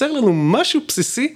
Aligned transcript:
חסר 0.00 0.12
לנו 0.12 0.32
משהו 0.32 0.80
בסיסי 0.88 1.34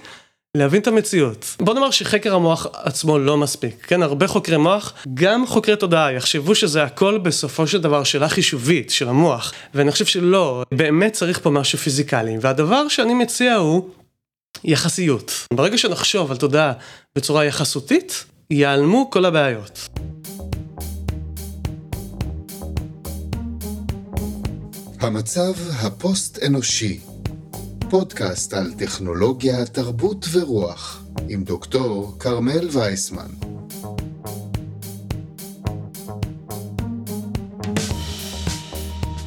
להבין 0.57 0.81
את 0.81 0.87
המציאות. 0.87 1.55
בוא 1.59 1.73
נאמר 1.73 1.91
שחקר 1.91 2.35
המוח 2.35 2.67
עצמו 2.73 3.19
לא 3.19 3.37
מספיק, 3.37 3.85
כן? 3.85 4.03
הרבה 4.03 4.27
חוקרי 4.27 4.57
מוח, 4.57 4.93
גם 5.13 5.47
חוקרי 5.47 5.75
תודעה, 5.75 6.11
יחשבו 6.11 6.55
שזה 6.55 6.83
הכל 6.83 7.17
בסופו 7.17 7.67
של 7.67 7.81
דבר 7.81 8.03
שאלה 8.03 8.29
חישובית 8.29 8.89
של 8.89 9.07
המוח, 9.09 9.53
ואני 9.73 9.91
חושב 9.91 10.05
שלא, 10.05 10.63
באמת 10.71 11.13
צריך 11.13 11.39
פה 11.39 11.49
משהו 11.49 11.77
פיזיקלי, 11.79 12.37
והדבר 12.41 12.87
שאני 12.87 13.13
מציע 13.13 13.53
הוא 13.55 13.89
יחסיות. 14.63 15.47
ברגע 15.53 15.77
שנחשוב 15.77 16.31
על 16.31 16.37
תודעה 16.37 16.73
בצורה 17.15 17.45
יחסותית, 17.45 18.25
ייעלמו 18.49 19.09
כל 19.09 19.25
הבעיות. 19.25 19.89
המצב 24.99 25.53
הפוסט-אנושי 25.81 27.14
פודקאסט 27.89 28.53
על 28.53 28.73
טכנולוגיה, 28.73 29.65
תרבות 29.65 30.25
ורוח, 30.31 31.03
עם 31.29 31.43
דוקטור 31.43 32.15
כרמל 32.19 32.69
וייסמן. 32.71 33.27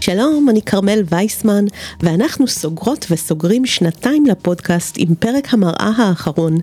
שלום, 0.00 0.48
אני 0.50 0.62
כרמל 0.62 1.02
וייסמן, 1.10 1.64
ואנחנו 2.00 2.48
סוגרות 2.48 3.06
וסוגרים 3.10 3.66
שנתיים 3.66 4.26
לפודקאסט 4.26 4.94
עם 4.98 5.14
פרק 5.14 5.54
המראה 5.54 5.92
האחרון, 5.96 6.56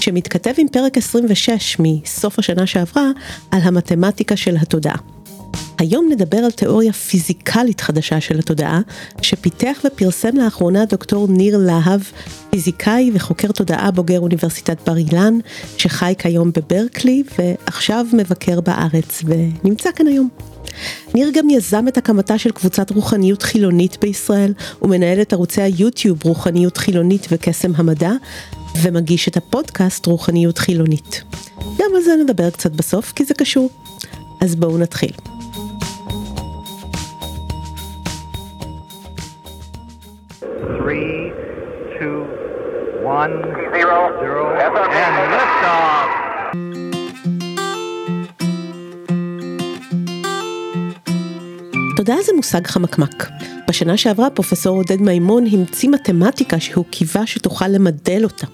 שמתכתב 0.00 0.52
עם 0.58 0.68
פרק 0.68 0.96
26 0.96 1.76
מסוף 1.78 2.38
השנה 2.38 2.66
שעברה, 2.66 3.10
על 3.50 3.60
המתמטיקה 3.62 4.36
של 4.36 4.56
התודעה. 4.56 5.15
היום 5.78 6.08
נדבר 6.10 6.38
על 6.38 6.50
תיאוריה 6.50 6.92
פיזיקלית 6.92 7.80
חדשה 7.80 8.20
של 8.20 8.38
התודעה, 8.38 8.80
שפיתח 9.22 9.78
ופרסם 9.84 10.36
לאחרונה 10.36 10.84
דוקטור 10.84 11.28
ניר 11.28 11.58
להב, 11.58 12.00
פיזיקאי 12.50 13.10
וחוקר 13.14 13.52
תודעה 13.52 13.90
בוגר 13.90 14.20
אוניברסיטת 14.20 14.78
בר 14.86 14.96
אילן, 14.96 15.38
שחי 15.78 16.14
כיום 16.18 16.50
בברקלי 16.52 17.22
ועכשיו 17.38 18.06
מבקר 18.12 18.60
בארץ 18.60 19.22
ונמצא 19.24 19.90
כאן 19.96 20.06
היום. 20.06 20.28
ניר 21.14 21.30
גם 21.34 21.50
יזם 21.50 21.88
את 21.88 21.98
הקמתה 21.98 22.38
של 22.38 22.50
קבוצת 22.50 22.90
רוחניות 22.90 23.42
חילונית 23.42 23.96
בישראל, 24.00 24.54
ומנהל 24.82 25.20
את 25.20 25.32
ערוצי 25.32 25.62
היוטיוב 25.62 26.24
רוחניות 26.24 26.76
חילונית 26.76 27.26
וקסם 27.30 27.72
המדע, 27.76 28.12
ומגיש 28.82 29.28
את 29.28 29.36
הפודקאסט 29.36 30.06
רוחניות 30.06 30.58
חילונית. 30.58 31.22
גם 31.58 31.90
על 31.96 32.02
זה 32.02 32.16
נדבר 32.24 32.50
קצת 32.50 32.70
בסוף, 32.70 33.12
כי 33.12 33.24
זה 33.24 33.34
קשור. 33.34 33.70
אז 34.40 34.56
בואו 34.56 34.78
נתחיל. 34.78 35.35
Three, 40.78 41.32
two, 41.98 42.18
one, 43.04 43.34
zero, 43.74 43.98
zero, 44.20 44.44
and 45.02 45.14
liftoff. 45.32 46.08
תודעה 51.96 52.22
זה 52.22 52.32
מושג 52.36 52.66
חמקמק. 52.66 53.28
בשנה 53.68 53.96
שעברה 53.96 54.30
פרופסור 54.30 54.76
עודד 54.76 55.00
מימון 55.00 55.44
המציא 55.52 55.88
מתמטיקה 55.88 56.60
שהוא 56.60 56.84
קיווה 56.90 57.26
שתוכל 57.26 57.68
למדל 57.68 58.24
אותה. 58.24 58.46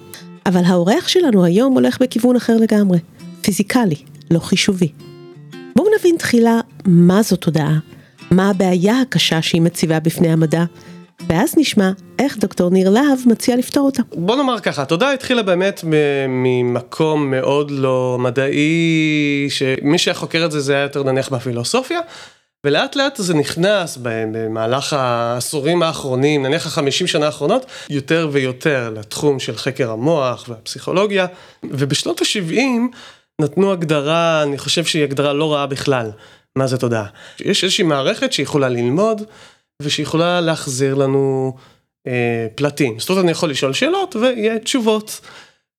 אבל 0.46 0.64
האורח 0.64 1.08
שלנו 1.08 1.44
היום 1.44 1.74
הולך 1.74 2.02
בכיוון 2.02 2.36
אחר 2.36 2.56
לגמרי, 2.56 2.98
פיזיקלי, 3.42 3.96
לא 4.30 4.38
חישובי. 4.38 4.92
בואו 5.76 5.88
נבין 5.98 6.16
תחילה 6.16 6.60
מה 6.84 7.22
זו 7.22 7.36
תודעה, 7.36 7.78
מה 8.30 8.50
הבעיה 8.50 9.00
הקשה 9.00 9.42
שהיא 9.42 9.62
מציבה 9.62 10.00
בפני 10.00 10.32
המדע, 10.32 10.64
ואז 11.28 11.54
נשמע 11.56 11.90
איך 12.18 12.38
דוקטור 12.38 12.70
ניר 12.70 12.90
להב 12.90 13.18
מציע 13.26 13.56
לפתור 13.56 13.86
אותה. 13.86 14.02
בוא 14.14 14.36
נאמר 14.36 14.60
ככה, 14.60 14.82
התודעה 14.82 15.12
התחילה 15.12 15.42
באמת 15.42 15.84
ממקום 16.28 17.30
מאוד 17.30 17.70
לא 17.70 18.16
מדעי, 18.20 19.46
שמי 19.50 19.98
שהיה 19.98 20.14
חוקר 20.14 20.44
את 20.44 20.52
זה 20.52 20.60
זה 20.60 20.72
היה 20.72 20.82
יותר 20.82 21.02
נניח 21.02 21.28
בפילוסופיה. 21.28 22.00
ולאט 22.66 22.96
לאט 22.96 23.16
זה 23.16 23.34
נכנס 23.34 23.98
במהלך 24.02 24.92
העשורים 24.92 25.82
האחרונים, 25.82 26.42
נניח 26.42 26.66
החמישים 26.66 27.06
שנה 27.06 27.26
האחרונות, 27.26 27.66
יותר 27.90 28.28
ויותר 28.32 28.90
לתחום 28.96 29.38
של 29.38 29.56
חקר 29.56 29.90
המוח 29.90 30.44
והפסיכולוגיה, 30.48 31.26
ובשנות 31.64 32.22
ה-70 32.22 32.96
נתנו 33.40 33.72
הגדרה, 33.72 34.42
אני 34.42 34.58
חושב 34.58 34.84
שהיא 34.84 35.02
הגדרה 35.02 35.32
לא 35.32 35.54
רעה 35.54 35.66
בכלל, 35.66 36.10
מה 36.56 36.66
זה 36.66 36.78
תודעה. 36.78 37.06
יש 37.40 37.64
איזושהי 37.64 37.84
מערכת 37.84 38.32
שיכולה 38.32 38.68
ללמוד 38.68 39.22
ושיכולה 39.82 40.40
להחזיר 40.40 40.94
לנו 40.94 41.52
אה, 42.06 42.46
פלטים. 42.54 42.98
זאת 42.98 43.10
אומרת, 43.10 43.24
אני 43.24 43.30
יכול 43.30 43.50
לשאול 43.50 43.72
שאלות 43.72 44.16
ויהיה 44.16 44.58
תשובות, 44.58 45.20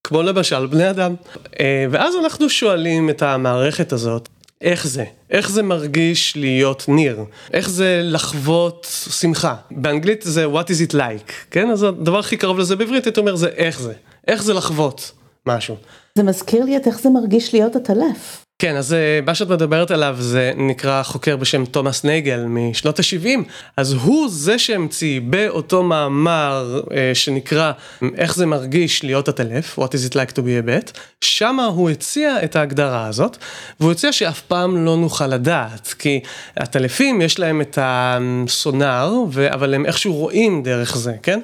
כמו 0.03 0.22
למשל 0.22 0.66
בני 0.66 0.90
אדם. 0.90 1.16
אה, 1.59 1.86
ואז 1.91 2.16
אנחנו 2.24 2.50
שואלים 2.50 3.09
את 3.09 3.22
המערכת 3.22 3.94
הזאת, 3.94 4.30
איך 4.62 4.88
זה? 4.88 5.03
איך 5.30 5.50
זה 5.50 5.63
מרגיש 5.63 6.38
להיות 6.38 6.86
ניר? 6.88 7.19
איך 7.53 7.69
זה 7.69 8.02
לחוות 8.03 8.88
שמחה? 9.09 9.56
באנגלית 9.72 10.22
זה 10.22 10.46
what 10.46 10.68
is 10.68 10.92
it 10.92 10.94
like, 10.94 11.31
כן? 11.52 11.69
אז 11.69 11.84
הדבר 11.84 12.19
הכי 12.19 12.38
קרוב 12.38 12.59
לזה 12.59 12.75
בעברית, 12.75 13.06
הייתי 13.06 13.19
אומר, 13.19 13.36
זה 13.36 13.47
איך 13.47 13.80
זה. 13.80 13.94
איך 14.28 14.44
זה 14.44 14.53
לחוות 14.53 15.12
משהו. 15.46 15.75
זה 16.18 16.24
מזכיר 16.24 16.66
לי 16.66 16.78
את 16.78 16.88
איך 16.88 17.00
זה 17.00 17.09
מרגיש 17.09 17.53
להיות 17.53 17.75
עטלף. 17.75 18.43
כן, 18.63 18.75
אז 18.75 18.94
אה, 18.94 19.19
מה 19.25 19.35
שאת 19.35 19.50
מדברת 19.50 19.91
עליו 19.91 20.16
זה 20.19 20.51
נקרא 20.57 21.03
חוקר 21.03 21.38
בשם 21.38 21.66
תומאס 21.66 22.03
נייגל 22.03 22.46
משנות 22.47 23.00
ה-70, 23.00 23.40
אז 23.78 23.94
הוא 23.94 24.29
זה 24.29 24.59
שהמציא 24.59 25.22
באותו 25.24 25.84
מאמר 25.84 26.81
אה, 26.94 27.12
שנקרא 27.13 27.72
איך 28.18 28.35
זה 28.35 28.46
מרגיש 28.46 29.03
להיות 29.03 29.29
עטלף, 29.29 29.79
What 29.79 29.81
is 29.81 30.12
it 30.12 30.13
like 30.13 30.31
to 30.31 30.40
be 30.40 30.66
a 30.66 30.68
bet, 30.68 31.00
שמה 31.22 31.66
הוא 31.66 31.90
הציע 31.90 32.44
את 32.44 32.56
ההגדרה 32.56 33.07
הזאת, 33.07 33.38
והוא 33.79 33.91
הציע 33.91 34.12
שאף 34.12 34.41
פעם 34.41 34.85
לא 34.85 34.97
נוכל 34.97 35.28
לדעת, 35.28 35.94
כי 36.00 36.19
עטלפים 36.56 37.22
יש 37.22 37.40
להם 37.40 37.62
את 37.62 37.78
הסונאר, 37.81 39.13
אבל 39.53 39.74
הם 39.74 39.85
איכשהו 39.85 40.13
רואים 40.13 40.63
דרך 40.63 40.97
זה, 40.97 41.13
כן? 41.24 41.40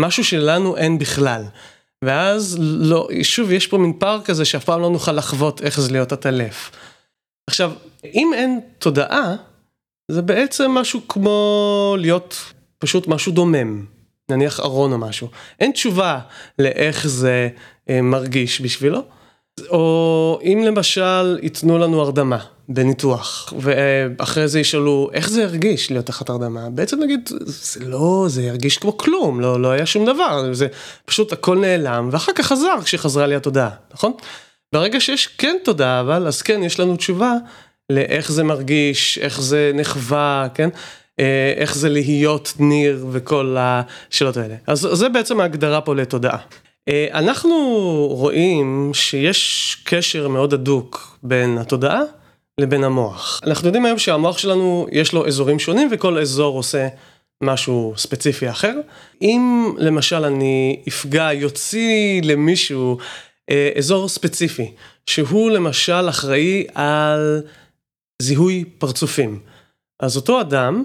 משהו 0.00 0.24
שלנו 0.24 0.76
אין 0.76 0.98
בכלל. 0.98 1.42
ואז 2.06 2.56
לא, 2.60 3.08
שוב 3.22 3.52
יש 3.52 3.66
פה 3.66 3.78
מין 3.78 3.92
פער 3.98 4.22
כזה 4.22 4.44
שאף 4.44 4.64
פעם 4.64 4.80
לא 4.80 4.90
נוכל 4.90 5.12
לחוות 5.12 5.62
איך 5.62 5.80
זה 5.80 5.92
להיות 5.92 6.12
עטלף. 6.12 6.70
עכשיו, 7.46 7.72
אם 8.04 8.30
אין 8.34 8.60
תודעה, 8.78 9.34
זה 10.10 10.22
בעצם 10.22 10.70
משהו 10.70 11.00
כמו 11.08 11.96
להיות 11.98 12.52
פשוט 12.78 13.08
משהו 13.08 13.32
דומם, 13.32 13.84
נניח 14.30 14.60
ארון 14.60 14.92
או 14.92 14.98
משהו. 14.98 15.28
אין 15.60 15.72
תשובה 15.72 16.20
לאיך 16.58 17.06
זה 17.06 17.48
אה, 17.90 18.02
מרגיש 18.02 18.60
בשבילו. 18.60 19.02
או 19.68 20.38
אם 20.42 20.62
למשל 20.66 21.38
ייתנו 21.42 21.78
לנו 21.78 22.00
הרדמה 22.00 22.38
בניתוח, 22.68 23.52
ואחרי 23.60 24.48
זה 24.48 24.60
ישאלו 24.60 25.10
איך 25.12 25.30
זה 25.30 25.44
הרגיש 25.44 25.90
להיות 25.90 26.06
תחת 26.06 26.28
הרדמה, 26.28 26.70
בעצם 26.70 27.02
נגיד 27.02 27.30
זה 27.44 27.84
לא, 27.84 28.26
זה 28.28 28.48
הרגיש 28.50 28.78
כמו 28.78 28.96
כלום, 28.96 29.40
לא, 29.40 29.60
לא 29.60 29.70
היה 29.70 29.86
שום 29.86 30.06
דבר, 30.06 30.52
זה 30.52 30.66
פשוט 31.04 31.32
הכל 31.32 31.58
נעלם, 31.58 32.08
ואחר 32.12 32.32
כך 32.32 32.46
חזר 32.46 32.76
כשחזרה 32.84 33.26
לי 33.26 33.34
התודעה, 33.34 33.70
נכון? 33.94 34.12
ברגע 34.72 35.00
שיש 35.00 35.26
כן 35.26 35.56
תודעה 35.64 36.00
אבל, 36.00 36.26
אז 36.26 36.42
כן 36.42 36.62
יש 36.62 36.80
לנו 36.80 36.96
תשובה 36.96 37.32
לאיך 37.90 38.32
זה 38.32 38.44
מרגיש, 38.44 39.18
איך 39.18 39.40
זה 39.40 39.70
נחווה, 39.74 40.48
כן? 40.54 40.68
אה, 41.20 41.54
איך 41.56 41.74
זה 41.74 41.88
להיות 41.88 42.52
ניר 42.58 43.06
וכל 43.12 43.56
השאלות 43.58 44.36
האלה. 44.36 44.54
אז 44.66 44.88
זה 44.92 45.08
בעצם 45.08 45.40
ההגדרה 45.40 45.80
פה 45.80 45.94
לתודעה. 45.94 46.38
אה, 46.88 47.06
אנחנו 47.14 47.56
רואים 48.10 48.90
שיש 48.94 49.76
קשר 49.84 50.28
מאוד 50.28 50.54
הדוק 50.54 51.18
בין 51.22 51.58
התודעה 51.58 52.00
לבין 52.58 52.84
המוח. 52.84 53.40
אנחנו 53.46 53.66
יודעים 53.66 53.84
היום 53.84 53.98
שהמוח 53.98 54.38
שלנו 54.38 54.86
יש 54.92 55.12
לו 55.12 55.26
אזורים 55.26 55.58
שונים 55.58 55.88
וכל 55.92 56.18
אזור 56.18 56.56
עושה 56.56 56.88
משהו 57.42 57.94
ספציפי 57.96 58.50
אחר. 58.50 58.74
אם 59.22 59.72
למשל 59.78 60.24
אני 60.24 60.82
אפגע, 60.88 61.32
יוציא 61.32 62.22
למישהו 62.24 62.98
אה, 63.50 63.70
אזור 63.78 64.08
ספציפי, 64.08 64.72
שהוא 65.06 65.50
למשל 65.50 66.08
אחראי 66.08 66.66
על 66.74 67.42
זיהוי 68.22 68.64
פרצופים, 68.78 69.40
אז 70.00 70.16
אותו 70.16 70.40
אדם 70.40 70.84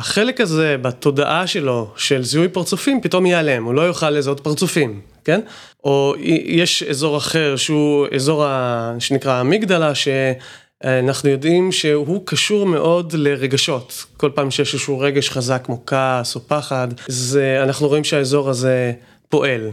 החלק 0.00 0.40
הזה 0.40 0.76
בתודעה 0.82 1.46
שלו 1.46 1.90
של 1.96 2.24
זיהוי 2.24 2.48
פרצופים 2.48 3.00
פתאום 3.00 3.26
ייעלם, 3.26 3.64
הוא 3.64 3.74
לא 3.74 3.82
יוכל 3.82 4.10
לזהות 4.10 4.40
פרצופים, 4.40 5.00
כן? 5.24 5.40
או 5.84 6.14
יש 6.44 6.82
אזור 6.82 7.16
אחר 7.16 7.56
שהוא 7.56 8.06
אזור 8.14 8.44
ה... 8.44 8.92
שנקרא 8.98 9.32
המגדלה, 9.32 9.92
שאנחנו 9.94 11.28
יודעים 11.28 11.72
שהוא 11.72 12.22
קשור 12.26 12.66
מאוד 12.66 13.12
לרגשות. 13.12 14.04
כל 14.16 14.30
פעם 14.34 14.50
שיש 14.50 14.74
איזשהו 14.74 14.98
רגש 14.98 15.30
חזק 15.30 15.62
כמו 15.64 15.86
כעס 15.86 16.34
או 16.34 16.40
פחד, 16.48 16.88
זה, 17.06 17.60
אנחנו 17.62 17.88
רואים 17.88 18.04
שהאזור 18.04 18.50
הזה 18.50 18.92
פועל. 19.28 19.70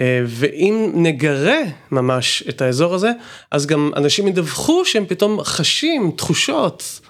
אה, 0.00 0.22
ואם 0.26 0.90
נגרה 0.94 1.58
ממש 1.90 2.44
את 2.48 2.62
האזור 2.62 2.94
הזה, 2.94 3.10
אז 3.50 3.66
גם 3.66 3.90
אנשים 3.96 4.28
ידווחו 4.28 4.84
שהם 4.84 5.06
פתאום 5.06 5.40
חשים 5.42 6.12
תחושות 6.16 7.00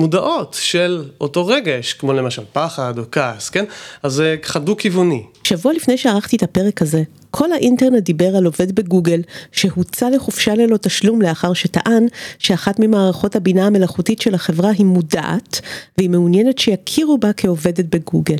מודעות 0.00 0.56
של 0.60 1.04
אותו 1.20 1.46
רגש, 1.46 1.92
כמו 1.92 2.12
למשל 2.12 2.42
פחד 2.52 2.98
או 2.98 3.02
כעס, 3.12 3.50
כן? 3.50 3.64
אז 4.02 4.12
זה 4.12 4.36
ככה 4.42 4.58
דו-כיווני. 4.58 5.22
שבוע 5.44 5.72
לפני 5.72 5.98
שערכתי 5.98 6.36
את 6.36 6.42
הפרק 6.42 6.82
הזה, 6.82 7.02
כל 7.30 7.52
האינטרנט 7.52 8.02
דיבר 8.02 8.36
על 8.36 8.44
עובד 8.44 8.72
בגוגל 8.72 9.20
שהוצא 9.52 10.08
לחופשה 10.08 10.54
ללא 10.54 10.76
תשלום 10.76 11.22
לאחר 11.22 11.52
שטען 11.52 12.06
שאחת 12.38 12.78
ממערכות 12.78 13.36
הבינה 13.36 13.66
המלאכותית 13.66 14.20
של 14.20 14.34
החברה 14.34 14.70
היא 14.70 14.86
מודעת 14.86 15.60
והיא 15.98 16.10
מעוניינת 16.10 16.58
שיכירו 16.58 17.18
בה 17.18 17.32
כעובדת 17.32 17.84
בגוגל. 17.84 18.38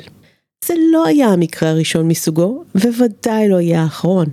זה 0.65 0.75
לא 0.93 1.07
היה 1.07 1.27
המקרה 1.27 1.71
הראשון 1.71 2.09
מסוגו, 2.09 2.65
וודאי 2.75 3.49
לא 3.49 3.61
יהיה 3.61 3.83
האחרון. 3.83 4.27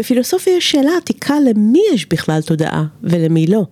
בפילוסופיה 0.00 0.56
יש 0.56 0.70
שאלה 0.70 0.90
עתיקה 0.96 1.34
למי 1.40 1.82
יש 1.94 2.08
בכלל 2.08 2.42
תודעה 2.42 2.84
ולמי 3.02 3.46
לא. 3.46 3.62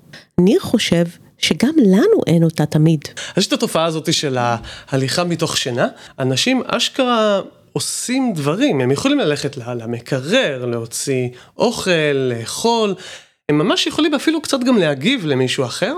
ניר 0.41 0.61
חושב 0.61 1.05
שגם 1.39 1.75
לנו 1.79 2.21
אין 2.27 2.45
אותה 2.45 2.67
תמיד. 2.67 3.01
יש 3.37 3.47
את 3.47 3.53
התופעה 3.53 3.85
הזאת 3.85 4.13
של 4.13 4.37
ההליכה 4.41 5.25
מתוך 5.25 5.57
שינה, 5.57 5.89
אנשים 6.19 6.63
אשכרה 6.67 7.41
עושים 7.73 8.33
דברים, 8.35 8.81
הם 8.81 8.91
יכולים 8.91 9.19
ללכת 9.19 9.57
למקרר, 9.57 10.65
להוציא 10.65 11.29
אוכל, 11.57 11.91
לאכול, 12.13 12.95
הם 13.49 13.59
ממש 13.59 13.87
יכולים 13.87 14.15
אפילו 14.15 14.41
קצת 14.43 14.61
גם 14.61 14.79
להגיב 14.79 15.27
למישהו 15.27 15.65
אחר, 15.65 15.95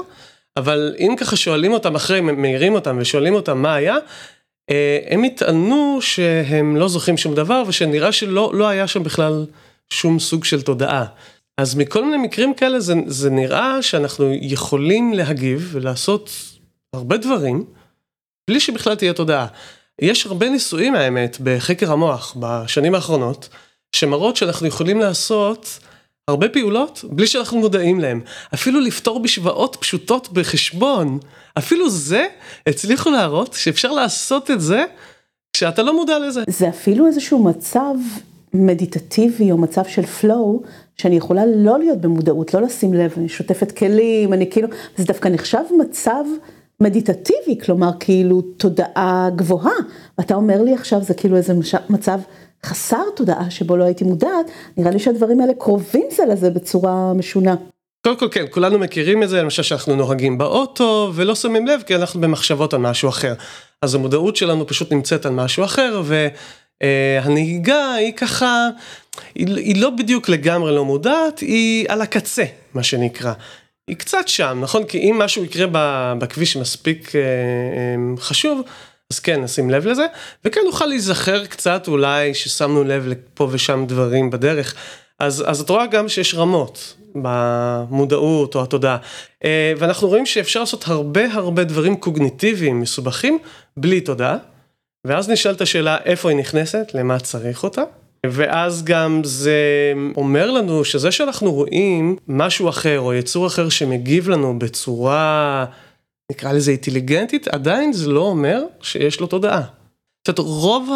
אבל 0.57 0.95
אם 0.99 1.15
ככה 1.19 1.37
שואלים 1.37 1.73
אותם 1.73 1.95
אחרי, 1.95 2.21
מעירים 2.21 2.75
אותם 2.75 2.97
ושואלים 3.01 3.35
אותם 3.35 3.63
מה 3.63 3.75
היה, 3.75 3.97
אה, 4.71 4.99
הם 5.09 5.25
יטענו 5.25 5.99
שהם 6.01 6.77
לא 6.77 6.89
זוכרים 6.89 7.17
שום 7.17 7.35
דבר 7.35 7.63
ושנראה 7.67 8.13
שלא 8.13 8.51
לא 8.55 8.69
היה 8.69 8.87
שם 8.87 9.03
בכלל 9.03 9.47
שום 9.91 10.19
סוג 10.19 10.45
של 10.45 10.63
תודעה. 10.63 11.05
אז 11.59 11.75
מכל 11.75 12.05
מיני 12.05 12.17
מקרים 12.17 12.55
כאלה 12.55 12.81
זה, 12.81 12.95
זה 13.07 13.31
נראה 13.31 13.83
שאנחנו 13.83 14.33
יכולים 14.33 15.13
להגיב 15.13 15.69
ולעשות 15.73 16.31
הרבה 16.93 17.17
דברים 17.17 17.65
בלי 18.51 18.61
שבכלל 18.61 18.95
תהיה 18.95 19.13
תודעה. 19.13 19.47
יש 20.01 20.27
הרבה 20.27 20.49
ניסויים 20.49 20.95
האמת 20.95 21.37
בחקר 21.43 21.93
המוח 21.93 22.37
בשנים 22.41 22.95
האחרונות 22.95 23.49
שמראות 23.97 24.37
שאנחנו 24.37 24.67
יכולים 24.67 25.01
לעשות 25.01 25.79
הרבה 26.29 26.49
פעולות 26.49 27.05
בלי 27.11 27.27
שאנחנו 27.27 27.59
מודעים 27.59 28.01
להם. 28.01 28.21
אפילו 28.55 28.81
לפתור 28.81 29.23
בשבועות 29.23 29.77
פשוטות 29.81 30.33
בחשבון, 30.33 31.19
אפילו 31.59 31.91
זה 31.91 32.27
הצליחו 32.67 33.11
להראות 33.11 33.53
שאפשר 33.53 33.93
לעשות 33.93 34.51
את 34.51 34.61
זה 34.61 34.85
כשאתה 35.53 35.83
לא 35.83 35.97
מודע 35.97 36.19
לזה. 36.19 36.43
זה 36.49 36.69
אפילו 36.69 37.07
איזשהו 37.07 37.45
מצב 37.45 37.95
מדיטטיבי 38.55 39.53
או 39.53 39.59
מצב 39.59 39.83
של 39.89 40.03
flow, 40.03 40.67
שאני 40.97 41.17
יכולה 41.17 41.43
לא 41.47 41.79
להיות 41.79 42.01
במודעות, 42.01 42.55
לא 42.55 42.63
לשים 42.63 42.95
לב, 42.95 43.15
אני 43.17 43.29
שוטפת 43.29 43.73
כלים, 43.73 44.33
אני 44.33 44.51
כאילו, 44.51 44.69
זה 44.97 45.05
דווקא 45.05 45.29
נחשב 45.29 45.63
מצב 45.81 46.25
מדיטטיבי, 46.81 47.59
כלומר 47.65 47.91
כאילו 48.01 48.43
תודעה 48.43 49.29
גבוהה. 49.37 49.77
ואתה 50.19 50.35
אומר 50.35 50.63
לי 50.63 50.75
עכשיו 50.75 51.03
זה 51.03 51.15
כאילו 51.15 51.37
איזה 51.37 51.53
מצב 51.91 52.21
חסר 52.65 53.03
תודעה 53.17 53.51
שבו 53.51 53.77
לא 53.77 53.85
הייתי 53.85 54.05
מודעת, 54.05 54.51
נראה 54.77 54.91
לי 54.91 54.99
שהדברים 54.99 55.41
האלה 55.41 55.55
קרובים 55.55 56.07
זה 56.11 56.23
לזה 56.25 56.51
בצורה 56.51 57.13
משונה. 57.15 57.55
קודם 58.05 58.19
כל 58.19 58.29
כן, 58.31 58.45
כולנו 58.51 58.79
מכירים 58.79 59.23
את 59.23 59.29
זה, 59.29 59.43
למשל 59.43 59.63
שאנחנו 59.63 59.97
נוהגים 59.97 60.39
באוטו 60.39 61.13
ולא 61.15 61.35
שמים 61.35 61.67
לב 61.67 61.83
כי 61.87 61.97
אנחנו 61.97 62.21
במחשבות 62.21 62.75
על 62.75 62.81
משהו 62.81 63.09
אחר. 63.09 63.35
אז 63.83 63.95
המודעות 63.95 64.37
שלנו 64.37 64.67
פשוט 64.67 64.93
נמצאת 64.93 65.27
על 65.27 65.33
משהו 65.33 65.65
אחר 65.65 66.03
והנהיגה 66.83 67.95
היא 67.95 68.13
ככה, 68.13 68.69
היא, 69.35 69.47
היא 69.57 69.81
לא 69.81 69.91
בדיוק 69.91 70.29
לגמרי 70.29 70.75
לא 70.75 70.85
מודעת, 70.85 71.39
היא 71.39 71.87
על 71.89 72.01
הקצה, 72.01 72.45
מה 72.75 72.83
שנקרא. 72.83 73.33
היא 73.89 73.97
קצת 73.97 74.29
שם, 74.29 74.59
נכון? 74.63 74.85
כי 74.85 74.99
אם 74.99 75.19
משהו 75.19 75.45
יקרה 75.45 75.67
בכביש 76.19 76.57
מספיק 76.57 77.17
אה, 77.17 77.21
אה, 77.21 78.17
חשוב, 78.19 78.63
אז 79.13 79.19
כן, 79.19 79.43
נשים 79.43 79.71
לב 79.71 79.87
לזה, 79.87 80.07
וכן 80.45 80.61
נוכל 80.65 80.87
להיזכר 80.87 81.47
קצת 81.47 81.89
אולי 81.89 82.35
ששמנו 82.35 82.85
לב 82.85 83.07
לפה 83.07 83.49
ושם 83.53 83.85
דברים 83.89 84.31
בדרך. 84.31 84.75
אז, 85.19 85.45
אז 85.47 85.61
את 85.61 85.71
רואה 85.71 85.87
גם 85.87 86.09
שיש 86.09 86.35
רמות 86.35 86.95
במודעות 87.15 88.55
או 88.55 88.63
התודעה, 88.63 88.97
אה, 89.45 89.73
ואנחנו 89.79 90.09
רואים 90.09 90.27
שאפשר 90.27 90.61
לעשות 90.61 90.85
הרבה 90.89 91.33
הרבה 91.33 91.65
דברים 91.65 91.97
קוגניטיביים 91.97 92.81
מסובכים 92.81 93.39
בלי 93.77 94.01
תודעה, 94.01 94.37
ואז 95.07 95.31
נשאלת 95.31 95.61
השאלה 95.61 95.97
איפה 96.05 96.31
היא 96.31 96.39
נכנסת, 96.39 96.91
למה 96.95 97.19
צריך 97.19 97.65
אותה. 97.65 97.83
ואז 98.31 98.85
גם 98.85 99.21
זה 99.25 99.61
אומר 100.17 100.51
לנו 100.51 100.85
שזה 100.85 101.11
שאנחנו 101.11 101.53
רואים 101.53 102.17
משהו 102.29 102.69
אחר 102.69 103.01
או 103.01 103.15
יצור 103.15 103.47
אחר 103.47 103.69
שמגיב 103.69 104.29
לנו 104.29 104.59
בצורה, 104.59 105.65
נקרא 106.33 106.53
לזה 106.53 106.71
אינטליגנטית, 106.71 107.49
עדיין 107.49 107.93
זה 107.93 108.09
לא 108.09 108.21
אומר 108.21 108.63
שיש 108.83 109.21
לו 109.21 109.27
תודעה. 109.27 109.63
זאת 110.27 110.39
אומרת, 110.39 110.51
רוב 110.53 110.91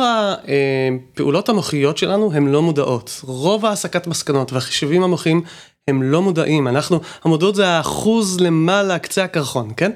הפעולות 1.15 1.49
המוחיות 1.49 1.99
שלנו 1.99 2.32
הן 2.32 2.47
לא 2.47 2.62
מודעות. 2.62 3.21
רוב 3.25 3.67
ההסקת 3.67 4.06
מסקנות 4.06 4.53
והחישובים 4.53 5.03
המוחיים 5.03 5.43
הם 5.88 6.03
לא 6.03 6.23
מודעים. 6.23 6.69
אנחנו, 6.69 7.00
המודעות 7.25 7.55
זה 7.55 7.69
האחוז 7.69 8.41
למעלה, 8.41 8.99
קצה 8.99 9.25
הקרחון, 9.25 9.71
כן? 9.76 9.93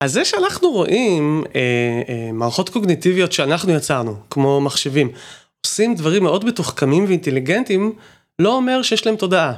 אז 0.00 0.12
זה 0.12 0.24
שאנחנו 0.24 0.70
רואים 0.70 1.44
אה, 1.54 1.60
אה, 2.08 2.32
מערכות 2.32 2.68
קוגניטיביות 2.68 3.32
שאנחנו 3.32 3.72
יצרנו, 3.72 4.14
כמו 4.30 4.60
מחשבים, 4.60 5.10
עושים 5.66 5.94
דברים 5.94 6.22
מאוד 6.22 6.44
מתוחכמים 6.44 7.04
ואינטליגנטים, 7.04 7.92
לא 8.38 8.56
אומר 8.56 8.82
שיש 8.82 9.06
להם 9.06 9.16
תודעה. 9.16 9.52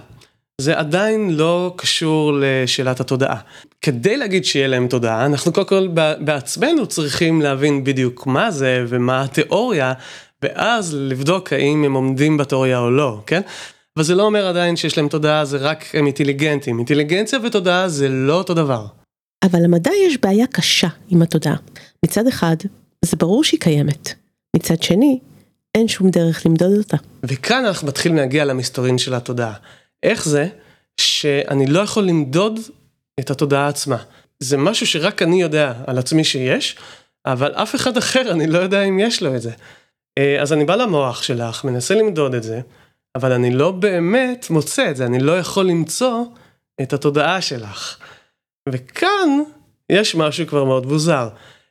זה 0.60 0.78
עדיין 0.78 1.30
לא 1.30 1.74
קשור 1.76 2.32
לשאלת 2.40 3.00
התודעה. 3.00 3.36
כדי 3.82 4.16
להגיד 4.16 4.44
שיהיה 4.44 4.68
להם 4.68 4.88
תודעה, 4.88 5.26
אנחנו 5.26 5.52
קודם 5.52 5.66
כל 5.66 5.88
בעצמנו 6.20 6.86
צריכים 6.86 7.42
להבין 7.42 7.84
בדיוק 7.84 8.26
מה 8.26 8.50
זה 8.50 8.84
ומה 8.88 9.22
התיאוריה, 9.22 9.92
ואז 10.42 10.94
לבדוק 10.94 11.52
האם 11.52 11.84
הם 11.84 11.92
עומדים 11.92 12.36
בתיאוריה 12.36 12.78
או 12.78 12.90
לא, 12.90 13.20
כן? 13.26 13.40
אבל 13.96 14.04
זה 14.04 14.14
לא 14.14 14.22
אומר 14.22 14.46
עדיין 14.46 14.76
שיש 14.76 14.98
להם 14.98 15.08
תודעה, 15.08 15.44
זה 15.44 15.56
רק 15.56 15.84
הם 15.94 16.06
אינטליגנטים. 16.06 16.78
אינטליגנציה 16.78 17.38
ותודעה 17.44 17.88
זה 17.88 18.08
לא 18.08 18.34
אותו 18.34 18.54
דבר. 18.54 18.86
אבל 19.42 19.58
למדע 19.64 19.90
יש 20.06 20.18
בעיה 20.18 20.46
קשה 20.46 20.88
עם 21.08 21.22
התודעה. 21.22 21.56
מצד 22.04 22.26
אחד, 22.26 22.56
זה 23.04 23.16
ברור 23.16 23.44
שהיא 23.44 23.60
קיימת. 23.60 24.14
מצד 24.56 24.82
שני, 24.82 25.18
אין 25.74 25.88
שום 25.88 26.10
דרך 26.10 26.46
למדוד 26.46 26.78
אותה. 26.78 26.96
וכאן 27.22 27.64
אנחנו 27.64 27.88
מתחילים 27.88 28.16
להגיע 28.16 28.44
למסתורין 28.44 28.98
של 28.98 29.14
התודעה. 29.14 29.54
איך 30.02 30.24
זה 30.24 30.48
שאני 31.00 31.66
לא 31.66 31.80
יכול 31.80 32.04
למדוד 32.04 32.60
את 33.20 33.30
התודעה 33.30 33.68
עצמה? 33.68 33.96
זה 34.40 34.56
משהו 34.56 34.86
שרק 34.86 35.22
אני 35.22 35.42
יודע 35.42 35.72
על 35.86 35.98
עצמי 35.98 36.24
שיש, 36.24 36.76
אבל 37.26 37.52
אף 37.52 37.74
אחד 37.74 37.96
אחר 37.96 38.30
אני 38.30 38.46
לא 38.46 38.58
יודע 38.58 38.82
אם 38.82 38.98
יש 38.98 39.22
לו 39.22 39.36
את 39.36 39.42
זה. 39.42 39.50
אה, 40.18 40.42
אז 40.42 40.52
אני 40.52 40.64
בא 40.64 40.76
למוח 40.76 41.22
שלך, 41.22 41.64
מנסה 41.64 41.94
למדוד 41.94 42.34
את 42.34 42.42
זה, 42.42 42.60
אבל 43.14 43.32
אני 43.32 43.50
לא 43.50 43.70
באמת 43.70 44.46
מוצא 44.50 44.90
את 44.90 44.96
זה, 44.96 45.06
אני 45.06 45.20
לא 45.20 45.38
יכול 45.38 45.66
למצוא 45.66 46.24
את 46.82 46.92
התודעה 46.92 47.40
שלך. 47.40 47.98
וכאן 48.68 49.28
יש 49.92 50.14
משהו 50.14 50.46
כבר 50.46 50.64
מאוד 50.64 50.86
מוזר. 50.86 51.28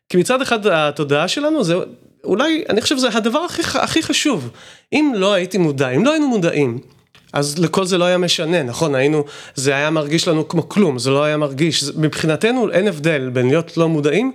כי 0.09 0.17
מצד 0.17 0.41
אחד 0.41 0.67
התודעה 0.67 1.27
שלנו 1.27 1.63
זה 1.63 1.75
אולי, 2.23 2.63
אני 2.69 2.81
חושב 2.81 2.97
שזה 2.97 3.09
הדבר 3.13 3.39
הכי, 3.39 3.61
הכי 3.79 4.03
חשוב. 4.03 4.49
אם 4.93 5.13
לא 5.15 5.33
הייתי 5.33 5.57
מודע, 5.57 5.89
אם 5.89 6.05
לא 6.05 6.11
היינו 6.11 6.27
מודעים, 6.27 6.79
אז 7.33 7.59
לכל 7.59 7.85
זה 7.85 7.97
לא 7.97 8.05
היה 8.05 8.17
משנה, 8.17 8.63
נכון? 8.63 8.95
היינו, 8.95 9.23
זה 9.55 9.75
היה 9.75 9.89
מרגיש 9.89 10.27
לנו 10.27 10.47
כמו 10.47 10.69
כלום, 10.69 10.99
זה 10.99 11.09
לא 11.09 11.23
היה 11.23 11.37
מרגיש, 11.37 11.83
מבחינתנו 11.95 12.71
אין 12.71 12.87
הבדל 12.87 13.29
בין 13.33 13.47
להיות 13.47 13.77
לא 13.77 13.89
מודעים 13.89 14.31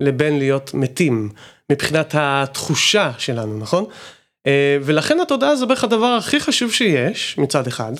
לבין 0.00 0.38
להיות 0.38 0.74
מתים, 0.74 1.28
מבחינת 1.72 2.14
התחושה 2.18 3.12
שלנו, 3.18 3.58
נכון? 3.58 3.84
אה, 4.46 4.78
ולכן 4.82 5.20
התודעה 5.20 5.56
זה 5.56 5.66
בערך 5.66 5.84
הדבר 5.84 6.06
הכי 6.06 6.40
חשוב 6.40 6.72
שיש, 6.72 7.38
מצד 7.38 7.66
אחד, 7.66 7.92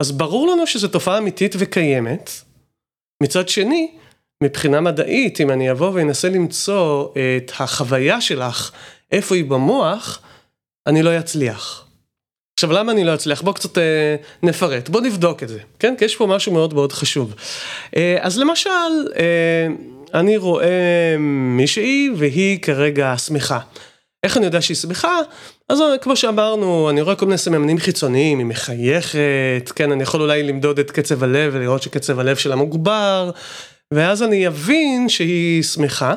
אז 0.00 0.12
ברור 0.12 0.48
לנו 0.48 0.66
שזו 0.66 0.88
תופעה 0.88 1.18
אמיתית 1.18 1.54
וקיימת, 1.58 2.30
מצד 3.22 3.48
שני, 3.48 3.90
מבחינה 4.44 4.80
מדעית, 4.80 5.40
אם 5.40 5.50
אני 5.50 5.70
אבוא 5.70 5.90
ואנסה 5.94 6.28
למצוא 6.28 7.08
את 7.36 7.52
החוויה 7.58 8.20
שלך, 8.20 8.70
איפה 9.12 9.34
היא 9.34 9.44
במוח, 9.44 10.20
אני 10.86 11.02
לא 11.02 11.18
אצליח. 11.18 11.84
עכשיו 12.56 12.72
למה 12.72 12.92
אני 12.92 13.04
לא 13.04 13.14
אצליח? 13.14 13.42
בוא 13.42 13.52
קצת 13.52 13.78
אה, 13.78 14.16
נפרט, 14.42 14.88
בוא 14.88 15.00
נבדוק 15.00 15.42
את 15.42 15.48
זה, 15.48 15.58
כן? 15.78 15.94
כי 15.98 16.04
יש 16.04 16.16
פה 16.16 16.26
משהו 16.26 16.52
מאוד 16.52 16.74
מאוד 16.74 16.92
חשוב. 16.92 17.34
אה, 17.96 18.16
אז 18.20 18.38
למשל, 18.38 18.70
אה, 19.16 19.66
אני 20.14 20.36
רואה 20.36 21.16
מישהי 21.18 22.10
והיא 22.16 22.58
כרגע 22.62 23.14
שמחה. 23.16 23.58
איך 24.22 24.36
אני 24.36 24.44
יודע 24.46 24.62
שהיא 24.62 24.76
שמחה? 24.76 25.18
אז 25.68 25.78
כמו 26.00 26.16
שאמרנו, 26.16 26.90
אני 26.90 27.02
רואה 27.02 27.16
כל 27.16 27.26
מיני 27.26 27.38
סממנים 27.38 27.78
חיצוניים, 27.78 28.38
היא 28.38 28.46
מחייכת, 28.46 29.72
כן, 29.76 29.92
אני 29.92 30.02
יכול 30.02 30.22
אולי 30.22 30.42
למדוד 30.42 30.78
את 30.78 30.90
קצב 30.90 31.24
הלב 31.24 31.52
ולראות 31.54 31.82
שקצב 31.82 32.18
הלב 32.18 32.36
שלה 32.36 32.56
מוגבר, 32.56 33.30
ואז 33.94 34.22
אני 34.22 34.46
אבין 34.46 35.08
שהיא 35.08 35.62
שמחה, 35.62 36.14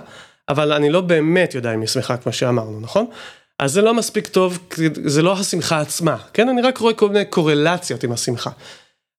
אבל 0.50 0.74
אני 0.74 0.90
לא 0.90 1.02
באמת 1.02 1.56
יודע 1.56 1.74
אם 1.74 1.80
היא 1.80 1.88
שמחה 1.88 2.18
כמו 2.18 2.34
שאמרנו, 2.34 2.80
נכון? 2.80 3.06
אז 3.60 3.72
זה 3.72 3.82
לא 3.82 3.94
מספיק 3.94 4.28
טוב, 4.28 4.60
זה 5.06 5.22
לא 5.22 5.34
השמחה 5.34 5.80
עצמה, 5.80 6.18
כן? 6.34 6.50
אני 6.50 6.62
רק 6.62 6.78
רואה 6.78 6.94
כל 6.94 7.10
מיני 7.10 7.26
קורלציות 7.26 8.04
עם 8.04 8.12
השמחה. 8.12 8.50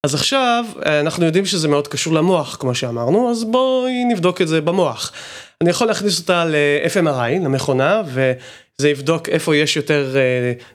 אז 0.04 0.14
עכשיו, 0.14 0.64
אנחנו 0.86 1.24
יודעים 1.24 1.46
שזה 1.46 1.68
מאוד 1.68 1.88
קשור 1.88 2.14
למוח, 2.14 2.56
כמו 2.60 2.74
שאמרנו, 2.74 3.30
אז 3.30 3.44
בואי 3.44 4.04
נבדוק 4.04 4.42
את 4.42 4.48
זה 4.48 4.60
במוח. 4.60 5.12
אני 5.60 5.70
יכול 5.70 5.86
להכניס 5.86 6.20
אותה 6.20 6.44
ל-FMRI, 6.44 7.44
למכונה, 7.44 8.02
וזה 8.06 8.88
יבדוק 8.88 9.28
איפה 9.28 9.56
יש 9.56 9.76
יותר 9.76 10.16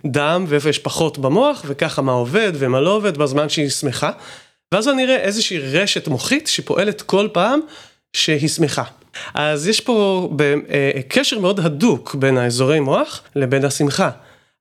דם 0.06 0.46
ואיפה 0.48 0.70
יש 0.70 0.80
פחות 0.80 1.18
במוח, 1.18 1.66
וככה 1.68 2.02
מה 2.02 2.12
עובד 2.12 2.52
ומה 2.56 2.82
לא 2.82 2.90
עובד 2.90 3.18
בזמן 3.18 3.50
שהיא 3.50 3.70
שמחה. 3.70 4.12
ואז 4.74 4.88
אני 4.88 5.04
אראה 5.04 5.16
איזושהי 5.16 5.60
רשת 5.60 6.08
מוחית 6.08 6.48
שפועלת 6.48 7.02
כל 7.02 7.28
פעם 7.34 7.60
שהיא 8.14 8.50
שמחה. 8.50 8.84
אז 9.34 9.68
יש 9.68 9.82
פה 9.82 10.30
קשר 11.08 11.40
מאוד 11.40 11.60
הדוק 11.60 12.16
בין 12.16 12.38
האזורי 12.38 12.80
מוח 12.80 13.22
לבין 13.36 13.66
השמחה, 13.66 14.10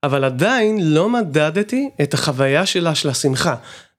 אבל 0.03 0.23
עדיין 0.23 0.93
לא 0.93 1.09
מדדתי 1.09 1.89
את 2.01 2.13
החוויה 2.13 2.65
שלה 2.65 2.95
של 2.95 3.09
השמחה. 3.09 3.55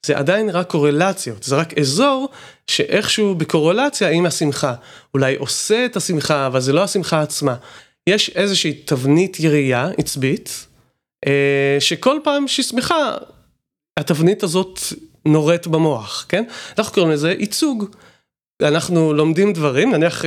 זה 0.06 0.18
עדיין 0.18 0.50
רק 0.50 0.70
קורלציות, 0.70 1.42
זה 1.42 1.56
רק 1.56 1.78
אזור 1.78 2.28
שאיכשהו 2.66 3.34
בקורלציה 3.34 4.08
עם 4.08 4.26
השמחה. 4.26 4.74
אולי 5.14 5.36
עושה 5.36 5.84
את 5.84 5.96
השמחה, 5.96 6.46
אבל 6.46 6.60
זה 6.60 6.72
לא 6.72 6.84
השמחה 6.84 7.22
עצמה. 7.22 7.54
יש 8.06 8.30
איזושהי 8.34 8.72
תבנית 8.72 9.40
ירייה 9.40 9.88
עצבית, 9.98 10.66
שכל 11.80 12.18
פעם 12.24 12.48
שהיא 12.48 12.64
שמחה, 12.64 13.14
התבנית 14.00 14.42
הזאת 14.42 14.80
נורית 15.26 15.66
במוח, 15.66 16.26
כן? 16.28 16.44
אנחנו 16.78 16.92
קוראים 16.94 17.12
לזה 17.12 17.34
ייצוג. 17.38 17.84
אנחנו 18.62 19.12
לומדים 19.12 19.52
דברים, 19.52 19.94
נניח 19.94 20.24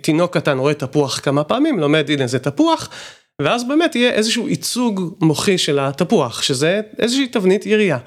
תינוק 0.00 0.36
קטן 0.36 0.58
רואה 0.58 0.74
תפוח 0.74 1.20
כמה 1.20 1.44
פעמים, 1.44 1.78
לומד 1.78 2.10
הנה 2.10 2.26
זה 2.26 2.38
תפוח, 2.38 2.88
ואז 3.42 3.68
באמת 3.68 3.96
יהיה 3.96 4.10
איזשהו 4.10 4.48
ייצוג 4.48 5.16
מוחי 5.20 5.58
של 5.58 5.78
התפוח, 5.78 6.42
שזה 6.42 6.80
איזושהי 6.98 7.28
תבנית 7.28 7.66
ירייה. 7.66 7.98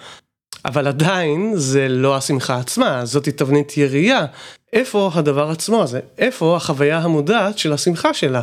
אבל 0.66 0.88
עדיין 0.88 1.52
זה 1.56 1.88
לא 1.90 2.16
השמחה 2.16 2.58
עצמה, 2.58 3.06
זאת 3.06 3.30
תבנית 3.30 3.78
ירייה. 3.78 4.26
איפה 4.74 5.12
הדבר 5.14 5.50
עצמו 5.50 5.84
הזה? 5.84 6.00
איפה 6.18 6.56
החוויה 6.56 6.98
המודעת 6.98 7.58
של 7.58 7.74
השמחה 7.74 8.14
שלה? 8.14 8.42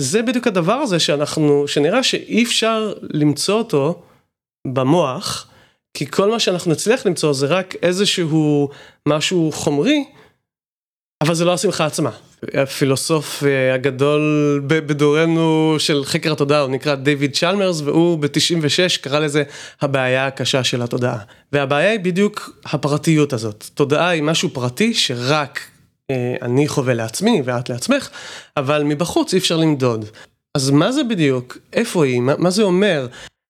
זה 0.00 0.22
בדיוק 0.22 0.46
הדבר 0.46 0.72
הזה 0.72 0.98
שאנחנו, 0.98 1.68
שנראה 1.68 2.02
שאי 2.02 2.42
אפשר 2.42 2.92
למצוא 3.02 3.54
אותו 3.54 4.02
במוח, 4.66 5.48
כי 5.96 6.06
כל 6.06 6.30
מה 6.30 6.40
שאנחנו 6.40 6.72
נצליח 6.72 7.06
למצוא 7.06 7.32
זה 7.32 7.46
רק 7.46 7.74
איזשהו 7.82 8.68
משהו 9.08 9.52
חומרי, 9.52 10.04
אבל 11.22 11.34
זה 11.34 11.44
לא 11.44 11.54
השמחה 11.54 11.86
עצמה. 11.86 12.10
הפילוסוף 12.54 13.42
הגדול 13.74 14.62
בדורנו 14.66 15.74
של 15.78 16.04
חקר 16.04 16.32
התודעה, 16.32 16.60
הוא 16.60 16.70
נקרא 16.70 16.94
דיוויד 16.94 17.36
צ'למרס, 17.36 17.80
והוא 17.80 18.18
ב-96 18.18 19.00
קרא 19.00 19.18
לזה 19.18 19.42
הבעיה 19.80 20.26
הקשה 20.26 20.64
של 20.64 20.82
התודעה. 20.82 21.18
והבעיה 21.52 21.90
היא 21.90 22.00
בדיוק 22.00 22.50
הפרטיות 22.64 23.32
הזאת. 23.32 23.64
תודעה 23.74 24.08
היא 24.08 24.22
משהו 24.22 24.48
פרטי 24.48 24.94
שרק 24.94 25.60
אני 26.42 26.68
חווה 26.68 26.94
לעצמי 26.94 27.42
ואת 27.44 27.68
לעצמך, 27.68 28.08
אבל 28.56 28.82
מבחוץ 28.82 29.34
אי 29.34 29.38
אפשר 29.38 29.56
למדוד. 29.56 30.04
אז 30.56 30.70
מה 30.70 30.92
זה 30.92 31.04
בדיוק? 31.04 31.58
איפה 31.72 32.04
היא? 32.04 32.20
מה 32.20 32.50
זה 32.50 32.62
אומר? 32.62 33.06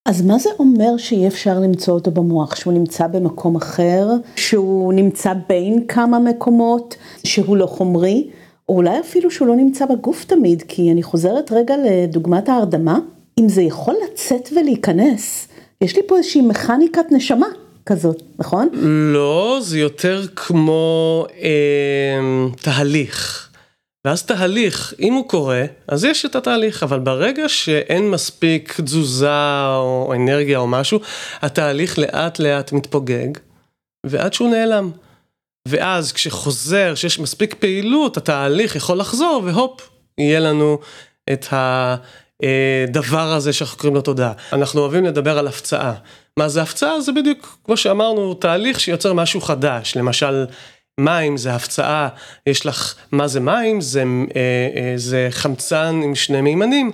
אז 0.06 0.22
מה 0.22 0.38
זה 0.38 0.50
אומר 0.58 0.96
שאי 0.96 1.26
אפשר 1.28 1.60
למצוא 1.60 1.94
אותו 1.94 2.10
במוח? 2.10 2.56
שהוא 2.56 2.72
נמצא 2.72 3.06
במקום 3.06 3.56
אחר? 3.56 4.08
שהוא 4.36 4.92
נמצא 4.92 5.32
בין 5.48 5.86
כמה 5.88 6.18
מקומות? 6.18 6.96
שהוא 7.24 7.56
לא 7.56 7.66
חומרי? 7.66 8.30
או 8.68 8.76
אולי 8.76 9.00
אפילו 9.00 9.30
שהוא 9.30 9.48
לא 9.48 9.56
נמצא 9.56 9.86
בגוף 9.86 10.24
תמיד, 10.24 10.62
כי 10.68 10.92
אני 10.92 11.02
חוזרת 11.02 11.52
רגע 11.52 11.74
לדוגמת 11.84 12.48
ההרדמה, 12.48 12.98
אם 13.40 13.48
זה 13.48 13.62
יכול 13.62 13.94
לצאת 14.04 14.48
ולהיכנס, 14.56 15.48
יש 15.80 15.96
לי 15.96 16.02
פה 16.06 16.16
איזושהי 16.16 16.40
מכניקת 16.40 17.04
נשמה 17.10 17.46
כזאת, 17.86 18.22
נכון? 18.38 18.68
לא, 19.12 19.58
זה 19.62 19.78
יותר 19.78 20.22
כמו 20.36 21.24
אה, 21.42 22.46
תהליך. 22.62 23.45
ואז 24.06 24.22
תהליך, 24.22 24.94
אם 25.00 25.12
הוא 25.12 25.28
קורה, 25.28 25.64
אז 25.88 26.04
יש 26.04 26.24
את 26.24 26.36
התהליך, 26.36 26.82
אבל 26.82 26.98
ברגע 26.98 27.48
שאין 27.48 28.10
מספיק 28.10 28.80
תזוזה 28.80 29.66
או 29.68 30.12
אנרגיה 30.16 30.58
או 30.58 30.66
משהו, 30.66 31.00
התהליך 31.42 31.98
לאט 31.98 32.38
לאט 32.38 32.72
מתפוגג, 32.72 33.28
ועד 34.06 34.32
שהוא 34.32 34.50
נעלם. 34.50 34.90
ואז 35.68 36.12
כשחוזר, 36.12 36.94
שיש 36.94 37.18
מספיק 37.18 37.54
פעילות, 37.54 38.16
התהליך 38.16 38.76
יכול 38.76 38.98
לחזור, 38.98 39.42
והופ, 39.44 39.88
יהיה 40.18 40.40
לנו 40.40 40.78
את 41.32 41.46
הדבר 41.52 43.32
הזה 43.32 43.52
שאנחנו 43.52 43.78
קוראים 43.78 43.94
לו 43.94 44.02
תודעה. 44.02 44.32
אנחנו 44.52 44.80
אוהבים 44.80 45.04
לדבר 45.04 45.38
על 45.38 45.46
הפצעה. 45.46 45.94
מה 46.38 46.48
זה 46.48 46.62
הפצעה? 46.62 47.00
זה 47.00 47.12
בדיוק, 47.12 47.58
כמו 47.64 47.76
שאמרנו, 47.76 48.34
תהליך 48.34 48.80
שיוצר 48.80 49.12
משהו 49.12 49.40
חדש, 49.40 49.96
למשל... 49.96 50.44
מים 51.00 51.36
זה 51.36 51.54
הפצעה, 51.54 52.08
יש 52.46 52.66
לך, 52.66 52.94
מה 53.12 53.28
זה 53.28 53.40
מים? 53.40 53.80
זה, 53.80 54.04
זה 54.96 55.28
חמצן 55.30 56.00
עם 56.04 56.14
שני 56.14 56.40
מימנים. 56.40 56.92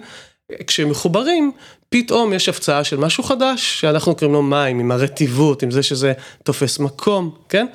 כשהם 0.66 0.90
מחוברים, 0.90 1.52
פתאום 1.88 2.32
יש 2.32 2.48
הפצעה 2.48 2.84
של 2.84 2.96
משהו 2.96 3.22
חדש, 3.22 3.80
שאנחנו 3.80 4.14
קוראים 4.14 4.34
לו 4.34 4.42
מים, 4.42 4.80
עם 4.80 4.90
הרטיבות, 4.90 5.62
עם 5.62 5.70
זה 5.70 5.82
שזה 5.82 6.12
תופס 6.42 6.78
מקום, 6.78 7.34
כן? 7.48 7.66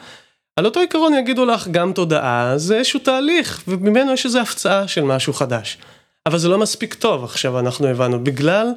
על 0.56 0.66
אותו 0.66 0.80
עיקרון 0.80 1.14
יגידו 1.14 1.46
לך 1.46 1.68
גם 1.68 1.94
תודעה, 1.94 2.54
זה 2.58 2.78
איזשהו 2.78 3.00
תהליך, 3.00 3.64
וממנו 3.68 4.14
יש 4.14 4.26
איזו 4.26 4.40
הפצעה 4.40 4.88
של 4.88 5.04
משהו 5.04 5.34
חדש. 5.34 5.78
אבל 6.26 6.38
זה 6.38 6.50
לא 6.50 6.58
מספיק 6.58 6.94
טוב, 6.94 7.24
עכשיו 7.24 7.60
אנחנו 7.60 7.88
הבנו, 7.88 8.24
בגלל 8.24 8.68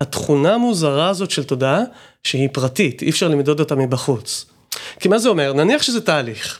התכונה 0.00 0.54
המוזרה 0.54 1.08
הזאת 1.08 1.30
של 1.30 1.44
תודעה, 1.44 1.80
שהיא 2.22 2.48
פרטית, 2.52 3.02
אי 3.02 3.10
אפשר 3.10 3.28
למדוד 3.28 3.60
אותה 3.60 3.74
מבחוץ. 3.74 4.46
כי 5.00 5.08
מה 5.08 5.18
זה 5.18 5.28
אומר? 5.28 5.52
נניח 5.52 5.82
שזה 5.82 6.00
תהליך. 6.00 6.58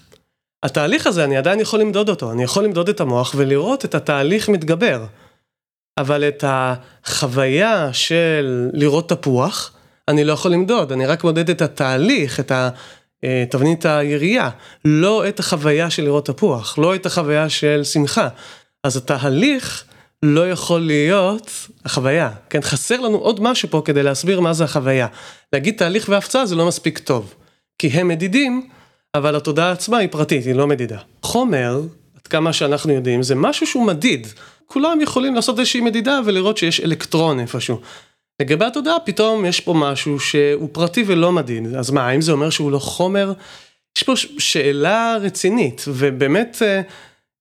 התהליך 0.63 1.07
הזה, 1.07 1.25
אני 1.25 1.37
עדיין 1.37 1.61
יכול 1.61 1.81
למדוד 1.81 2.09
אותו, 2.09 2.33
אני 2.33 2.43
יכול 2.45 2.65
למדוד 2.65 2.89
את 2.89 3.01
המוח 3.01 3.35
ולראות 3.37 3.85
את 3.85 3.95
התהליך 3.95 4.49
מתגבר. 4.49 5.05
אבל 5.99 6.25
את 6.29 6.45
החוויה 6.47 7.93
של 7.93 8.71
לראות 8.73 9.09
תפוח, 9.09 9.73
אני 10.09 10.25
לא 10.25 10.33
יכול 10.33 10.51
למדוד, 10.51 10.93
אני 10.93 11.07
רק 11.07 11.25
מודד 11.25 11.51
את 11.51 11.63
התהליך, 11.63 12.41
את 12.41 12.53
תבנית 13.51 13.87
הירייה, 13.87 14.51
לא 14.85 15.29
את 15.29 15.41
החוויה 15.41 15.91
של 15.91 16.03
לראות 16.03 16.27
תפוח, 16.27 16.79
לא 16.79 16.95
את 16.95 17.07
החוויה 17.07 17.49
של 17.49 17.85
שמחה. 17.85 18.29
אז 18.85 18.97
התהליך 18.97 19.85
לא 20.23 20.51
יכול 20.51 20.81
להיות 20.81 21.51
החוויה, 21.85 22.31
כן? 22.51 22.61
חסר 22.61 23.01
לנו 23.01 23.17
עוד 23.17 23.41
משהו 23.43 23.71
פה 23.71 23.83
כדי 23.85 24.03
להסביר 24.03 24.41
מה 24.41 24.53
זה 24.53 24.65
החוויה. 24.65 25.07
להגיד 25.53 25.75
תהליך 25.79 26.07
והפצעה 26.09 26.47
זה 26.47 26.55
לא 26.55 26.67
מספיק 26.67 26.99
טוב, 26.99 27.35
כי 27.79 27.89
הם 27.89 28.09
מדידים, 28.09 28.69
אבל 29.15 29.37
התודעה 29.37 29.71
עצמה 29.71 29.99
היא 29.99 30.09
פרטית, 30.09 30.45
היא 30.47 30.55
לא 30.55 30.67
מדידה. 30.67 30.99
חומר, 31.23 31.81
עד 32.17 32.27
כמה 32.27 32.53
שאנחנו 32.53 32.93
יודעים, 32.93 33.23
זה 33.23 33.35
משהו 33.35 33.67
שהוא 33.67 33.87
מדיד. 33.87 34.27
כולם 34.67 35.01
יכולים 35.01 35.35
לעשות 35.35 35.59
איזושהי 35.59 35.81
מדידה 35.81 36.21
ולראות 36.25 36.59
שיש 36.59 36.81
אלקטרון 36.81 37.41
איפשהו. 37.41 37.81
לגבי 38.43 38.65
התודעה, 38.65 39.01
פתאום 39.05 39.45
יש 39.45 39.61
פה 39.61 39.75
משהו 39.75 40.21
שהוא 40.21 40.69
פרטי 40.73 41.05
ולא 41.07 41.33
מדיד. 41.33 41.75
אז 41.75 41.91
מה, 41.91 42.09
האם 42.09 42.21
זה 42.21 42.33
אומר 42.33 42.51
שהוא 42.51 42.71
לא 42.71 42.79
חומר? 42.79 43.33
יש 43.97 44.03
פה 44.03 44.13
שאלה 44.17 45.17
רצינית, 45.21 45.85
ובאמת 45.89 46.63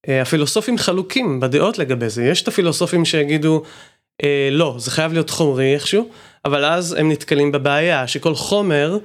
הפילוסופים 0.08 0.78
חלוקים 0.78 1.40
בדעות 1.40 1.78
לגבי 1.78 2.08
זה. 2.08 2.24
יש 2.24 2.42
את 2.42 2.48
הפילוסופים 2.48 3.04
שיגידו, 3.04 3.62
לא, 4.50 4.74
זה 4.78 4.90
חייב 4.90 5.12
להיות 5.12 5.30
חומרי 5.30 5.74
איכשהו, 5.74 6.08
אבל 6.44 6.64
אז 6.64 6.92
הם 6.92 7.12
נתקלים 7.12 7.52
בבעיה 7.52 8.06
שכל 8.06 8.34
חומר 8.34 8.98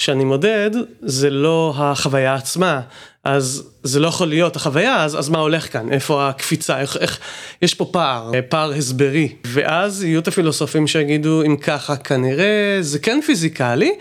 שאני 0.00 0.24
מודד, 0.24 0.70
זה 1.02 1.30
לא 1.30 1.74
החוויה 1.76 2.34
עצמה, 2.34 2.80
אז 3.24 3.70
זה 3.82 4.00
לא 4.00 4.08
יכול 4.08 4.28
להיות 4.28 4.56
החוויה, 4.56 5.04
אז, 5.04 5.18
אז 5.18 5.28
מה 5.28 5.38
הולך 5.38 5.72
כאן? 5.72 5.92
איפה 5.92 6.28
הקפיצה? 6.28 6.80
איך, 6.80 6.96
איך... 6.96 7.18
יש 7.62 7.74
פה 7.74 7.84
פער, 7.92 8.30
פער 8.48 8.72
הסברי. 8.72 9.32
ואז 9.44 10.04
יהיו 10.04 10.20
את 10.20 10.28
הפילוסופים 10.28 10.86
שיגידו, 10.86 11.42
אם 11.42 11.56
ככה, 11.56 11.96
כנראה 11.96 12.78
זה 12.80 12.98
כן 12.98 13.20
פיזיקלי, 13.26 13.92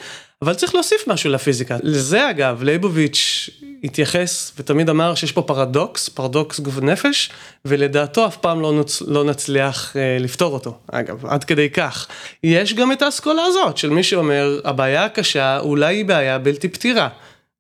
אבל 0.41 0.53
צריך 0.53 0.75
להוסיף 0.75 1.08
משהו 1.08 1.29
לפיזיקה. 1.29 1.77
לזה 1.84 2.29
אגב, 2.29 2.63
לייבוביץ' 2.63 3.50
התייחס 3.84 4.54
ותמיד 4.60 4.90
אמר 4.90 5.16
שיש 5.16 5.32
פה 5.32 5.42
פרדוקס, 5.42 6.10
פרדוקס 6.10 6.60
גוף 6.60 6.78
נפש, 6.82 7.30
ולדעתו 7.66 8.26
אף 8.26 8.38
פעם 8.38 8.62
לא, 8.62 8.74
נוצ... 8.74 9.02
לא 9.08 9.24
נצליח 9.24 9.98
אה, 9.98 10.18
לפתור 10.20 10.54
אותו. 10.54 10.78
אגב, 10.92 11.26
עד 11.26 11.44
כדי 11.44 11.70
כך. 11.70 12.08
יש 12.44 12.74
גם 12.74 12.92
את 12.92 13.02
האסכולה 13.02 13.44
הזאת 13.44 13.78
של 13.78 13.90
מי 13.90 14.04
שאומר, 14.04 14.60
הבעיה 14.66 15.06
הקשה 15.06 15.60
אולי 15.60 15.96
היא 15.96 16.06
בעיה 16.06 16.38
בלתי 16.38 16.70
פתירה. 16.70 17.10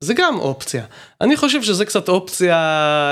זה 0.03 0.13
גם 0.13 0.39
אופציה. 0.39 0.83
אני 1.21 1.37
חושב 1.37 1.63
שזה 1.63 1.85
קצת 1.85 2.09
אופציה 2.09 2.55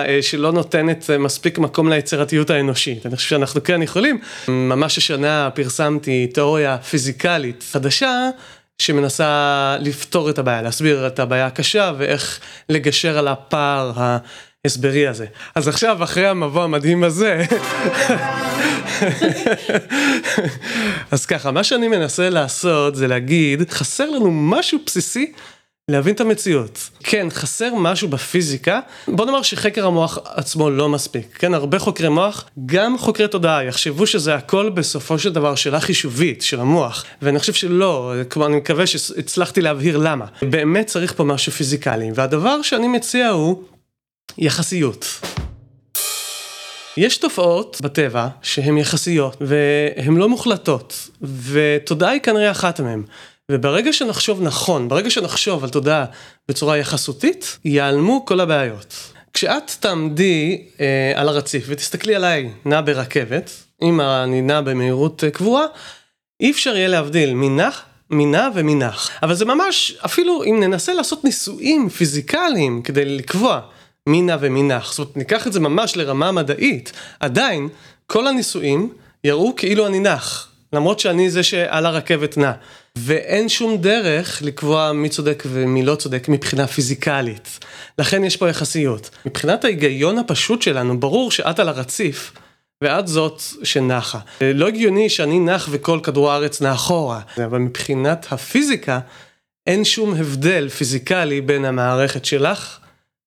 אה, 0.07 0.21
שלא 0.21 0.51
נותנת 0.51 1.09
אה, 1.09 1.17
מספיק 1.17 1.57
מקום 1.57 1.89
ליצירתיות 1.89 2.49
האנושית. 2.49 3.05
אני 3.05 3.15
חושב 3.15 3.29
שאנחנו 3.29 3.63
כן 3.63 3.81
יכולים. 3.81 4.19
ממש 4.47 4.97
השנה 4.97 5.49
פרסמתי 5.53 6.27
תיאוריה 6.27 6.77
פיזיקלית 6.77 7.65
חדשה. 7.71 8.29
שמנסה 8.81 9.77
לפתור 9.79 10.29
את 10.29 10.39
הבעיה, 10.39 10.61
להסביר 10.61 11.07
את 11.07 11.19
הבעיה 11.19 11.45
הקשה 11.45 11.91
ואיך 11.97 12.39
לגשר 12.69 13.17
על 13.17 13.27
הפער 13.27 13.91
ההסברי 13.95 15.07
הזה. 15.07 15.25
אז 15.55 15.67
עכשיו, 15.67 16.03
אחרי 16.03 16.27
המבוא 16.27 16.63
המדהים 16.63 17.03
הזה, 17.03 17.45
אז 21.11 21.25
ככה, 21.25 21.51
מה 21.51 21.63
שאני 21.63 21.87
מנסה 21.87 22.29
לעשות 22.29 22.95
זה 22.95 23.07
להגיד, 23.07 23.69
חסר 23.71 24.09
לנו 24.09 24.31
משהו 24.31 24.79
בסיסי 24.85 25.31
להבין 25.91 26.15
את 26.15 26.21
המציאות. 26.21 26.89
כן, 27.03 27.27
חסר 27.29 27.73
משהו 27.75 28.07
בפיזיקה, 28.07 28.79
בוא 29.07 29.25
נאמר 29.25 29.41
שחקר 29.41 29.87
המוח 29.87 30.17
עצמו 30.25 30.69
לא 30.69 30.89
מספיק, 30.89 31.37
כן, 31.37 31.53
הרבה 31.53 31.79
חוקרי 31.79 32.09
מוח, 32.09 32.45
גם 32.65 32.97
חוקרי 32.97 33.27
תודעה, 33.27 33.63
יחשבו 33.63 34.07
שזה 34.07 34.35
הכל 34.35 34.69
בסופו 34.69 35.19
של 35.19 35.33
דבר 35.33 35.55
שאלה 35.55 35.79
חישובית 35.79 36.41
של 36.41 36.59
המוח, 36.59 37.05
ואני 37.21 37.39
חושב 37.39 37.53
שלא, 37.53 38.13
כלומר 38.29 38.47
אני 38.47 38.55
מקווה 38.55 38.87
שהצלחתי 38.87 39.61
להבהיר 39.61 39.97
למה. 39.97 40.25
באמת 40.41 40.87
צריך 40.87 41.13
פה 41.13 41.23
משהו 41.23 41.51
פיזיקלי, 41.51 42.09
והדבר 42.15 42.61
שאני 42.61 42.87
מציע 42.87 43.27
הוא 43.27 43.63
יחסיות. 44.37 45.19
יש 46.97 47.17
תופעות 47.17 47.77
בטבע 47.81 48.27
שהן 48.41 48.77
יחסיות 48.77 49.37
והן 49.41 50.17
לא 50.17 50.29
מוחלטות, 50.29 51.09
ותודעה 51.21 52.09
היא 52.09 52.21
כנראה 52.21 52.51
אחת 52.51 52.79
מהן. 52.79 53.03
וברגע 53.51 53.93
שנחשוב 53.93 54.41
נכון, 54.41 54.87
ברגע 54.87 55.09
שנחשוב 55.09 55.63
על 55.63 55.69
תודעה 55.69 56.05
בצורה 56.49 56.77
יחסותית, 56.77 57.57
ייעלמו 57.65 58.25
כל 58.25 58.39
הבעיות. 58.39 58.95
כשאת 59.33 59.71
תעמדי 59.79 60.65
אה, 60.79 61.11
על 61.15 61.29
הרציף 61.29 61.65
ותסתכלי 61.67 62.15
עליי 62.15 62.51
נע 62.65 62.81
ברכבת, 62.81 63.51
אם 63.81 64.01
אני 64.01 64.41
נע 64.41 64.61
במהירות 64.61 65.23
אה, 65.23 65.31
קבועה, 65.31 65.65
אי 66.39 66.51
אפשר 66.51 66.75
יהיה 66.77 66.87
להבדיל 66.87 67.33
מנח, 67.33 67.81
מנע 68.09 68.49
ומנח. 68.55 69.09
אבל 69.23 69.33
זה 69.33 69.45
ממש, 69.45 69.97
אפילו 70.05 70.43
אם 70.43 70.59
ננסה 70.59 70.93
לעשות 70.93 71.23
ניסויים 71.23 71.89
פיזיקליים 71.89 72.81
כדי 72.81 73.05
לקבוע 73.05 73.59
מי 74.07 74.21
נע 74.21 74.37
ומי 74.39 74.63
נח, 74.63 74.91
זאת 74.91 74.99
אומרת 74.99 75.17
ניקח 75.17 75.47
את 75.47 75.53
זה 75.53 75.59
ממש 75.59 75.97
לרמה 75.97 76.31
מדעית, 76.31 76.91
עדיין 77.19 77.69
כל 78.07 78.27
הניסויים 78.27 78.93
יראו 79.23 79.55
כאילו 79.55 79.87
אני 79.87 79.99
נח, 79.99 80.49
למרות 80.73 80.99
שאני 80.99 81.29
זה 81.29 81.43
שעל 81.43 81.85
הרכבת 81.85 82.37
נע. 82.37 82.51
ואין 82.97 83.49
שום 83.49 83.77
דרך 83.77 84.41
לקבוע 84.41 84.91
מי 84.91 85.09
צודק 85.09 85.43
ומי 85.47 85.85
לא 85.85 85.95
צודק 85.95 86.25
מבחינה 86.29 86.67
פיזיקלית. 86.67 87.59
לכן 87.99 88.23
יש 88.23 88.37
פה 88.37 88.49
יחסיות. 88.49 89.09
מבחינת 89.25 89.63
ההיגיון 89.65 90.17
הפשוט 90.17 90.61
שלנו, 90.61 90.99
ברור 90.99 91.31
שאת 91.31 91.59
על 91.59 91.69
הרציף, 91.69 92.31
ואת 92.83 93.07
זאת 93.07 93.41
שנחה. 93.63 94.19
לא 94.41 94.67
הגיוני 94.67 95.09
שאני 95.09 95.39
נח 95.39 95.67
וכל 95.71 95.99
כדור 96.03 96.31
הארץ 96.31 96.61
נע 96.61 96.73
אחורה, 96.73 97.21
אבל 97.45 97.57
מבחינת 97.57 98.27
הפיזיקה, 98.31 98.99
אין 99.67 99.85
שום 99.85 100.15
הבדל 100.15 100.69
פיזיקלי 100.69 101.41
בין 101.41 101.65
המערכת 101.65 102.25
שלך, 102.25 102.79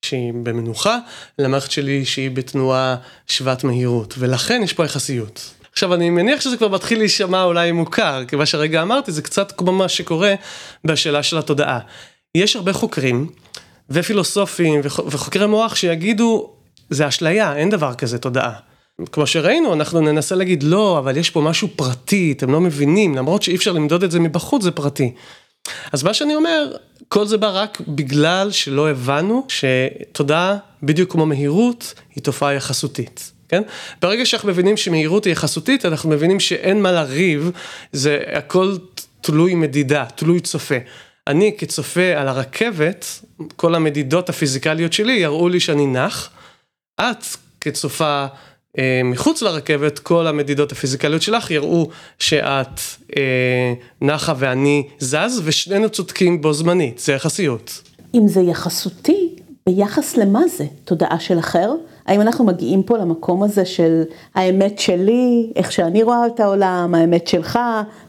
שהיא 0.05 0.33
במנוחה, 0.43 0.99
למערכת 1.39 1.71
שלי 1.71 2.05
שהיא 2.05 2.31
בתנועה 2.31 2.97
שוות 3.27 3.65
מהירות, 3.65 4.15
ולכן 4.19 4.61
יש 4.65 4.73
פה 4.73 4.85
יחסיות. 4.85 5.60
עכשיו 5.81 5.95
אני 5.95 6.11
מניח 6.11 6.41
שזה 6.41 6.57
כבר 6.57 6.69
מתחיל 6.69 6.99
להישמע 6.99 7.45
אולי 7.45 7.73
מוכר, 7.73 8.25
כי 8.29 8.37
מה 8.37 8.47
שהרגע 8.47 8.83
אמרתי 8.83 9.13
זה 9.13 9.23
קצת 9.23 9.53
כמו 9.53 9.73
מה 9.73 9.89
שקורה 9.89 10.35
בשאלה 10.85 11.23
של 11.23 11.39
התודעה. 11.39 11.79
יש 12.35 12.57
הרבה 12.57 12.73
חוקרים 12.73 13.27
ופילוסופים 13.91 14.81
וחוקרי 14.85 15.47
מוח 15.47 15.75
שיגידו, 15.75 16.51
זה 16.91 17.09
אשליה, 17.09 17.57
אין 17.57 17.71
דבר 17.71 17.95
כזה 17.95 18.19
תודעה. 18.19 18.53
כמו 19.13 19.27
שראינו, 19.27 19.75
אנחנו 19.75 20.01
ננסה 20.01 20.35
להגיד, 20.35 20.63
לא, 20.63 20.99
אבל 20.99 21.17
יש 21.17 21.31
פה 21.31 21.41
משהו 21.41 21.69
פרטי, 21.77 22.35
אתם 22.37 22.53
לא 22.53 22.61
מבינים, 22.61 23.15
למרות 23.15 23.43
שאי 23.43 23.57
אפשר 23.57 23.73
למדוד 23.73 24.03
את 24.03 24.11
זה 24.11 24.21
מבחוץ, 24.21 24.63
זה 24.63 24.71
פרטי. 24.71 25.15
אז 25.93 26.03
מה 26.03 26.15
שאני 26.15 26.35
אומר, 26.35 26.77
כל 27.09 27.27
זה 27.27 27.39
בא 27.39 27.51
רק 27.63 27.81
בגלל 27.89 28.51
שלא 28.51 28.91
הבנו 28.91 29.47
שתודעה, 29.49 30.57
בדיוק 30.83 31.13
כמו 31.13 31.27
מהירות, 31.27 31.95
היא 32.15 32.25
תופעה 32.25 32.55
יחסותית. 32.55 33.39
כן? 33.50 33.62
ברגע 34.02 34.26
שאנחנו 34.26 34.49
מבינים 34.49 34.76
שמהירות 34.76 35.25
היא 35.25 35.33
יחסותית, 35.33 35.87
אנחנו 35.87 36.11
מבינים 36.11 36.40
שאין 36.40 36.83
מה 36.83 36.92
לריב, 36.92 37.50
זה 37.92 38.19
הכל 38.33 38.76
תלוי 39.21 39.54
מדידה, 39.54 40.04
תלוי 40.14 40.40
צופה. 40.40 40.75
אני 41.26 41.54
כצופה 41.59 42.07
על 42.16 42.28
הרכבת, 42.28 43.07
כל 43.57 43.75
המדידות 43.75 44.28
הפיזיקליות 44.28 44.92
שלי 44.92 45.12
יראו 45.12 45.49
לי 45.49 45.61
שאני 45.61 45.87
נח. 45.87 46.30
את 47.00 47.25
כצופה 47.61 48.26
אה, 48.78 49.00
מחוץ 49.04 49.42
לרכבת, 49.42 49.99
כל 49.99 50.26
המדידות 50.26 50.73
הפיזיקליות 50.73 51.23
שלך 51.23 51.50
יראו 51.50 51.88
שאת 52.19 52.80
אה, 53.16 53.73
נחה 54.00 54.35
ואני 54.38 54.88
זז, 54.99 55.40
ושנינו 55.45 55.88
צודקים 55.88 56.40
בו 56.40 56.52
זמנית, 56.52 56.99
זה 56.99 57.12
יחסיות. 57.12 57.83
אם 58.14 58.28
זה 58.28 58.40
יחסותי, 58.40 59.29
ביחס 59.66 60.16
למה 60.16 60.40
זה? 60.57 60.64
תודעה 60.85 61.20
של 61.20 61.38
אחר? 61.38 61.70
האם 62.07 62.21
אנחנו 62.21 62.45
מגיעים 62.45 62.83
פה 62.83 62.99
למקום 62.99 63.43
הזה 63.43 63.65
של 63.65 64.03
האמת 64.35 64.79
שלי, 64.79 65.53
איך 65.57 65.73
שאני 65.73 66.03
רואה 66.03 66.27
את 66.27 66.41
העולם, 66.41 66.95
האמת 66.95 67.29
שלך, 67.29 67.59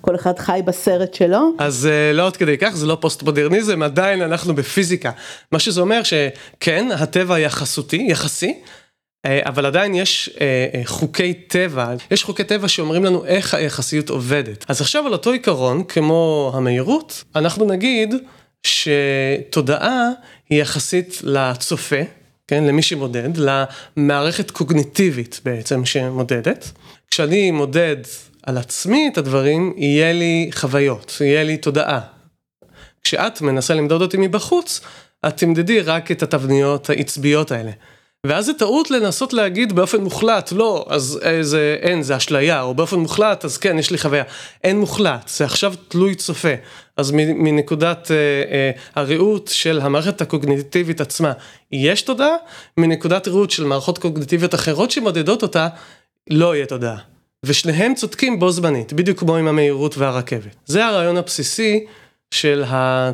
כל 0.02 0.16
אחד 0.16 0.40
חי 0.40 0.62
בסרט 0.66 1.14
שלו? 1.14 1.52
אז 1.58 1.86
אה, 1.92 2.14
לא 2.14 2.28
עד 2.28 2.38
כדי 2.38 2.58
כך, 2.58 2.76
זה 2.76 2.88
לא 2.88 2.98
פוסט 3.02 3.24
מודרניזם, 3.24 3.84
עדיין 3.84 4.22
אנחנו 4.22 4.56
בפיזיקה. 4.56 5.12
מה 5.52 5.60
שזה 5.60 5.82
אומר 5.82 6.02
שכן, 6.04 6.88
הטבע 6.92 7.40
יחסותי, 7.40 8.06
יחסי. 8.10 8.54
אה, 9.26 9.40
אבל 9.46 9.66
עדיין 9.66 9.96
יש 9.96 10.30
אה, 10.42 10.82
חוקי 10.86 11.34
טבע, 11.34 11.94
יש 12.12 12.24
חוקי 12.24 12.44
טבע 12.44 12.68
שאומרים 12.68 13.06
לנו 13.06 13.26
איך 13.26 13.54
היחסיות 13.54 14.10
עובדת. 14.10 14.66
אז 14.68 14.82
עכשיו 14.82 15.06
על 15.06 15.14
אותו 15.14 15.32
עיקרון, 15.32 15.84
כמו 15.84 16.52
המהירות, 16.56 17.24
אנחנו 17.36 17.66
נגיד 17.66 18.16
שתודעה 18.64 20.10
היא 20.50 20.62
יחסית 20.62 21.22
לצופה, 21.24 22.02
כן, 22.52 22.64
למי 22.64 22.82
שמודד, 22.82 23.30
למערכת 23.38 24.52
קוגניטיבית 24.52 25.42
בעצם 25.46 25.86
שמודדת. 25.86 26.72
כשאני 27.12 27.52
מודד 27.52 27.98
על 28.44 28.58
עצמי 28.58 29.10
את 29.14 29.18
הדברים, 29.18 29.74
יהיה 29.78 30.14
לי 30.14 30.50
חוויות, 30.54 31.18
יהיה 31.22 31.44
לי 31.44 31.58
תודעה. 31.58 32.00
כשאת 33.04 33.42
מנסה 33.42 33.74
למדוד 33.74 34.02
אותי 34.02 34.18
מבחוץ, 34.18 34.82
את 35.28 35.38
תמדדי 35.38 35.82
רק 35.82 36.12
את 36.12 36.24
התבניות 36.24 36.90
העצביות 36.90 37.52
האלה. 37.52 37.72
ואז 38.28 38.46
זה 38.46 38.54
טעות 38.54 38.92
לנסות 38.92 39.34
להגיד 39.34 39.74
באופן 39.74 40.02
מוחלט, 40.02 40.52
לא, 40.52 40.86
אז 40.90 41.20
זה 41.42 41.78
אין, 41.82 42.02
זה 42.02 42.18
אשליה, 42.18 42.62
או 42.62 42.74
באופן 42.74 43.00
מוחלט, 43.00 43.46
אז 43.46 43.58
כן, 43.58 43.80
יש 43.80 43.92
לי 43.92 43.98
חוויה. 43.98 44.24
אין 44.64 44.80
מוחלט, 44.80 45.28
זה 45.28 45.46
עכשיו 45.46 45.74
תלוי 45.88 46.16
צופה. 46.16 46.54
אז 46.98 47.12
מנקודת 47.12 48.12
אה, 48.12 48.16
אה, 48.52 48.72
הראות 48.96 49.48
של 49.48 49.80
המערכת 49.80 50.22
הקוגניטיבית 50.22 51.02
עצמה, 51.02 51.34
יש 51.72 52.02
תודעה, 52.02 52.36
מנקודת 52.78 53.28
ראות 53.28 53.52
של 53.52 53.64
מערכות 53.64 53.98
קוגניטיביות 53.98 54.56
אחרות 54.56 54.92
שמודדות 54.92 55.44
אותה, 55.44 55.68
לא 56.30 56.56
יהיה 56.56 56.66
תודעה. 56.66 56.98
ושניהם 57.46 57.96
צודקים 57.96 58.40
בו 58.40 58.52
זמנית, 58.52 58.94
בדיוק 58.94 59.20
כמו 59.20 59.36
עם 59.38 59.48
המהירות 59.48 59.98
והרכבת. 59.98 60.56
זה 60.66 60.86
הרעיון 60.86 61.18
הבסיסי 61.18 61.86
של 62.34 62.64
ה... 62.64 63.12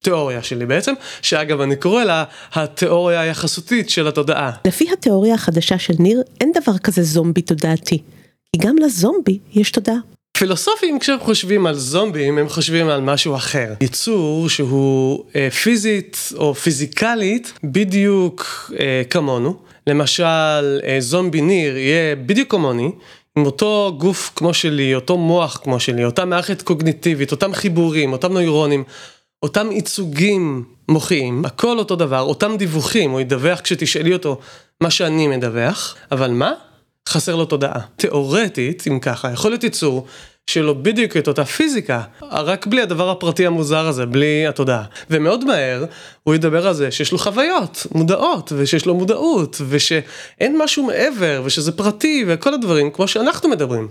התיאוריה 0.00 0.42
שלי 0.42 0.66
בעצם, 0.66 0.92
שאגב 1.22 1.60
אני 1.60 1.76
קורא 1.76 2.04
לה 2.04 2.24
התיאוריה 2.52 3.20
היחסותית 3.20 3.90
של 3.90 4.08
התודעה. 4.08 4.50
לפי 4.64 4.86
התיאוריה 4.92 5.34
החדשה 5.34 5.78
של 5.78 5.94
ניר, 5.98 6.22
אין 6.40 6.52
דבר 6.54 6.78
כזה 6.78 7.02
זומבי 7.02 7.42
תודעתי, 7.42 8.02
כי 8.52 8.58
גם 8.58 8.76
לזומבי 8.78 9.38
יש 9.54 9.70
תודעה. 9.70 9.96
פילוסופים 10.38 10.98
כשהם 10.98 11.18
חושבים 11.20 11.66
על 11.66 11.74
זומבים 11.74 12.38
הם 12.38 12.48
חושבים 12.48 12.88
על 12.88 13.00
משהו 13.00 13.34
אחר. 13.34 13.72
יצור 13.80 14.48
שהוא 14.48 15.24
אה, 15.36 15.50
פיזית 15.50 16.32
או 16.36 16.54
פיזיקלית 16.54 17.52
בדיוק 17.64 18.70
אה, 18.80 19.02
כמונו. 19.10 19.56
למשל 19.86 20.80
אה, 20.86 20.96
זומבי 20.98 21.40
ניר 21.40 21.76
יהיה 21.76 22.16
בדיוק 22.16 22.50
כמוני. 22.50 22.90
עם 23.36 23.46
אותו 23.46 23.94
גוף 23.98 24.32
כמו 24.36 24.54
שלי, 24.54 24.94
אותו 24.94 25.18
מוח 25.18 25.60
כמו 25.64 25.80
שלי, 25.80 26.04
אותה 26.04 26.24
מערכת 26.24 26.62
קוגניטיבית, 26.62 27.32
אותם 27.32 27.54
חיבורים, 27.54 28.12
אותם 28.12 28.32
נוירונים, 28.32 28.84
אותם 29.42 29.72
ייצוגים 29.72 30.64
מוחיים, 30.88 31.44
הכל 31.44 31.78
אותו 31.78 31.96
דבר, 31.96 32.20
אותם 32.20 32.56
דיווחים, 32.56 33.10
הוא 33.10 33.20
ידווח 33.20 33.60
כשתשאלי 33.60 34.12
אותו 34.12 34.38
מה 34.80 34.90
שאני 34.90 35.26
מדווח, 35.26 35.96
אבל 36.12 36.30
מה? 36.30 36.52
חסר 37.08 37.36
לו 37.36 37.44
תודעה. 37.44 37.80
תיאורטית, 37.96 38.84
אם 38.88 38.98
ככה, 39.00 39.32
יכול 39.32 39.50
להיות 39.50 39.64
ייצור 39.64 40.06
שלו 40.50 40.82
בדיוק 40.82 41.16
את 41.16 41.28
אותה 41.28 41.44
פיזיקה, 41.44 42.02
רק 42.32 42.66
בלי 42.66 42.82
הדבר 42.82 43.10
הפרטי 43.10 43.46
המוזר 43.46 43.86
הזה, 43.86 44.06
בלי 44.06 44.46
התודעה. 44.46 44.84
ומאוד 45.10 45.44
מהר 45.44 45.84
הוא 46.22 46.34
ידבר 46.34 46.66
על 46.66 46.74
זה 46.74 46.90
שיש 46.90 47.12
לו 47.12 47.18
חוויות 47.18 47.86
מודעות, 47.94 48.52
ושיש 48.56 48.86
לו 48.86 48.94
מודעות, 48.94 49.60
ושאין 49.68 50.58
משהו 50.58 50.82
מעבר, 50.86 51.42
ושזה 51.44 51.72
פרטי, 51.72 52.24
וכל 52.28 52.54
הדברים 52.54 52.90
כמו 52.90 53.08
שאנחנו 53.08 53.48
מדברים. 53.48 53.88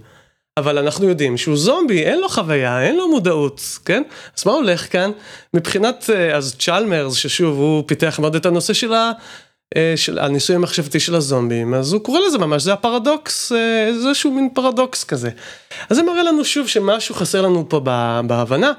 אבל 0.60 0.78
אנחנו 0.78 1.10
יודעים 1.10 1.38
שהוא 1.38 1.58
זומבי, 1.58 2.04
אין 2.04 2.20
לו 2.20 2.30
חוויה, 2.30 2.82
אין 2.82 2.96
לו 2.96 3.08
מודעות, 3.08 3.62
כן? 3.86 4.04
אז 4.38 4.46
מה 4.46 4.52
הולך 4.52 4.92
כאן? 4.92 5.12
מבחינת, 5.54 6.10
אה, 6.14 6.36
אז 6.36 6.56
צ'למרס, 6.60 7.14
ששוב, 7.14 7.58
הוא 7.58 7.84
פיתח 7.88 8.20
מאוד 8.20 8.36
את 8.36 8.46
הנושא 8.46 8.74
של, 8.74 8.94
ה, 8.94 9.12
אה, 9.78 9.94
של 9.96 10.20
הניסוי 10.20 10.56
המחשבתי 10.56 11.00
של 11.00 11.16
הזומבים, 11.16 11.74
אז 11.74 11.94
הוא 11.94 12.02
קורא 12.02 12.20
לזה 12.28 12.38
ממש, 12.38 12.64
זה 12.64 12.74
הפרדוקס, 12.74 13.52
אה, 13.52 13.88
איזשהו 13.88 14.32
מין 14.32 14.50
פרדוקס 14.54 15.04
כזה. 15.04 15.30
אז 15.90 15.98
זה 15.98 16.04
מראה 16.04 16.24
לנו 16.24 16.46
שוב 16.46 16.68
שמשהו 16.68 17.16
חסר 17.16 17.42
לנו 17.42 17.70
פה 17.70 17.80
בהבנה, 18.28 18.72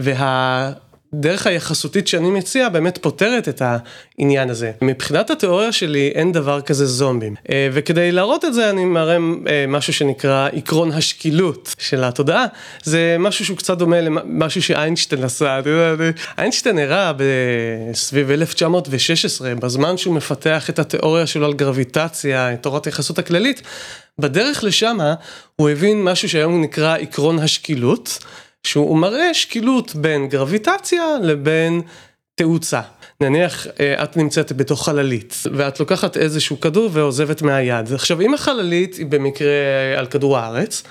וה... 0.00 0.72
דרך 1.14 1.46
היחסותית 1.46 2.08
שאני 2.08 2.30
מציע 2.30 2.68
באמת 2.68 2.98
פותרת 2.98 3.48
את 3.48 3.62
העניין 3.64 4.50
הזה. 4.50 4.72
מבחינת 4.82 5.30
התיאוריה 5.30 5.72
שלי 5.72 6.12
אין 6.14 6.32
דבר 6.32 6.60
כזה 6.60 6.86
זומבים. 6.86 7.34
אה, 7.50 7.68
וכדי 7.72 8.12
להראות 8.12 8.44
את 8.44 8.54
זה 8.54 8.70
אני 8.70 8.84
מראה 8.84 9.16
אה, 9.48 9.64
משהו 9.68 9.92
שנקרא 9.92 10.48
עקרון 10.52 10.92
השקילות 10.92 11.74
של 11.78 12.04
התודעה. 12.04 12.46
זה 12.82 13.16
משהו 13.18 13.44
שהוא 13.44 13.56
קצת 13.56 13.78
דומה 13.78 14.00
למשהו 14.00 14.62
שאיינשטיין 14.62 15.24
עשה. 15.24 15.60
איינשטיין 16.38 16.78
הראה 16.78 17.12
בסביב 17.92 18.30
1916, 18.30 19.54
בזמן 19.54 19.96
שהוא 19.96 20.14
מפתח 20.14 20.70
את 20.70 20.78
התיאוריה 20.78 21.26
שלו 21.26 21.46
על 21.46 21.54
גרביטציה, 21.54 22.52
את 22.52 22.62
תורת 22.62 22.84
היחסות 22.84 23.18
הכללית, 23.18 23.62
בדרך 24.18 24.64
לשמה 24.64 25.14
הוא 25.56 25.68
הבין 25.70 26.04
משהו 26.04 26.28
שהיום 26.28 26.62
נקרא 26.62 26.96
עקרון 26.96 27.38
השקילות. 27.38 28.18
שהוא 28.66 28.98
מראה 28.98 29.34
שקילות 29.34 29.94
בין 29.94 30.28
גרביטציה 30.28 31.04
לבין 31.22 31.82
תאוצה. 32.34 32.80
נניח 33.20 33.66
אה, 33.80 34.04
את 34.04 34.16
נמצאת 34.16 34.52
בתוך 34.52 34.84
חללית 34.84 35.34
ואת 35.54 35.80
לוקחת 35.80 36.16
איזשהו 36.16 36.60
כדור 36.60 36.90
ועוזבת 36.92 37.42
מהיד. 37.42 37.92
עכשיו 37.92 38.20
אם 38.20 38.34
החללית 38.34 38.94
היא 38.94 39.06
במקרה 39.06 39.48
על 39.96 40.06
כדור 40.06 40.38
הארץ, 40.38 40.82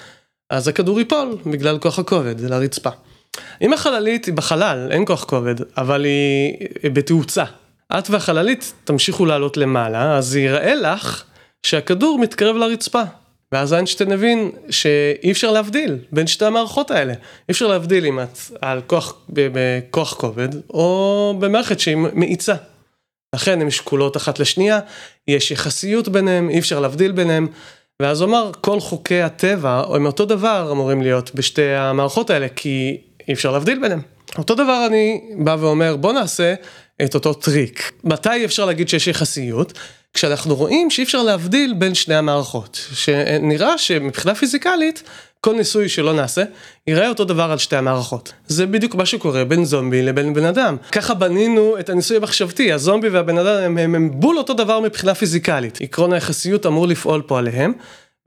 אז 0.49 0.67
הכדור 0.67 0.99
ייפול 0.99 1.37
בגלל 1.45 1.77
כוח 1.77 1.99
הכובד 1.99 2.41
לרצפה. 2.41 2.89
אם 3.61 3.73
החללית 3.73 4.25
היא 4.25 4.33
בחלל, 4.33 4.87
אין 4.91 5.05
כוח 5.05 5.23
כובד, 5.23 5.55
אבל 5.77 6.03
היא 6.03 6.91
בתאוצה. 6.93 7.43
את 7.97 8.09
והחללית 8.09 8.73
תמשיכו 8.83 9.25
לעלות 9.25 9.57
למעלה, 9.57 10.17
אז 10.17 10.35
ייראה 10.35 10.75
לך 10.75 11.23
שהכדור 11.63 12.19
מתקרב 12.19 12.55
לרצפה. 12.55 13.03
ואז 13.51 13.73
איינשטיין 13.73 14.11
הבין 14.11 14.51
שאי 14.69 15.31
אפשר 15.31 15.51
להבדיל 15.51 15.97
בין 16.11 16.27
שתי 16.27 16.45
המערכות 16.45 16.91
האלה. 16.91 17.13
אי 17.13 17.51
אפשר 17.51 17.67
להבדיל 17.67 18.05
אם 18.05 18.19
את 18.19 18.37
על 18.61 18.81
כוח, 18.87 19.15
בכוח 19.29 20.13
כובד, 20.13 20.49
או 20.69 21.35
במערכת 21.39 21.79
שהיא 21.79 21.95
מאיצה. 21.95 22.55
לכן 23.35 23.61
הן 23.61 23.69
שקולות 23.69 24.17
אחת 24.17 24.39
לשנייה, 24.39 24.79
יש 25.27 25.51
יחסיות 25.51 26.07
ביניהם, 26.07 26.49
אי 26.49 26.59
אפשר 26.59 26.79
להבדיל 26.79 27.11
ביניהם. 27.11 27.47
ואז 28.01 28.21
הוא 28.21 28.29
אמר, 28.29 28.51
כל 28.61 28.79
חוקי 28.79 29.21
הטבע 29.21 29.83
הם 29.95 30.05
אותו 30.05 30.25
דבר 30.25 30.69
אמורים 30.71 31.01
להיות 31.01 31.35
בשתי 31.35 31.69
המערכות 31.69 32.29
האלה, 32.29 32.47
כי 32.55 32.97
אי 33.27 33.33
אפשר 33.33 33.51
להבדיל 33.51 33.79
ביניהם. 33.81 34.01
אותו 34.37 34.55
דבר 34.55 34.85
אני 34.87 35.21
בא 35.37 35.57
ואומר, 35.59 35.95
בוא 35.95 36.13
נעשה 36.13 36.53
את 37.03 37.15
אותו 37.15 37.33
טריק. 37.33 37.91
מתי 38.03 38.45
אפשר 38.45 38.65
להגיד 38.65 38.89
שיש 38.89 39.07
יחסיות? 39.07 39.73
כשאנחנו 40.13 40.55
רואים 40.55 40.89
שאי 40.89 41.03
אפשר 41.03 41.23
להבדיל 41.23 41.73
בין 41.73 41.93
שני 41.93 42.15
המערכות, 42.15 42.87
שנראה 42.93 43.77
שמבחינה 43.77 44.35
פיזיקלית, 44.35 45.03
כל 45.41 45.55
ניסוי 45.55 45.89
שלא 45.89 46.13
נעשה, 46.13 46.43
ייראה 46.87 47.09
אותו 47.09 47.25
דבר 47.25 47.51
על 47.51 47.57
שתי 47.57 47.75
המערכות. 47.75 48.33
זה 48.47 48.65
בדיוק 48.65 48.95
מה 48.95 49.05
שקורה 49.05 49.45
בין 49.45 49.65
זומבי 49.65 50.03
לבין 50.03 50.33
בן 50.33 50.45
אדם. 50.45 50.77
ככה 50.91 51.13
בנינו 51.13 51.79
את 51.79 51.89
הניסוי 51.89 52.17
המחשבתי, 52.17 52.71
הזומבי 52.71 53.09
והבן 53.09 53.37
אדם 53.37 53.63
הם, 53.63 53.77
הם, 53.77 53.95
הם 53.95 54.11
בול 54.19 54.37
אותו 54.37 54.53
דבר 54.53 54.79
מבחינה 54.79 55.15
פיזיקלית. 55.15 55.77
עקרון 55.81 56.13
היחסיות 56.13 56.65
אמור 56.65 56.87
לפעול 56.87 57.21
פה 57.21 57.39
עליהם, 57.39 57.73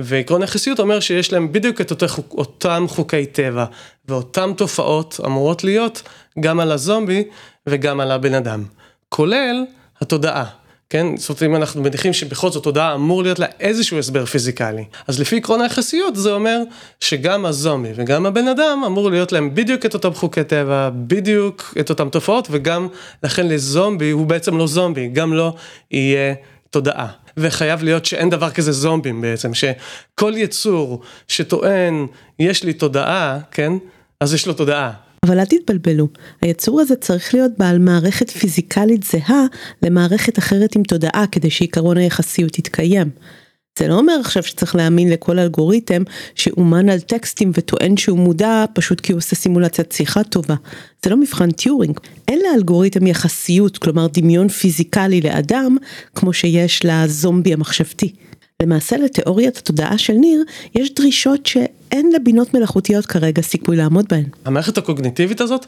ועקרון 0.02 0.42
היחסיות 0.42 0.80
אומר 0.80 1.00
שיש 1.00 1.32
להם 1.32 1.52
בדיוק 1.52 1.80
את 1.80 2.02
חוק, 2.06 2.34
אותם 2.38 2.84
חוקי 2.88 3.26
טבע, 3.26 3.64
ואותן 4.08 4.52
תופעות 4.56 5.20
אמורות 5.26 5.64
להיות 5.64 6.02
גם 6.40 6.60
על 6.60 6.72
הזומבי 6.72 7.24
וגם 7.66 8.00
על 8.00 8.10
הבן 8.10 8.34
אדם. 8.34 8.64
כולל 9.08 9.64
התודעה. 10.00 10.59
כן? 10.90 11.16
זאת 11.16 11.29
אומרת, 11.29 11.42
אם 11.42 11.57
אנחנו 11.57 11.83
מניחים 11.83 12.12
שבכל 12.12 12.50
זאת 12.50 12.64
תודעה 12.64 12.94
אמור 12.94 13.22
להיות 13.22 13.38
לה 13.38 13.46
איזשהו 13.61 13.98
הסבר 13.98 14.26
פיזיקלי. 14.26 14.85
אז 15.07 15.20
לפי 15.20 15.37
עקרון 15.37 15.61
היחסיות 15.61 16.16
זה 16.16 16.33
אומר 16.33 16.62
שגם 17.00 17.46
הזומבי 17.46 17.88
וגם 17.94 18.26
הבן 18.26 18.48
אדם 18.48 18.83
אמור 18.87 19.11
להיות 19.11 19.33
להם 19.33 19.55
בדיוק 19.55 19.87
את 19.87 19.94
אותם 19.94 20.14
חוקי 20.14 20.44
טבע, 20.44 20.90
בדיוק 20.94 21.74
את 21.81 21.90
אותם 21.90 22.09
תופעות, 22.09 22.48
וגם 22.50 22.88
לכן 23.22 23.48
לזומבי 23.48 24.11
הוא 24.11 24.26
בעצם 24.26 24.59
לא 24.59 24.66
זומבי, 24.66 25.09
גם 25.09 25.33
לא 25.33 25.55
יהיה 25.90 26.35
תודעה. 26.70 27.07
וחייב 27.37 27.83
להיות 27.83 28.05
שאין 28.05 28.31
דבר 28.31 28.50
כזה 28.50 28.72
זומבים 28.72 29.20
בעצם, 29.20 29.55
שכל 29.55 30.33
יצור 30.37 31.00
שטוען 31.29 32.07
יש 32.38 32.64
לי 32.64 32.72
תודעה, 32.72 33.38
כן? 33.50 33.72
אז 34.20 34.35
יש 34.35 34.46
לו 34.46 34.53
תודעה. 34.53 34.92
אבל 35.24 35.38
אל 35.38 35.44
תתבלבלו, 35.44 36.09
היצור 36.42 36.80
הזה 36.80 36.96
צריך 36.96 37.35
להיות 37.35 37.52
בעל 37.59 37.78
מערכת 37.78 38.30
פיזיקלית 38.30 39.02
זהה 39.02 39.46
למערכת 39.83 40.38
אחרת 40.38 40.76
עם 40.76 40.83
תודעה 40.83 41.24
כדי 41.33 41.50
שעיקרון 41.50 41.96
היחסיות 41.96 42.59
יתקיים. 42.59 43.11
זה 43.78 43.88
לא 43.88 43.94
אומר 43.98 44.20
עכשיו 44.20 44.42
שצריך 44.42 44.76
להאמין 44.76 45.11
לכל 45.11 45.38
אלגוריתם 45.38 46.02
שאומן 46.35 46.88
על 46.88 47.00
טקסטים 47.00 47.50
וטוען 47.54 47.96
שהוא 47.96 48.18
מודע 48.18 48.64
פשוט 48.74 49.00
כי 49.00 49.12
הוא 49.12 49.18
עושה 49.18 49.37
סימולציית 49.37 49.92
שיחה 49.92 50.24
טובה. 50.24 50.54
זה 51.04 51.11
לא 51.11 51.16
מבחן 51.16 51.50
טיורינג. 51.50 51.98
אין 52.28 52.40
לאלגוריתם 52.42 53.06
יחסיות, 53.06 53.78
כלומר 53.78 54.06
דמיון 54.12 54.48
פיזיקלי 54.48 55.20
לאדם, 55.20 55.76
כמו 56.14 56.33
שיש 56.33 56.85
לזומבי 56.85 57.52
המחשבתי. 57.52 58.12
למעשה 58.62 58.96
לתיאוריית 58.96 59.56
התודעה 59.56 59.98
של 59.98 60.12
ניר 60.12 60.44
יש 60.74 60.94
דרישות 60.94 61.46
שאין 61.46 62.12
לבינות 62.14 62.54
מלאכותיות 62.54 63.06
כרגע 63.06 63.42
סיכוי 63.42 63.76
לעמוד 63.76 64.04
בהן. 64.08 64.24
המערכת 64.44 64.78
הקוגניטיבית 64.78 65.40
הזאת 65.40 65.66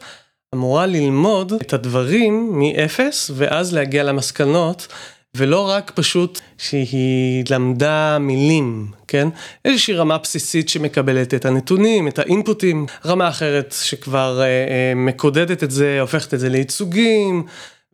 אמורה 0.55 0.87
ללמוד 0.87 1.52
את 1.52 1.72
הדברים 1.72 2.59
מאפס 2.59 3.31
ואז 3.35 3.74
להגיע 3.74 4.02
למסקנות 4.02 4.88
ולא 5.37 5.68
רק 5.68 5.92
פשוט 5.94 6.40
שהיא 6.59 7.44
למדה 7.50 8.18
מילים, 8.20 8.87
כן? 9.09 9.28
איזושהי 9.64 9.94
רמה 9.94 10.18
בסיסית 10.18 10.68
שמקבלת 10.68 11.35
את 11.35 11.44
הנתונים, 11.44 12.09
את 12.09 12.18
האינפוטים, 12.18 12.87
רמה 13.07 13.28
אחרת 13.28 13.74
שכבר 13.81 14.40
אה, 14.40 14.46
אה, 14.46 14.92
מקודדת 14.96 15.62
את 15.62 15.70
זה, 15.70 16.00
הופכת 16.00 16.35
את 16.35 16.40
זה 16.40 16.48
לייצוגים. 16.48 17.46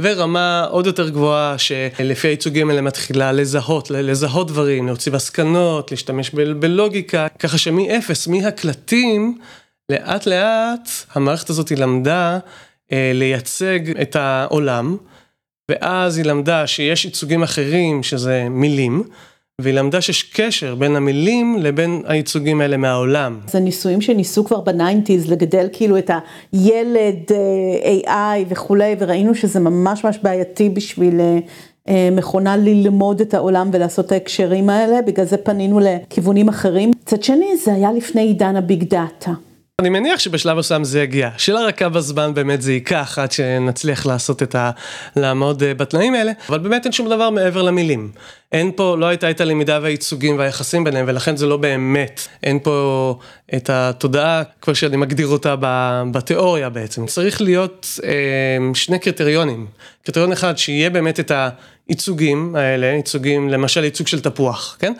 ורמה 0.02 0.64
עוד 0.70 0.87
יותר 0.87 1.08
גבוהה 1.08 1.58
שלפי 1.58 2.28
הייצוגים 2.28 2.70
האלה 2.70 2.80
מתחילה 2.80 3.32
לזהות, 3.32 3.90
לזהות 3.90 4.48
דברים, 4.48 4.87
להוציא 4.87 5.12
מסקנות, 5.12 5.90
להשתמש 5.90 6.30
בלוגיקה, 6.30 7.26
ככה 7.38 7.58
שמאפס, 7.58 8.26
מהקלטים, 8.26 9.38
לאט 9.92 10.26
לאט 10.26 10.88
המערכת 11.12 11.50
הזאת 11.50 11.70
למדה 11.70 12.38
אה, 12.92 13.11
לייצג 13.14 14.00
את 14.00 14.16
העולם, 14.16 14.96
ואז 15.70 16.16
היא 16.16 16.24
למדה 16.24 16.66
שיש 16.66 17.04
ייצוגים 17.04 17.42
אחרים 17.42 18.02
שזה 18.02 18.46
מילים. 18.50 19.02
והיא 19.62 19.75
למדה 19.75 20.01
שיש 20.01 20.23
קשר 20.23 20.75
בין 20.75 20.97
המילים 20.97 21.57
לבין 21.59 22.03
הייצוגים 22.07 22.61
האלה 22.61 22.77
מהעולם. 22.77 23.40
זה 23.47 23.61
ניסויים 23.61 24.01
שניסו 24.01 24.44
כבר 24.44 24.61
ב 24.61 24.68
nineties 24.68 25.31
לגדל 25.31 25.68
כאילו 25.73 25.99
את 25.99 26.11
הילד 26.53 27.16
אה, 27.31 28.38
AI 28.38 28.44
וכולי, 28.49 28.97
וראינו 28.99 29.35
שזה 29.35 29.61
ממש 29.61 30.05
ממש 30.05 30.18
בעייתי 30.23 30.68
בשביל 30.68 31.21
אה, 31.21 31.38
אה, 31.88 32.09
מכונה 32.12 32.57
ללמוד 32.57 33.21
את 33.21 33.35
העולם 33.35 33.71
ולעשות 33.73 34.07
את 34.07 34.12
ההקשרים 34.12 34.71
האלה, 34.71 35.03
בגלל 35.03 35.27
זה 35.27 35.37
פנינו 35.37 35.81
לכיוונים 35.81 36.49
אחרים. 36.49 36.90
מצד 37.03 37.23
שני, 37.23 37.57
זה 37.57 37.75
היה 37.75 37.92
לפני 37.92 38.21
עידן 38.21 38.57
הביג 38.57 38.85
דאטה. 38.85 39.33
אני 39.81 39.88
מניח 39.88 40.19
שבשלב 40.19 40.59
מסוים 40.59 40.85
זה 40.85 41.03
יגיע. 41.03 41.31
שאלה 41.37 41.64
רק 41.64 41.79
כמה 41.79 42.01
זמן 42.01 42.35
באמת 42.35 42.62
זה 42.62 42.73
ייקח 42.73 43.19
עד 43.19 43.33
שנצליח 43.33 44.07
לעשות 44.07 44.43
את 44.43 44.55
ה... 44.55 44.71
לעמוד 45.17 45.62
אה, 45.62 45.75
בתנאים 45.75 46.14
האלה, 46.14 46.33
אבל 46.49 46.59
באמת 46.59 46.85
אין 46.85 46.93
שום 46.93 47.09
דבר 47.09 47.31
מעבר 47.31 47.62
למילים. 47.62 48.11
אין 48.53 48.73
פה, 48.77 48.97
לא 48.99 49.07
הייתה 49.07 49.31
את 49.31 49.41
הלמידה 49.41 49.79
והייצוגים 49.83 50.38
והיחסים 50.38 50.85
ביניהם, 50.85 51.05
ולכן 51.09 51.37
זה 51.37 51.47
לא 51.47 51.57
באמת. 51.57 52.29
אין 52.43 52.59
פה 52.59 53.19
את 53.55 53.71
התודעה, 53.71 54.43
כמו 54.62 54.75
שאני 54.75 54.97
מגדיר 54.97 55.27
אותה 55.27 55.55
בתיאוריה 56.12 56.69
בעצם. 56.69 57.07
צריך 57.07 57.41
להיות 57.41 57.87
אה, 58.05 58.75
שני 58.75 58.99
קריטריונים. 58.99 59.67
קריטריון 60.05 60.33
אחד, 60.33 60.59
שיהיה 60.59 60.91
באמת 60.91 61.21
את 61.21 61.33
הייצוגים 61.88 62.57
האלה, 62.57 62.87
ייצוגים, 62.87 63.48
למשל 63.48 63.85
ייצוג 63.85 64.07
של 64.07 64.20
תפוח, 64.20 64.77
כן? 64.79 64.92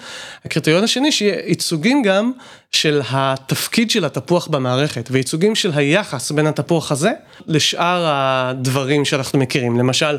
הקריטריון 0.45 0.85
השני, 0.85 1.13
שיהיה 1.13 1.49
ייצוגים 1.49 2.03
גם 2.03 2.33
של 2.73 3.01
התפקיד 3.11 3.91
של 3.91 4.05
התפוח 4.05 4.47
במערכת, 4.47 5.09
וייצוגים 5.11 5.55
של 5.55 5.71
היחס 5.75 6.31
בין 6.31 6.47
התפוח 6.47 6.93
הזה 6.93 7.11
לשאר 7.47 8.05
הדברים 8.07 9.05
שאנחנו 9.05 9.39
מכירים. 9.39 9.79
למשל, 9.79 10.19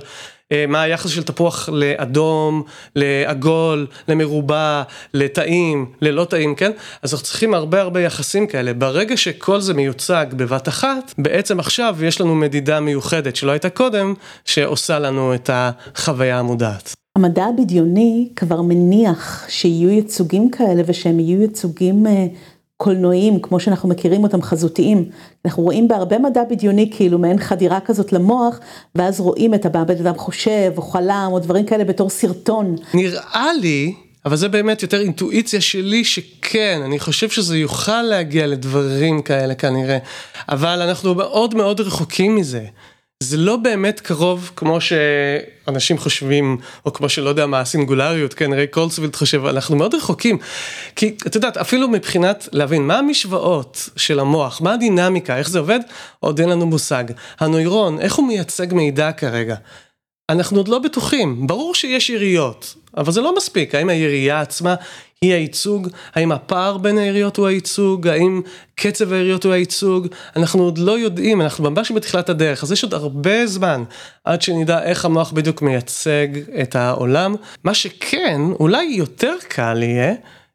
מה 0.68 0.82
היחס 0.82 1.10
של 1.10 1.24
תפוח 1.24 1.70
לאדום, 1.70 2.64
לעגול, 2.96 3.88
למרובע, 4.08 4.84
לטעים, 5.14 5.86
ללא 6.02 6.26
טעים, 6.26 6.56
כן? 6.56 6.72
אז 7.02 7.14
אנחנו 7.14 7.26
צריכים 7.26 7.54
הרבה 7.54 7.82
הרבה 7.82 8.02
יחסים 8.02 8.48
כאלה. 8.48 8.74
ברגע 8.74 9.18
שכל 9.18 9.62
זה 9.62 9.74
מיוצג 9.74 10.26
בבת 10.36 10.68
אחת, 10.68 11.14
בעצם 11.18 11.60
עכשיו 11.60 11.98
יש 12.02 12.22
לנו 12.22 12.36
מדידה 12.36 12.80
מיוחדת 12.80 13.36
שלא 13.36 13.52
הייתה 13.52 13.70
קודם, 13.70 14.14
שעושה 14.46 15.00
לנו 15.00 15.36
את 15.36 15.50
החוויה 15.54 16.40
המודעת. 16.40 16.94
המדע 17.18 17.46
הבדיוני 17.46 18.30
כבר 18.36 18.62
מניח 18.62 19.46
שיהיו 19.50 19.90
ייצוגים 19.90 20.52
כאלה 20.52 20.82
ושהם 20.86 21.20
יהיו 21.20 21.42
ייצוגים 21.42 22.08
אה, 22.08 22.28
קולנועיים, 22.82 23.42
כמו 23.42 23.60
שאנחנו 23.60 23.90
מכירים 23.90 24.24
אותם, 24.24 24.42
חזותיים. 24.42 25.10
אנחנו 25.46 25.64
רואים 25.64 25.88
בהרבה 25.88 26.20
מדע 26.20 26.44
בדיוני 26.50 26.90
כאילו 26.94 27.20
מעין 27.20 27.40
חדירה 27.40 27.80
כזאת 27.80 28.14
למוח, 28.14 28.60
ואז 28.96 29.20
רואים 29.20 29.54
את 29.54 29.66
הבא 29.66 29.84
בן 29.84 29.98
אדם 29.98 30.18
חושב, 30.18 30.72
או 30.78 30.82
חלם, 30.82 31.30
או 31.32 31.40
דברים 31.40 31.66
כאלה 31.66 31.84
בתור 31.84 32.10
סרטון. 32.10 32.76
נראה 32.94 33.54
לי, 33.62 33.94
אבל 34.26 34.36
זה 34.36 34.48
באמת 34.48 34.82
יותר 34.82 35.02
אינטואיציה 35.02 35.62
שלי, 35.62 36.04
שכן, 36.04 36.82
אני 36.86 37.00
חושב 37.00 37.30
שזה 37.30 37.58
יוכל 37.58 38.02
להגיע 38.02 38.48
לדברים 38.48 39.22
כאלה 39.22 39.56
כנראה, 39.56 39.98
אבל 40.50 40.82
אנחנו 40.82 41.16
מאוד 41.16 41.56
מאוד 41.56 41.82
רחוקים 41.82 42.36
מזה. 42.36 42.66
זה 43.24 43.38
לא 43.38 43.58
באמת 43.58 44.00
קרוב 44.00 44.52
כמו 44.56 44.78
שאנשים 44.82 45.98
חושבים, 45.98 46.58
או 46.86 46.94
כמו 46.94 47.10
שלא 47.10 47.30
יודע 47.30 47.46
מה 47.46 47.60
הסינגולריות, 47.60 48.34
כן, 48.34 48.54
ריי 48.54 48.68
קורצווייל 48.68 49.16
חושב, 49.16 49.46
אנחנו 49.46 49.76
מאוד 49.76 49.96
רחוקים. 49.96 50.38
כי 50.96 51.16
את 51.28 51.36
יודעת, 51.36 51.58
אפילו 51.58 51.88
מבחינת 51.88 52.50
להבין 52.52 52.88
מה 52.88 52.98
המשוואות 52.98 53.90
של 53.96 54.20
המוח, 54.20 54.62
מה 54.62 54.74
הדינמיקה, 54.74 55.38
איך 55.38 55.50
זה 55.50 55.60
עובד, 55.60 55.80
עוד 56.20 56.40
אין 56.40 56.50
לנו 56.50 56.66
מושג. 56.66 57.04
הנוירון, 57.40 58.00
איך 58.00 58.16
הוא 58.16 58.28
מייצג 58.28 58.74
מידע 58.74 59.12
כרגע? 59.12 59.56
אנחנו 60.30 60.58
עוד 60.58 60.68
לא 60.68 60.80
בטוחים, 60.80 61.48
ברור 61.48 61.76
שיש 61.76 62.10
יריות, 62.10 62.76
אבל 62.98 63.12
זה 63.12 63.22
לא 63.22 63.36
מספיק, 63.36 63.76
האם 63.76 63.90
הירייה 63.90 64.42
עצמה 64.42 64.76
היא 65.22 65.34
הייצוג, 65.34 65.88
האם 66.14 66.32
הפער 66.32 66.78
בין 66.78 66.98
היריות 66.98 67.38
הוא 67.38 67.48
הייצוג, 67.48 68.08
האם 68.08 68.42
קצב 68.76 69.14
היריות 69.14 69.44
הוא 69.44 69.54
הייצוג, 69.54 70.08
אנחנו 70.36 70.64
עוד 70.64 70.78
לא 70.78 71.00
יודעים, 71.00 71.42
אנחנו 71.42 71.72
ממש 71.72 71.92
בתחילת 71.92 72.30
הדרך, 72.30 72.64
אז 72.64 72.72
יש 72.72 72.84
עוד 72.84 72.94
הרבה 72.94 73.48
זמן 73.48 73.84
עד 74.26 74.42
שנדע 74.42 74.84
איך 74.84 75.06
המוח 75.06 75.32
בדיוק 75.32 75.62
מייצג 75.62 76.28
את 76.62 76.76
העולם. 76.76 77.36
מה 77.64 77.74
שכן, 77.74 78.42
אולי 78.60 78.84
יותר 78.84 79.36
קל 79.48 79.84
יהיה 79.84 80.14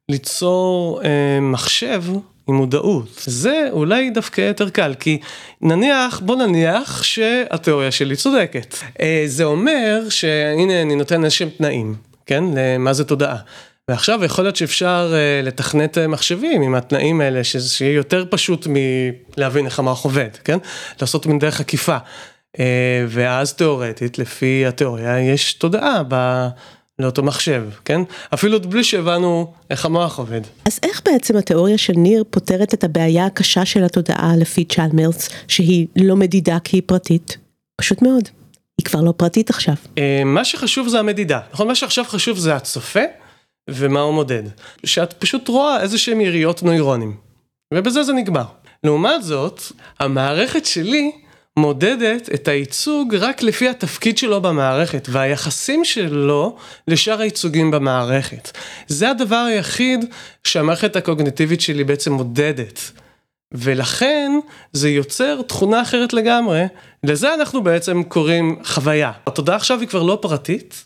ליצור 0.08 1.00
אה, 1.04 1.40
מחשב 1.40 2.02
עם 2.48 2.54
מודעות. 2.54 3.22
זה 3.24 3.68
אולי 3.70 4.10
דווקא 4.10 4.40
יותר 4.40 4.70
קל, 4.70 4.94
כי 5.00 5.18
נניח, 5.60 6.20
בוא 6.24 6.36
נניח 6.36 7.02
שהתיאוריה 7.02 7.90
שלי 7.90 8.16
צודקת. 8.16 8.76
אה, 9.00 9.24
זה 9.26 9.44
אומר 9.44 10.08
שהנה 10.08 10.82
אני 10.82 10.96
נותן 10.96 11.24
איזשהם 11.24 11.48
תנאים, 11.48 11.94
כן? 12.26 12.44
למה 12.56 12.92
זה 12.92 13.04
תודעה. 13.04 13.36
ועכשיו 13.90 14.24
יכול 14.24 14.44
להיות 14.44 14.56
שאפשר 14.56 15.12
uh, 15.12 15.46
לתכנת 15.46 15.98
uh, 15.98 16.08
מחשבים 16.08 16.62
עם 16.62 16.74
התנאים 16.74 17.20
האלה, 17.20 17.44
שיהיה 17.44 17.92
יותר 17.94 18.24
פשוט 18.30 18.66
מלהבין 18.70 19.66
איך 19.66 19.78
המוח 19.78 20.04
עובד, 20.04 20.28
כן? 20.44 20.58
לעשות 21.00 21.26
מן 21.26 21.38
דרך 21.38 21.60
עקיפה. 21.60 21.96
Uh, 22.56 22.60
ואז 23.08 23.54
תיאורטית, 23.54 24.18
לפי 24.18 24.66
התיאוריה, 24.66 25.20
יש 25.20 25.52
תודעה 25.52 26.02
ב... 26.08 26.46
לאותו 26.98 27.22
מחשב, 27.22 27.64
כן? 27.84 28.00
אפילו 28.34 28.60
בלי 28.60 28.84
שהבנו 28.84 29.52
איך 29.70 29.84
המוח 29.84 30.18
עובד. 30.18 30.40
אז 30.66 30.80
איך 30.82 31.02
בעצם 31.04 31.36
התיאוריה 31.36 31.78
של 31.78 31.92
ניר 31.96 32.24
פותרת 32.30 32.74
את 32.74 32.84
הבעיה 32.84 33.26
הקשה 33.26 33.64
של 33.64 33.84
התודעה 33.84 34.32
לפי 34.36 34.64
צ'למרס, 34.64 35.28
שהיא 35.48 35.86
לא 35.96 36.16
מדידה 36.16 36.58
כי 36.64 36.76
היא 36.76 36.82
פרטית? 36.86 37.36
פשוט 37.76 38.02
מאוד. 38.02 38.28
היא 38.78 38.84
כבר 38.84 39.00
לא 39.00 39.12
פרטית 39.16 39.50
עכשיו. 39.50 39.74
מה 40.24 40.44
שחשוב 40.44 40.88
זה 40.88 40.98
המדידה, 40.98 41.40
נכון? 41.52 41.68
מה 41.68 41.74
שעכשיו 41.74 42.04
חשוב 42.04 42.38
זה 42.38 42.54
הצופה. 42.54 43.00
ומה 43.70 44.00
הוא 44.00 44.14
מודד. 44.14 44.42
שאת 44.86 45.12
פשוט 45.12 45.48
רואה 45.48 45.82
איזה 45.82 45.98
שהם 45.98 46.20
יריות 46.20 46.62
נוירונים. 46.62 47.16
ובזה 47.74 48.02
זה 48.02 48.12
נגמר. 48.12 48.44
לעומת 48.84 49.22
זאת, 49.22 49.62
המערכת 49.98 50.66
שלי 50.66 51.12
מודדת 51.56 52.28
את 52.34 52.48
הייצוג 52.48 53.14
רק 53.14 53.42
לפי 53.42 53.68
התפקיד 53.68 54.18
שלו 54.18 54.40
במערכת 54.40 55.08
והיחסים 55.10 55.84
שלו 55.84 56.56
לשאר 56.88 57.20
הייצוגים 57.20 57.70
במערכת. 57.70 58.50
זה 58.86 59.10
הדבר 59.10 59.36
היחיד 59.36 60.04
שהמערכת 60.44 60.96
הקוגניטיבית 60.96 61.60
שלי 61.60 61.84
בעצם 61.84 62.12
מודדת. 62.12 62.90
ולכן 63.52 64.32
זה 64.72 64.90
יוצר 64.90 65.42
תכונה 65.42 65.82
אחרת 65.82 66.12
לגמרי, 66.12 66.62
לזה 67.04 67.34
אנחנו 67.34 67.62
בעצם 67.62 68.02
קוראים 68.02 68.62
חוויה. 68.64 69.12
התודעה 69.26 69.56
עכשיו 69.56 69.80
היא 69.80 69.88
כבר 69.88 70.02
לא 70.02 70.18
פרטית, 70.22 70.84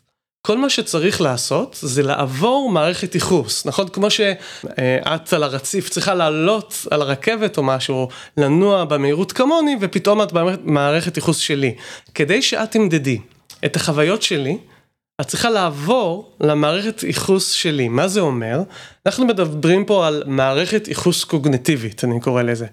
כל 0.48 0.58
מה 0.58 0.70
שצריך 0.70 1.20
לעשות 1.20 1.78
זה 1.80 2.02
לעבור 2.02 2.70
מערכת 2.70 3.14
ייחוס, 3.14 3.66
נכון? 3.66 3.88
כמו 3.88 4.10
שאת 4.10 5.32
על 5.32 5.42
הרציף 5.42 5.88
צריכה 5.88 6.14
לעלות 6.14 6.86
על 6.90 7.02
הרכבת 7.02 7.58
או 7.58 7.62
משהו, 7.62 8.08
לנוע 8.36 8.84
במהירות 8.84 9.32
כמוני, 9.32 9.76
ופתאום 9.80 10.22
את 10.22 10.32
במערכת 10.32 11.16
ייחוס 11.16 11.38
שלי. 11.38 11.74
כדי 12.14 12.42
שאת 12.42 12.70
תמדדי 12.70 13.18
את 13.64 13.76
החוויות 13.76 14.22
שלי, 14.22 14.58
את 15.20 15.26
צריכה 15.26 15.50
לעבור 15.50 16.32
למערכת 16.40 17.02
ייחוס 17.02 17.52
שלי. 17.52 17.88
מה 17.88 18.08
זה 18.08 18.20
אומר? 18.20 18.62
אנחנו 19.06 19.26
מדברים 19.26 19.84
פה 19.84 20.06
על 20.06 20.22
מערכת 20.26 20.88
ייחוס 20.88 21.24
קוגנטיבית, 21.24 22.04
אני 22.04 22.20
קורא 22.20 22.42
לזה. 22.42 22.66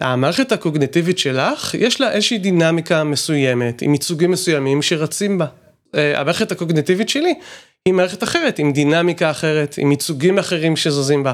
המערכת 0.00 0.52
הקוגנטיבית 0.52 1.18
שלך, 1.18 1.74
יש 1.74 2.00
לה 2.00 2.12
איזושהי 2.12 2.38
דינמיקה 2.38 3.04
מסוימת, 3.04 3.82
עם 3.82 3.92
ייצוגים 3.92 4.30
מסוימים 4.30 4.82
שרצים 4.82 5.38
בה. 5.38 5.46
אה, 5.96 6.20
המערכת 6.20 6.52
הקוגניטיבית 6.52 7.08
שלי 7.08 7.34
היא 7.86 7.94
מערכת 7.94 8.22
אחרת, 8.22 8.58
עם 8.58 8.72
דינמיקה 8.72 9.30
אחרת, 9.30 9.74
עם 9.78 9.90
ייצוגים 9.90 10.38
אחרים 10.38 10.76
שזזים 10.76 11.22
בה, 11.22 11.32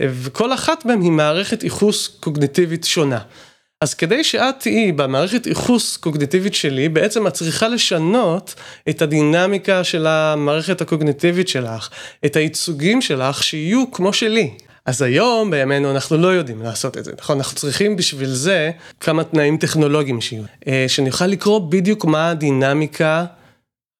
אה, 0.00 0.06
וכל 0.10 0.52
אחת 0.52 0.84
מהן 0.84 1.02
היא 1.02 1.10
מערכת 1.10 1.62
ייחוס 1.62 2.08
קוגניטיבית 2.20 2.84
שונה. 2.84 3.18
אז 3.80 3.94
כדי 3.94 4.24
שאת 4.24 4.54
תהיי 4.60 4.92
במערכת 4.92 5.46
ייחוס 5.46 5.96
קוגניטיבית 5.96 6.54
שלי, 6.54 6.88
בעצם 6.88 7.26
את 7.26 7.32
צריכה 7.32 7.68
לשנות 7.68 8.54
את 8.88 9.02
הדינמיקה 9.02 9.84
של 9.84 10.06
המערכת 10.06 10.80
הקוגניטיבית 10.80 11.48
שלך, 11.48 11.88
את 12.26 12.36
הייצוגים 12.36 13.02
שלך 13.02 13.42
שיהיו 13.42 13.90
כמו 13.92 14.12
שלי. 14.12 14.50
אז 14.86 15.02
היום 15.02 15.50
בימינו 15.50 15.90
אנחנו 15.90 16.16
לא 16.16 16.28
יודעים 16.28 16.62
לעשות 16.62 16.98
את 16.98 17.04
זה, 17.04 17.12
נכון? 17.18 17.36
אנחנו 17.36 17.56
צריכים 17.56 17.96
בשביל 17.96 18.28
זה 18.28 18.70
כמה 19.00 19.24
תנאים 19.24 19.56
טכנולוגיים 19.56 20.20
שיהיו. 20.20 20.42
אה, 20.66 20.84
שאני 20.88 21.10
אוכל 21.10 21.26
לקרוא 21.26 21.70
בדיוק 21.70 22.04
מה 22.04 22.30
הדינמיקה 22.30 23.24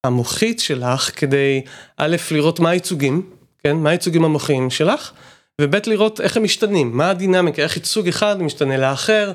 המוחית 0.03 0.59
שלך 0.59 1.11
כדי 1.15 1.61
א', 1.97 2.15
לראות 2.31 2.59
מה 2.59 2.69
הייצוגים, 2.69 3.29
כן? 3.63 3.75
מה 3.75 3.89
הייצוגים 3.89 4.25
המוחיים 4.25 4.69
שלך, 4.69 5.11
וב', 5.61 5.75
לראות 5.87 6.21
איך 6.21 6.37
הם 6.37 6.43
משתנים, 6.43 6.97
מה 6.97 7.09
הדינמיקה, 7.09 7.61
איך 7.61 7.75
ייצוג 7.75 8.07
אחד 8.07 8.41
משתנה 8.41 8.77
לאחר, 8.77 9.31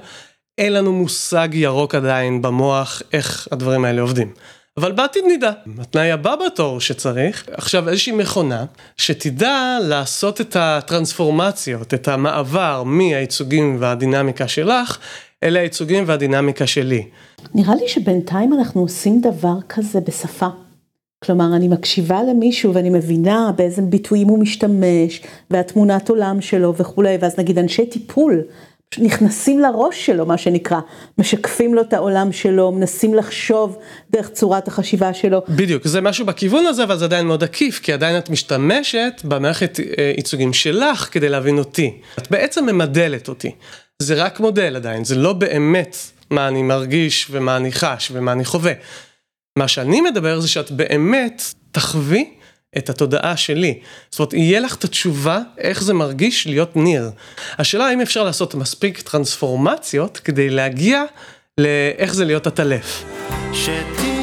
אין 0.59 0.73
לנו 0.73 0.93
מושג 0.93 1.49
ירוק 1.53 1.95
עדיין 1.95 2.43
במוח 2.43 3.03
איך 3.13 3.49
הדברים 3.53 3.85
האלה 3.85 4.03
עובדים. 4.03 4.33
אבל 4.77 4.93
בעתיד 4.93 5.25
נדע. 5.29 5.51
התנאי 5.79 6.11
הבא 6.11 6.35
בתור 6.47 6.81
שצריך, 6.81 7.45
עכשיו 7.53 7.89
איזושהי 7.89 8.13
מכונה 8.13 8.65
שתדע 8.97 9.79
לעשות 9.83 10.41
את 10.41 10.57
הטרנספורמציות, 10.57 11.95
את 11.95 12.09
המעבר 12.09 12.83
מהייצוגים 12.83 13.77
והדינמיקה 13.81 14.49
שלך, 14.49 14.99
אלה 15.43 15.61
הייצוגים 15.61 16.05
והדינמיקה 16.07 16.67
שלי. 16.67 17.07
נראה 17.55 17.75
לי 17.75 17.89
שבינתיים 17.89 18.53
אנחנו 18.53 18.81
עושים 18.81 19.21
דבר 19.21 19.57
כזה 19.69 20.01
בשפה. 20.01 20.49
כלומר, 21.25 21.57
אני 21.57 21.69
מקשיבה 21.69 22.23
למישהו 22.23 22.75
ואני 22.75 22.91
מבינה 22.91 23.51
באיזה 23.57 23.83
ביטויים 23.83 24.29
הוא 24.29 24.39
משתמש, 24.39 25.23
והתמונת 25.51 26.09
עולם 26.09 26.41
שלו 26.41 26.75
וכולי, 26.77 27.17
ואז 27.21 27.39
נגיד 27.39 27.59
אנשי 27.59 27.87
טיפול 27.87 28.43
נכנסים 28.99 29.61
לראש 29.61 30.07
שלו, 30.07 30.27
מה 30.27 30.39
שנקרא, 30.39 30.81
משקפים 31.19 31.75
לו 31.75 31.83
את 31.83 31.93
העולם 31.93 32.33
שלו, 32.33 32.73
מנסים 32.73 33.15
לחשוב 33.15 33.79
דרך 34.11 34.29
צורת 34.29 34.69
החשיבה 34.69 35.15
שלו. 35.15 35.43
בדיוק, 35.49 35.87
זה 35.87 36.01
משהו 36.01 36.27
בכיוון 36.27 36.67
הזה, 36.67 36.85
אבל 36.85 36.99
זה 36.99 37.05
עדיין 37.05 37.27
מאוד 37.27 37.45
עקיף, 37.45 37.79
כי 37.79 37.93
עדיין 37.93 38.19
את 38.19 38.31
משתמשת 38.31 39.13
במערכת 39.25 39.81
אה, 39.81 40.13
ייצוגים 40.17 40.53
שלך 40.53 41.09
כדי 41.13 41.29
להבין 41.29 41.59
אותי. 41.59 42.01
את 42.19 42.31
בעצם 42.31 42.67
ממדלת 42.67 43.29
אותי. 43.29 43.51
זה 44.03 44.15
רק 44.15 44.41
מודל 44.41 44.77
עדיין, 44.77 45.05
זה 45.05 45.15
לא 45.15 45.33
באמת 45.33 45.97
מה 46.31 46.49
אני 46.49 46.63
מרגיש 46.63 47.27
ומה 47.31 47.57
אני 47.57 47.73
חש 47.73 48.11
ומה 48.13 48.33
אני 48.33 48.45
חווה. 48.45 48.73
מה 49.59 49.69
שאני 49.69 50.01
מדבר 50.01 50.41
זה 50.41 50.49
שאת 50.49 50.71
באמת 50.71 51.43
תחווי 51.73 52.31
את 52.79 52.91
התודעה 52.91 53.37
שלי. 53.37 53.81
זאת 54.11 54.19
אומרת, 54.19 54.33
יהיה 54.33 54.61
לך 54.61 54.75
את 54.75 54.85
התשובה 54.85 55.41
איך 55.59 55.83
זה 55.83 55.95
מרגיש 55.95 56.47
להיות 56.47 56.77
ניר. 56.77 57.11
השאלה 57.59 57.87
האם 57.87 58.01
אפשר 58.01 58.25
לעשות 58.25 58.55
מספיק 58.55 59.01
טרנספורמציות 59.01 60.19
כדי 60.19 60.51
להגיע 60.51 61.05
לאיך 61.59 62.15
זה 62.15 62.25
להיות 62.25 62.47
עטלף. 62.47 63.05
תודה 63.53 64.16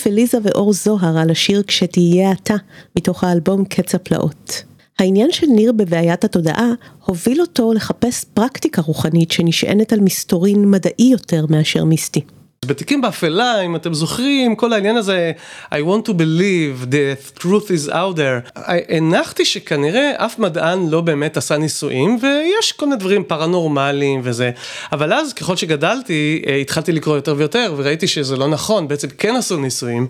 רבה 0.00 0.10
לפליזה 0.10 0.38
ואור 0.42 0.72
זוהר 0.72 1.18
על 1.18 1.30
השיר 1.30 1.62
"כשתהיה 1.62 2.32
אתה" 2.32 2.54
מתוך 2.96 3.24
האלבום 3.24 3.64
קץ 3.64 3.94
הפלאות. 3.94 4.62
העניין 4.98 5.32
של 5.32 5.46
ניר 5.46 5.72
בבעיית 5.72 6.24
התודעה 6.24 6.72
הוביל 7.06 7.40
אותו 7.40 7.72
לחפש 7.72 8.24
פרקטיקה 8.24 8.82
רוחנית 8.82 9.30
שנשענת 9.30 9.92
על 9.92 10.00
מסתורין 10.00 10.70
מדעי 10.70 11.08
יותר 11.12 11.46
מאשר 11.48 11.84
מיסטי. 11.84 12.20
בתיקים 12.64 13.00
באפלה, 13.00 13.60
אם 13.60 13.76
אתם 13.76 13.94
זוכרים, 13.94 14.56
כל 14.56 14.72
העניין 14.72 14.96
הזה, 14.96 15.32
I 15.70 15.76
want 15.76 16.08
to 16.08 16.12
believe, 16.12 16.92
the 16.92 17.38
truth 17.38 17.66
is 17.68 17.88
out 17.88 18.16
there. 18.16 18.60
הנחתי 18.88 19.44
שכנראה 19.44 20.12
אף 20.16 20.38
מדען 20.38 20.88
לא 20.88 21.00
באמת 21.00 21.36
עשה 21.36 21.56
ניסויים, 21.56 22.18
ויש 22.22 22.72
כל 22.72 22.86
מיני 22.86 22.98
דברים 22.98 23.24
פרנורמליים 23.24 24.20
וזה. 24.24 24.50
אבל 24.92 25.12
אז, 25.12 25.32
ככל 25.32 25.56
שגדלתי, 25.56 26.42
אה, 26.46 26.56
התחלתי 26.56 26.92
לקרוא 26.92 27.16
יותר 27.16 27.34
ויותר, 27.38 27.74
וראיתי 27.76 28.06
שזה 28.06 28.36
לא 28.36 28.48
נכון, 28.48 28.88
בעצם 28.88 29.08
כן 29.08 29.36
עשו 29.36 29.56
ניסויים. 29.56 30.06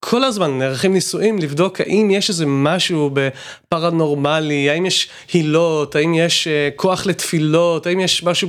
כל 0.00 0.24
הזמן 0.24 0.58
נערכים 0.58 0.92
ניסויים 0.92 1.38
לבדוק 1.38 1.80
האם 1.80 2.10
יש 2.10 2.28
איזה 2.28 2.44
משהו 2.46 3.10
בפרנורמלי, 3.12 4.70
האם 4.70 4.86
יש 4.86 5.08
הילות, 5.32 5.96
האם 5.96 6.14
יש 6.14 6.48
אה, 6.48 6.68
כוח 6.76 7.06
לתפילות, 7.06 7.86
האם 7.86 8.00
יש 8.00 8.22
משהו 8.22 8.48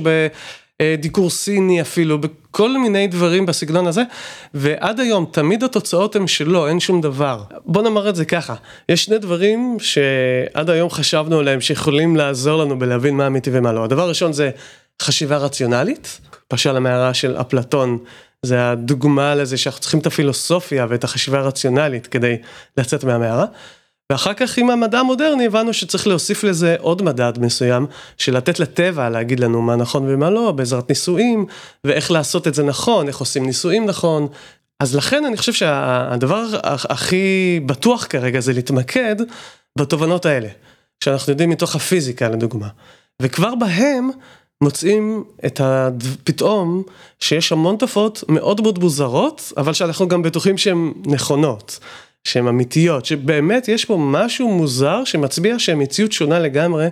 בדיקור 0.82 1.30
סיני 1.30 1.80
אפילו, 1.80 2.18
בכל 2.18 2.78
מיני 2.78 3.06
דברים 3.06 3.46
בסגנון 3.46 3.86
הזה, 3.86 4.02
ועד 4.54 5.00
היום 5.00 5.26
תמיד 5.30 5.64
התוצאות 5.64 6.16
הן 6.16 6.26
שלא, 6.26 6.68
אין 6.68 6.80
שום 6.80 7.00
דבר. 7.00 7.42
בוא 7.64 7.82
נאמר 7.82 8.08
את 8.08 8.16
זה 8.16 8.24
ככה, 8.24 8.54
יש 8.88 9.04
שני 9.04 9.18
דברים 9.18 9.76
שעד 9.80 10.70
היום 10.70 10.90
חשבנו 10.90 11.38
עליהם 11.38 11.60
שיכולים 11.60 12.16
לעזור 12.16 12.64
לנו 12.64 12.78
בלהבין 12.78 13.16
מה 13.16 13.26
אמיתי 13.26 13.50
ומה 13.52 13.72
לא. 13.72 13.84
הדבר 13.84 14.02
הראשון 14.02 14.32
זה 14.32 14.50
חשיבה 15.02 15.36
רציונלית, 15.36 16.20
פשל 16.48 16.76
המערה 16.76 17.14
של 17.14 17.36
אפלטון. 17.40 17.98
זה 18.42 18.70
הדוגמה 18.70 19.34
לזה 19.34 19.56
שאנחנו 19.56 19.80
צריכים 19.80 20.00
את 20.00 20.06
הפילוסופיה 20.06 20.86
ואת 20.88 21.04
החשיבה 21.04 21.38
הרציונלית 21.38 22.06
כדי 22.06 22.36
לצאת 22.76 23.04
מהמערה. 23.04 23.44
ואחר 24.10 24.34
כך 24.34 24.58
עם 24.58 24.70
המדע 24.70 24.98
המודרני 24.98 25.46
הבנו 25.46 25.72
שצריך 25.72 26.06
להוסיף 26.06 26.44
לזה 26.44 26.76
עוד 26.80 27.02
מדד 27.02 27.32
מסוים, 27.38 27.86
של 28.18 28.36
לתת 28.36 28.60
לטבע 28.60 29.08
להגיד 29.08 29.40
לנו 29.40 29.62
מה 29.62 29.76
נכון 29.76 30.04
ומה 30.08 30.30
לא, 30.30 30.52
בעזרת 30.52 30.88
ניסויים, 30.88 31.46
ואיך 31.84 32.10
לעשות 32.10 32.48
את 32.48 32.54
זה 32.54 32.62
נכון, 32.62 33.08
איך 33.08 33.18
עושים 33.18 33.46
ניסויים 33.46 33.86
נכון. 33.86 34.28
אז 34.80 34.96
לכן 34.96 35.24
אני 35.24 35.36
חושב 35.36 35.52
שהדבר 35.52 36.44
הכי 36.62 37.60
בטוח 37.66 38.06
כרגע 38.08 38.40
זה 38.40 38.52
להתמקד 38.52 39.16
בתובנות 39.78 40.26
האלה, 40.26 40.48
שאנחנו 41.04 41.30
יודעים 41.30 41.50
מתוך 41.50 41.76
הפיזיקה 41.76 42.28
לדוגמה. 42.28 42.68
וכבר 43.22 43.54
בהם 43.54 44.10
מוצאים 44.62 45.24
את 45.46 45.60
ה... 45.60 45.88
פתאום 46.24 46.82
שיש 47.20 47.52
המון 47.52 47.76
תופעות 47.76 48.24
מאוד 48.28 48.60
מאוד 48.60 48.78
מוזרות, 48.78 49.52
אבל 49.56 49.72
שאנחנו 49.72 50.08
גם 50.08 50.22
בטוחים 50.22 50.58
שהן 50.58 50.92
נכונות, 51.06 51.78
שהן 52.24 52.46
אמיתיות, 52.46 53.04
שבאמת 53.04 53.68
יש 53.68 53.84
פה 53.84 53.96
משהו 54.00 54.48
מוזר 54.48 55.04
שמצביע 55.04 55.58
שהמציאות 55.58 56.12
שונה 56.12 56.38
לגמרי 56.38 56.88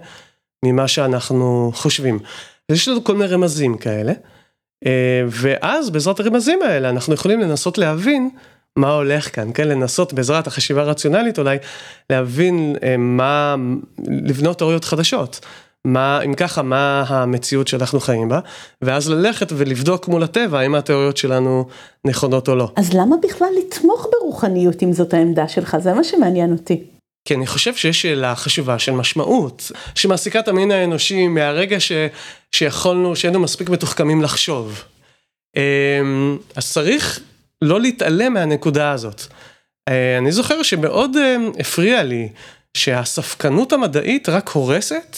ממה 0.65 0.89
שאנחנו 0.89 1.73
חושבים. 1.75 2.19
יש 2.73 2.89
לנו 2.89 3.05
כל 3.05 3.15
מיני 3.15 3.27
רמזים 3.27 3.77
כאלה, 3.79 4.13
אה, 4.87 5.23
ואז 5.29 5.91
בעזרת 5.91 6.21
הרמזים 6.21 6.63
האלה 6.63 6.91
אנחנו 6.91 7.15
יכולים 7.15 7.41
לנסות 7.41 7.79
להבין 7.79 8.31
מה 8.77 8.91
הולך 8.91 9.35
כאן, 9.35 9.51
כן? 9.55 9.69
לנסות 9.69 10.13
בעזרת 10.13 10.47
החשיבה 10.47 10.83
הרציונלית 10.83 11.39
אולי 11.39 11.57
להבין 12.11 12.77
אה, 12.83 12.97
מה, 12.97 13.55
לבנות 14.09 14.59
תיאוריות 14.59 14.85
חדשות. 14.85 15.41
מה, 15.85 16.21
אם 16.25 16.35
ככה, 16.35 16.63
מה 16.63 17.05
המציאות 17.09 17.69
שאנחנו 17.69 18.01
חיים 18.01 18.29
בה, 18.29 18.41
ואז 18.83 19.11
ללכת 19.11 19.53
ולבדוק 19.57 20.09
מול 20.09 20.23
הטבע 20.23 20.61
האם 20.61 20.75
התיאוריות 20.75 21.17
שלנו 21.17 21.69
נכונות 22.05 22.49
או 22.49 22.55
לא. 22.55 22.73
אז 22.77 22.95
למה 22.95 23.17
בכלל 23.23 23.49
לתמוך 23.59 24.07
ברוחניות 24.13 24.83
אם 24.83 24.93
זאת 24.93 25.15
העמדה 25.15 25.49
שלך? 25.49 25.77
זה 25.79 25.95
מה 25.95 26.05
שמעניין 26.05 26.53
אותי. 26.53 26.85
כי 27.25 27.35
אני 27.35 27.47
חושב 27.47 27.75
שיש 27.75 28.03
שאלה 28.03 28.35
חשובה 28.35 28.79
של 28.79 28.93
משמעות, 28.93 29.73
שמעסיקה 29.95 30.39
את 30.39 30.49
המין 30.49 30.71
האנושי 30.71 31.29
מהרגע 31.29 31.81
ש, 31.81 31.93
שיכולנו, 32.53 33.17
שהיינו 33.17 33.41
מספיק 33.41 33.69
מתוחכמים 33.69 34.23
לחשוב. 34.23 34.85
אמ, 35.57 36.39
אז 36.57 36.73
צריך 36.73 37.21
לא 37.63 37.81
להתעלם 37.81 38.35
מהנקודה 38.35 38.91
הזאת. 38.91 39.23
אה, 39.89 40.19
אני 40.19 40.33
זוכר 40.33 40.63
שמאוד 40.63 41.17
אה, 41.17 41.37
הפריע 41.59 42.03
לי 42.03 42.29
שהספקנות 42.77 43.73
המדעית 43.73 44.29
רק 44.29 44.49
הורסת 44.49 45.17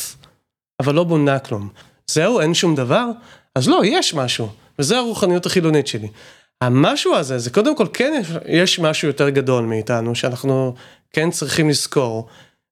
אבל 0.81 0.95
לא 0.95 1.05
בונה 1.05 1.39
כלום. 1.39 1.69
זהו, 2.11 2.41
אין 2.41 2.55
שום 2.55 2.75
דבר? 2.75 3.07
אז 3.55 3.69
לא, 3.69 3.83
יש 3.85 4.15
משהו, 4.15 4.49
וזה 4.79 4.99
הרוחניות 4.99 5.47
החילונית 5.47 5.87
שלי. 5.87 6.09
המשהו 6.61 7.15
הזה, 7.15 7.39
זה 7.39 7.51
קודם 7.51 7.77
כל 7.77 7.87
כן 7.93 8.23
יש 8.47 8.79
משהו 8.79 9.09
יותר 9.09 9.29
גדול 9.29 9.65
מאיתנו, 9.65 10.15
שאנחנו 10.15 10.75
כן 11.13 11.31
צריכים 11.31 11.69
לזכור, 11.69 12.29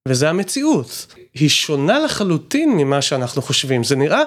וזה 0.08 0.30
המציאות. 0.30 1.06
היא 1.34 1.48
שונה 1.48 1.98
לחלוטין 1.98 2.76
ממה 2.76 3.02
שאנחנו 3.02 3.42
חושבים. 3.42 3.84
זה 3.84 3.96
נראה 3.96 4.22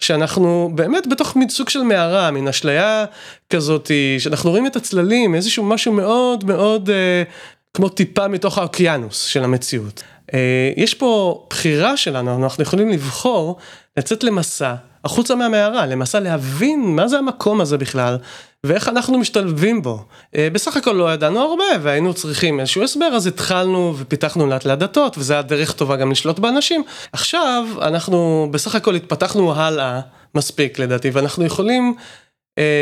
שאנחנו 0.00 0.70
באמת 0.74 1.06
בתוך 1.06 1.36
מין 1.36 1.48
סוג 1.48 1.68
של 1.68 1.82
מערה, 1.82 2.30
מין 2.30 2.48
אשליה 2.48 3.04
כזאת, 3.50 3.90
שאנחנו 4.18 4.50
רואים 4.50 4.66
את 4.66 4.76
הצללים, 4.76 5.34
איזשהו 5.34 5.64
משהו 5.64 5.92
מאוד 5.92 6.44
מאוד 6.44 6.90
אה, 6.90 7.22
כמו 7.74 7.88
טיפה 7.88 8.28
מתוך 8.28 8.58
האוקיינוס 8.58 9.22
של 9.22 9.44
המציאות. 9.44 10.02
אה, 10.34 10.72
יש 10.76 10.94
פה 10.94 11.42
בחירה 11.50 11.96
שלנו, 11.96 12.44
אנחנו 12.44 12.62
יכולים 12.62 12.90
לבחור 12.90 13.56
לצאת 13.96 14.24
למסע 14.24 14.74
החוצה 15.04 15.34
מהמערה, 15.34 15.86
למסע 15.86 16.20
להבין 16.20 16.96
מה 16.96 17.08
זה 17.08 17.18
המקום 17.18 17.60
הזה 17.60 17.78
בכלל, 17.78 18.18
ואיך 18.64 18.88
אנחנו 18.88 19.18
משתלבים 19.18 19.82
בו. 19.82 20.04
אה, 20.36 20.48
בסך 20.52 20.76
הכל 20.76 20.92
לא 20.92 21.12
ידענו 21.12 21.40
הרבה 21.40 21.64
והיינו 21.82 22.14
צריכים 22.14 22.60
איזשהו 22.60 22.82
הסבר, 22.82 23.06
אז 23.06 23.26
התחלנו 23.26 23.94
ופיתחנו 23.98 24.46
לאט 24.46 24.64
לאט 24.64 24.78
דתות, 24.78 25.16
היה 25.30 25.42
דרך 25.42 25.72
טובה 25.72 25.96
גם 25.96 26.10
לשלוט 26.10 26.38
באנשים. 26.38 26.82
עכשיו 27.12 27.64
אנחנו 27.82 28.48
בסך 28.50 28.74
הכל 28.74 28.94
התפתחנו 28.94 29.54
הלאה 29.54 30.00
מספיק 30.34 30.78
לדעתי, 30.78 31.10
ואנחנו 31.10 31.44
יכולים 31.44 31.94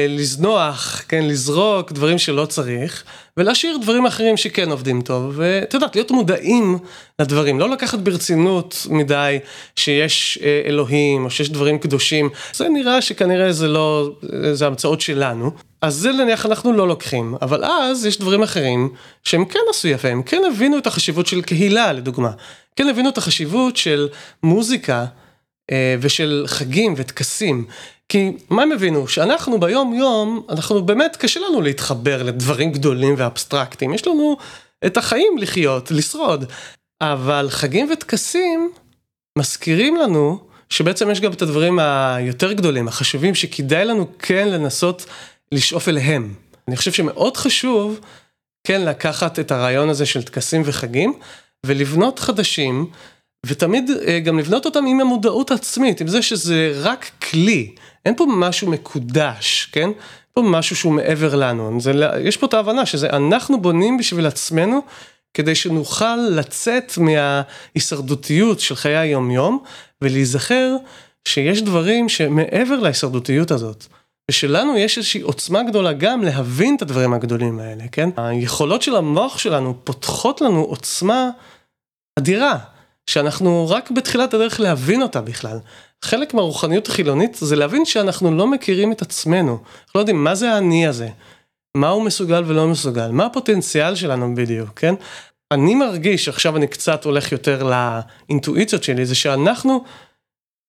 לזנוח, 0.09 1.03
כן, 1.09 1.25
לזרוק 1.25 1.93
דברים 1.93 2.19
שלא 2.19 2.47
צריך, 2.47 3.05
ולהשאיר 3.37 3.77
דברים 3.77 4.07
אחרים 4.07 4.37
שכן 4.37 4.71
עובדים 4.71 5.03
טוב, 5.03 5.33
ואת 5.37 5.75
יודעת, 5.75 5.97
להיות 5.97 6.11
מודעים 6.11 6.79
לדברים, 7.19 7.61
לא 7.61 7.71
לקחת 7.71 7.99
ברצינות 7.99 8.87
מדי 8.91 9.39
שיש 9.77 10.39
אה, 10.43 10.63
אלוהים, 10.67 11.25
או 11.25 11.31
שיש 11.31 11.51
דברים 11.51 11.79
קדושים, 11.79 12.29
זה 12.53 12.69
נראה 12.69 13.03
שכנראה 13.03 13.53
זה 13.53 13.69
לא, 13.69 14.11
זה 14.53 14.67
המצאות 14.67 15.01
שלנו, 15.01 15.51
אז 15.83 15.95
זה 15.95 16.13
נניח 16.13 16.47
אנחנו 16.47 16.73
לא 16.73 16.89
לוקחים, 16.89 17.35
אבל 17.43 17.65
אז 17.65 18.07
יש 18.07 18.19
דברים 18.19 18.43
אחרים 18.43 18.89
שהם 19.25 19.45
כן 19.45 19.59
עשו 19.71 19.89
יפה, 19.89 20.09
הם 20.09 20.23
כן 20.23 20.43
הבינו 20.53 20.79
את 20.79 20.87
החשיבות 20.87 21.27
של 21.27 21.43
קהילה, 21.43 21.93
לדוגמה, 21.93 22.31
כן 22.77 22.89
הבינו 22.89 23.09
את 23.09 23.19
החשיבות 23.19 23.77
של 23.77 24.09
מוזיקה. 24.43 25.05
אה, 25.71 25.97
ושל 26.01 26.45
חגים 26.47 26.95
וטקסים. 26.97 27.65
כי 28.09 28.33
מה 28.51 28.63
הם 28.63 28.73
הבינו? 28.73 29.09
שאנחנו 29.09 29.61
ביום 29.61 29.95
יום, 29.95 30.47
אנחנו 30.49 30.83
באמת 30.83 31.17
קשה 31.17 31.41
לנו 31.41 31.61
להתחבר 31.61 32.23
לדברים 32.23 32.73
גדולים 32.73 33.15
ואבסטרקטיים, 33.19 33.95
יש 33.95 34.07
לנו 34.07 34.37
את 34.87 34.97
החיים 34.97 35.39
לחיות, 35.39 35.91
לשרוד. 35.91 36.45
אבל 37.01 37.47
חגים 37.51 37.91
וטקסים 37.93 38.73
מזכירים 39.39 39.97
לנו 39.97 40.39
שבעצם 40.69 41.11
יש 41.11 41.21
גם 41.21 41.33
את 41.33 41.43
הדברים 41.43 41.79
היותר 41.79 42.53
גדולים, 42.53 42.89
החשובים, 42.89 43.35
שכדאי 43.35 43.85
לנו 43.85 44.07
כן 44.19 44.49
לנסות 44.49 45.07
לשאוף 45.53 45.89
אליהם. 45.89 46.35
אני 46.69 46.77
חושב 46.77 46.93
שמאוד 46.93 47.37
חשוב 47.37 48.01
כן 48.67 48.83
לקחת 48.85 49.39
את 49.39 49.53
הרעיון 49.53 49.89
הזה 49.89 50.07
של 50.07 50.23
טקסים 50.23 50.63
וחגים 50.65 51.15
ולבנות 51.67 52.19
חדשים 52.19 52.91
ותמיד 53.47 53.91
אה, 54.07 54.21
גם 54.21 54.39
לבנות 54.39 54.65
אותם 54.65 54.87
עם 54.87 55.01
המודעות 55.01 55.51
עצמית, 55.51 56.01
עם 56.01 56.09
זה 56.09 56.23
שזה 56.23 56.73
רק 56.83 57.11
כלי, 57.31 57.75
אין 58.05 58.17
פה 58.17 58.27
משהו 58.29 58.71
מקודש, 58.71 59.69
כן? 59.73 59.91
פה 60.33 60.43
משהו 60.43 60.77
שהוא 60.77 60.93
מעבר 60.93 61.35
לנו, 61.35 61.81
זה, 61.81 61.93
יש 62.21 62.37
פה 62.37 62.47
את 62.47 62.55
ההבנה 62.55 62.87
שזה 62.87 63.11
אנחנו 63.11 63.61
בונים 63.61 63.99
בשביל 63.99 64.27
עצמנו, 64.27 64.81
כדי 65.35 65.55
שנוכל 65.55 66.17
לצאת 66.17 66.93
מההישרדותיות 66.99 68.61
של 68.61 68.75
חיי 68.75 68.97
היומיום, 68.97 69.59
ולהיזכר 70.03 70.77
שיש 71.29 71.63
דברים 71.63 72.09
שמעבר 72.09 72.77
להישרדותיות 72.77 73.51
הזאת. 73.51 73.87
ושלנו 74.31 74.77
יש 74.79 74.99
איזושהי 74.99 75.21
עוצמה 75.21 75.63
גדולה 75.63 75.93
גם 75.93 76.23
להבין 76.23 76.77
את 76.77 76.83
הדברים 76.83 77.13
הגדולים 77.13 77.59
האלה, 77.59 77.85
כן? 77.93 78.11
היכולות 78.17 78.83
של 78.83 78.97
המוח 78.97 79.39
שלנו 79.39 79.75
פותחות 79.85 80.41
לנו 80.41 80.61
עוצמה 80.61 81.31
אדירה. 82.19 82.59
שאנחנו 83.11 83.69
רק 83.71 83.91
בתחילת 83.91 84.35
הדרך 84.35 84.61
להבין 84.61 85.03
אותה 85.03 85.21
בכלל. 85.21 85.59
חלק 86.05 86.35
מהרוחניות 86.35 86.89
החילונית 86.89 87.35
זה 87.35 87.57
להבין 87.57 87.85
שאנחנו 87.85 88.37
לא 88.37 88.47
מכירים 88.47 88.93
את 88.93 89.03
עצמנו, 89.03 89.53
אנחנו 89.53 89.91
לא 89.95 90.01
יודעים 90.01 90.25
מה 90.25 90.35
זה 90.35 90.53
האני 90.53 90.87
הזה, 90.87 91.09
מה 91.77 91.89
הוא 91.89 92.03
מסוגל 92.03 92.43
ולא 92.47 92.69
מסוגל, 92.69 93.11
מה 93.11 93.27
הפוטנציאל 93.27 93.95
שלנו 93.95 94.35
בדיוק, 94.35 94.69
כן? 94.77 94.95
אני 95.53 95.75
מרגיש, 95.75 96.29
עכשיו 96.29 96.57
אני 96.57 96.67
קצת 96.67 97.05
הולך 97.05 97.33
יותר 97.33 97.71
לאינטואיציות 98.29 98.85
שלי, 98.85 99.07
זה 99.07 99.15
שאנחנו 99.15 99.85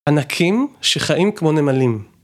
ענקים 0.10 0.68
שחיים 0.82 1.32
כמו 1.32 1.52
נמלים. 1.52 2.15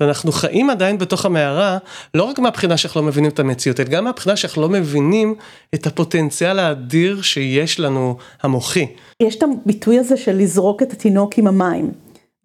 אנחנו 0.00 0.32
חיים 0.32 0.70
עדיין 0.70 0.98
בתוך 0.98 1.26
המערה, 1.26 1.78
לא 2.14 2.22
רק 2.22 2.38
מהבחינה 2.38 2.76
שאנחנו 2.76 3.00
לא 3.00 3.06
מבינים 3.06 3.30
את 3.30 3.38
המציאות, 3.40 3.80
אלא 3.80 3.88
גם 3.88 4.04
מהבחינה 4.04 4.36
שאנחנו 4.36 4.62
לא 4.62 4.68
מבינים 4.68 5.34
את 5.74 5.86
הפוטנציאל 5.86 6.58
האדיר 6.58 7.22
שיש 7.22 7.80
לנו, 7.80 8.16
המוחי. 8.42 8.86
יש 9.22 9.36
את 9.36 9.42
הביטוי 9.42 9.98
הזה 9.98 10.16
של 10.16 10.36
לזרוק 10.36 10.82
את 10.82 10.92
התינוק 10.92 11.38
עם 11.38 11.46
המים. 11.46 11.90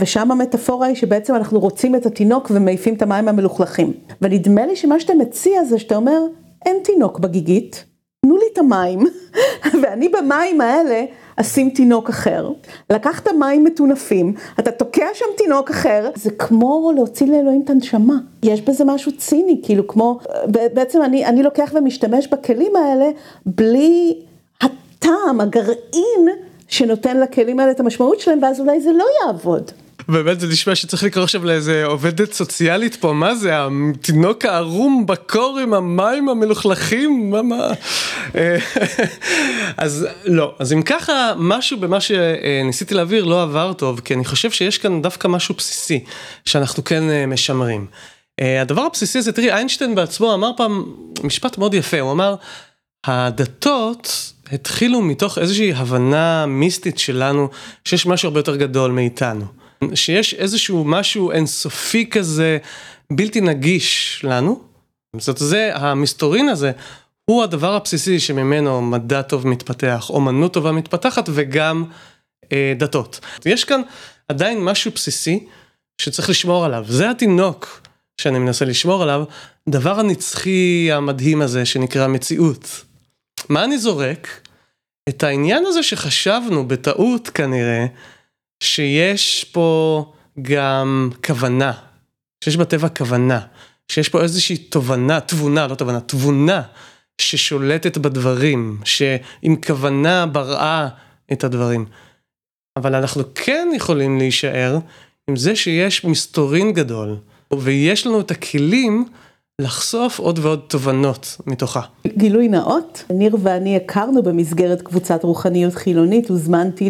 ושם 0.01 0.31
המטאפורה 0.31 0.87
היא 0.87 0.95
שבעצם 0.95 1.35
אנחנו 1.35 1.59
רוצים 1.59 1.95
את 1.95 2.05
התינוק 2.05 2.51
ומעיפים 2.53 2.93
את 2.93 3.01
המים 3.01 3.27
המלוכלכים. 3.27 3.93
ונדמה 4.21 4.65
לי 4.65 4.75
שמה 4.75 4.99
שאתה 4.99 5.13
מציע 5.13 5.63
זה 5.63 5.79
שאתה 5.79 5.95
אומר, 5.95 6.19
אין 6.65 6.77
תינוק 6.83 7.19
בגיגית, 7.19 7.85
תנו 8.27 8.37
לי 8.37 8.45
את 8.53 8.57
המים, 8.57 8.99
ואני 9.81 10.09
במים 10.09 10.61
האלה 10.61 11.05
אשים 11.35 11.69
תינוק 11.69 12.09
אחר. 12.09 12.51
לקחת 12.89 13.27
מים 13.27 13.63
מטונפים, 13.63 14.33
אתה 14.59 14.71
תוקע 14.71 15.05
שם 15.13 15.25
תינוק 15.37 15.69
אחר, 15.69 16.09
זה 16.15 16.31
כמו 16.31 16.91
להוציא 16.95 17.27
לאלוהים 17.27 17.61
את 17.65 17.69
הנשמה. 17.69 18.13
יש 18.43 18.61
בזה 18.61 18.85
משהו 18.85 19.11
ציני, 19.17 19.61
כאילו 19.63 19.87
כמו, 19.87 20.19
בעצם 20.73 21.01
אני, 21.01 21.25
אני 21.25 21.43
לוקח 21.43 21.71
ומשתמש 21.75 22.27
בכלים 22.27 22.75
האלה 22.75 23.09
בלי 23.45 24.19
הטעם, 24.61 25.41
הגרעין 25.41 26.27
שנותן 26.67 27.19
לכלים 27.19 27.59
האלה 27.59 27.71
את 27.71 27.79
המשמעות 27.79 28.19
שלהם, 28.19 28.39
ואז 28.43 28.59
אולי 28.59 28.81
זה 28.81 28.91
לא 28.91 29.05
יעבוד. 29.21 29.71
באמת 30.09 30.39
זה 30.39 30.47
נשמע 30.47 30.75
שצריך 30.75 31.03
לקרוא 31.03 31.23
עכשיו 31.23 31.45
לאיזה 31.45 31.85
עובדת 31.85 32.33
סוציאלית 32.33 32.95
פה, 32.95 33.13
מה 33.13 33.35
זה, 33.35 33.51
התינוק 33.55 34.45
הערום 34.45 35.05
בקור 35.05 35.59
עם 35.63 35.73
המים 35.73 36.29
המלוכלכים, 36.29 37.29
מה 37.31 37.41
מה? 37.41 37.67
אה, 38.35 38.57
אז 39.77 40.07
לא, 40.25 40.55
אז 40.59 40.73
אם 40.73 40.81
ככה, 40.81 41.33
משהו 41.37 41.79
במה 41.79 41.97
שניסיתי 42.01 42.93
להעביר 42.93 43.23
לא 43.23 43.43
עבר 43.43 43.73
טוב, 43.73 43.99
כי 43.99 44.13
אני 44.13 44.25
חושב 44.25 44.51
שיש 44.51 44.77
כאן 44.77 45.01
דווקא 45.01 45.27
משהו 45.27 45.55
בסיסי, 45.55 46.03
שאנחנו 46.45 46.83
כן 46.83 47.09
אה, 47.09 47.25
משמרים. 47.25 47.85
אה, 48.39 48.61
הדבר 48.61 48.81
הבסיסי 48.81 49.17
הזה, 49.17 49.31
תראי, 49.31 49.51
איינשטיין 49.51 49.95
בעצמו 49.95 50.33
אמר 50.33 50.51
פעם 50.57 50.83
משפט 51.23 51.57
מאוד 51.57 51.73
יפה, 51.73 51.99
הוא 51.99 52.11
אמר, 52.11 52.35
הדתות 53.05 54.33
התחילו 54.51 55.01
מתוך 55.01 55.37
איזושהי 55.37 55.73
הבנה 55.73 56.45
מיסטית 56.45 56.99
שלנו, 56.99 57.49
שיש 57.85 58.05
משהו 58.05 58.27
הרבה 58.27 58.39
יותר 58.39 58.55
גדול 58.55 58.91
מאיתנו. 58.91 59.56
שיש 59.95 60.33
איזשהו 60.33 60.83
משהו 60.83 61.31
אינסופי 61.31 62.09
כזה, 62.09 62.57
בלתי 63.11 63.41
נגיש 63.41 64.21
לנו. 64.23 64.61
זאת 65.17 65.37
זה, 65.37 65.71
המסתורין 65.73 66.49
הזה, 66.49 66.71
הוא 67.25 67.43
הדבר 67.43 67.73
הבסיסי 67.73 68.19
שממנו 68.19 68.81
מדע 68.81 69.21
טוב 69.21 69.47
מתפתח, 69.47 70.09
אומנות 70.09 70.53
טובה 70.53 70.71
מתפתחת 70.71 71.29
וגם 71.33 71.85
אה, 72.51 72.73
דתות. 72.77 73.19
יש 73.45 73.63
כאן 73.63 73.81
עדיין 74.27 74.63
משהו 74.63 74.91
בסיסי 74.95 75.47
שצריך 76.01 76.29
לשמור 76.29 76.65
עליו, 76.65 76.85
זה 76.87 77.09
התינוק 77.09 77.81
שאני 78.21 78.39
מנסה 78.39 78.65
לשמור 78.65 79.03
עליו, 79.03 79.23
דבר 79.69 79.99
הנצחי 79.99 80.89
המדהים 80.91 81.41
הזה 81.41 81.65
שנקרא 81.65 82.07
מציאות. 82.07 82.83
מה 83.49 83.63
אני 83.63 83.77
זורק? 83.77 84.47
את 85.09 85.23
העניין 85.23 85.65
הזה 85.65 85.83
שחשבנו 85.83 86.67
בטעות 86.67 87.29
כנראה, 87.29 87.85
שיש 88.63 89.43
פה 89.43 90.05
גם 90.41 91.09
כוונה, 91.25 91.71
שיש 92.43 92.57
בטבע 92.57 92.89
כוונה, 92.89 93.39
שיש 93.91 94.09
פה 94.09 94.21
איזושהי 94.21 94.57
תובנה, 94.57 95.19
תבונה, 95.19 95.67
לא 95.67 95.75
תובנה, 95.75 95.99
תבונה 95.99 96.61
ששולטת 97.21 97.97
בדברים, 97.97 98.77
שעם 98.83 99.55
כוונה 99.67 100.25
בראה 100.25 100.87
את 101.31 101.43
הדברים. 101.43 101.85
אבל 102.77 102.95
אנחנו 102.95 103.23
כן 103.35 103.67
יכולים 103.75 104.17
להישאר 104.17 104.77
עם 105.29 105.35
זה 105.35 105.55
שיש 105.55 106.05
מסתורין 106.05 106.73
גדול, 106.73 107.17
ויש 107.53 108.07
לנו 108.07 108.19
את 108.19 108.31
הכלים 108.31 109.05
לחשוף 109.61 110.19
עוד 110.19 110.39
ועוד 110.39 110.61
תובנות 110.67 111.37
מתוכה. 111.47 111.81
גילוי 112.07 112.47
נאות, 112.47 113.03
ניר 113.09 113.37
ואני 113.39 113.75
הכרנו 113.75 114.23
במסגרת 114.23 114.81
קבוצת 114.81 115.23
רוחניות 115.23 115.75
חילונית, 115.75 116.29
הוזמנתי 116.29 116.89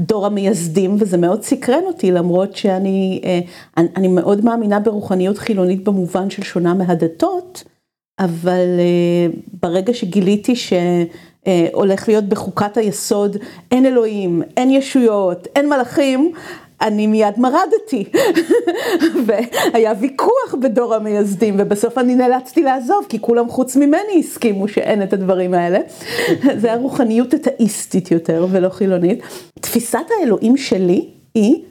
לדור 0.00 0.26
המייסדים 0.26 0.96
וזה 0.98 1.16
מאוד 1.16 1.42
סקרן 1.42 1.84
אותי 1.86 2.10
למרות 2.10 2.56
שאני 2.56 3.20
אה, 3.24 3.40
אני, 3.96 4.08
מאוד 4.08 4.44
מאמינה 4.44 4.80
ברוחניות 4.80 5.38
חילונית 5.38 5.84
במובן 5.84 6.30
של 6.30 6.42
שונה 6.42 6.74
מהדתות, 6.74 7.64
אבל 8.18 8.66
אה, 8.78 9.26
ברגע 9.62 9.94
שגיליתי 9.94 10.54
שהולך 10.56 12.08
להיות 12.08 12.24
בחוקת 12.24 12.76
היסוד 12.76 13.36
אין 13.70 13.86
אלוהים, 13.86 14.42
אין 14.56 14.70
ישויות, 14.70 15.48
אין 15.56 15.68
מלאכים, 15.68 16.32
אני 16.82 17.06
מיד 17.06 17.34
מרדתי, 17.38 18.04
והיה 19.26 19.92
ויכוח 20.00 20.54
בדור 20.60 20.94
המייסדים, 20.94 21.54
ובסוף 21.58 21.98
אני 21.98 22.14
נאלצתי 22.14 22.62
לעזוב, 22.62 23.06
כי 23.08 23.20
כולם 23.20 23.48
חוץ 23.48 23.76
ממני 23.76 24.18
הסכימו 24.18 24.68
שאין 24.68 25.02
את 25.02 25.12
הדברים 25.12 25.54
האלה. 25.54 25.78
זה 26.60 26.72
הרוחניות 26.72 27.34
אתאיסטית 27.34 28.10
יותר, 28.10 28.46
ולא 28.50 28.68
חילונית. 28.68 29.22
תפיסת 29.60 30.06
האלוהים 30.20 30.56
שלי 30.56 31.08
היא, 31.34 31.62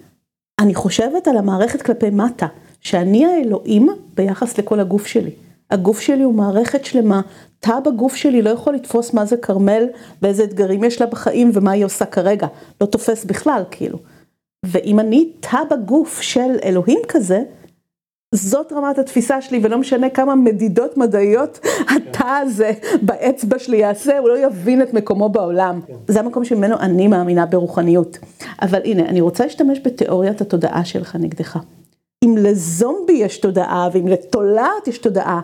אני 0.59 0.75
חושבת 0.75 1.27
על 1.27 1.37
המערכת 1.37 1.81
כלפי 1.81 2.09
מטה, 2.09 2.47
שאני 2.81 3.25
האלוהים 3.25 3.89
ביחס 4.13 4.57
לכל 4.57 4.79
הגוף 4.79 5.05
שלי. 5.05 5.31
הגוף 5.71 5.99
שלי 5.99 6.23
הוא 6.23 6.33
מערכת 6.33 6.85
שלמה, 6.85 7.21
תא 7.59 7.79
בגוף 7.79 8.15
שלי 8.15 8.41
לא 8.41 8.49
יכול 8.49 8.73
לתפוס 8.73 9.13
מה 9.13 9.25
זה 9.25 9.37
כרמל, 9.37 9.83
ואיזה 10.21 10.43
אתגרים 10.43 10.83
יש 10.83 11.01
לה 11.01 11.07
בחיים 11.07 11.51
ומה 11.53 11.71
היא 11.71 11.85
עושה 11.85 12.05
כרגע. 12.05 12.47
לא 12.81 12.85
תופס 12.85 13.25
בכלל, 13.25 13.63
כאילו. 13.71 13.99
ואם 14.65 14.99
אני 14.99 15.31
תא 15.39 15.57
בגוף 15.71 16.21
של 16.21 16.57
אלוהים 16.63 16.99
כזה, 17.07 17.43
זאת 18.35 18.73
רמת 18.73 18.97
התפיסה 18.97 19.41
שלי, 19.41 19.59
ולא 19.63 19.77
משנה 19.77 20.09
כמה 20.09 20.35
מדידות 20.35 20.97
מדעיות 20.97 21.59
התא 21.95 22.39
הזה 22.41 22.71
באצבע 23.01 23.59
שלי 23.59 23.77
יעשה, 23.77 24.17
הוא 24.17 24.29
לא 24.29 24.37
יבין 24.37 24.81
את 24.81 24.93
מקומו 24.93 25.29
בעולם. 25.29 25.81
כן. 25.87 25.93
זה 26.07 26.19
המקום 26.19 26.45
שממנו 26.45 26.79
אני 26.79 27.07
מאמינה 27.07 27.45
ברוחניות. 27.45 28.17
אבל 28.61 28.81
הנה, 28.83 29.05
אני 29.05 29.21
רוצה 29.21 29.43
להשתמש 29.43 29.79
בתיאוריית 29.85 30.41
התודעה 30.41 30.85
שלך 30.85 31.15
נגדך. 31.15 31.59
אם 32.25 32.35
לזומבי 32.37 33.13
יש 33.13 33.37
תודעה, 33.37 33.89
ואם 33.93 34.07
לתולעת 34.07 34.87
יש 34.87 34.97
תודעה, 34.97 35.41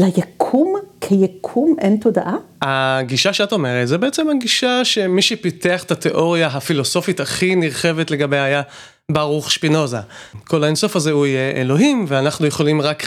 ליקום 0.00 0.74
כיקום 1.00 1.76
אין 1.80 1.96
תודעה? 1.96 2.36
הגישה 2.62 3.32
שאת 3.32 3.52
אומרת 3.52 3.88
זה 3.88 3.98
בעצם 3.98 4.28
הגישה 4.30 4.84
שמי 4.84 5.22
שפיתח 5.22 5.84
את 5.84 5.90
התיאוריה 5.90 6.46
הפילוסופית 6.46 7.20
הכי 7.20 7.54
נרחבת 7.54 8.10
לגבי 8.10 8.38
היה 8.38 8.62
ברוך 9.10 9.50
שפינוזה. 9.50 9.98
כל 10.44 10.64
האינסוף 10.64 10.96
הזה 10.96 11.10
הוא 11.10 11.26
יהיה 11.26 11.50
אלוהים 11.50 12.04
ואנחנו 12.08 12.46
יכולים 12.46 12.82
רק, 12.82 13.06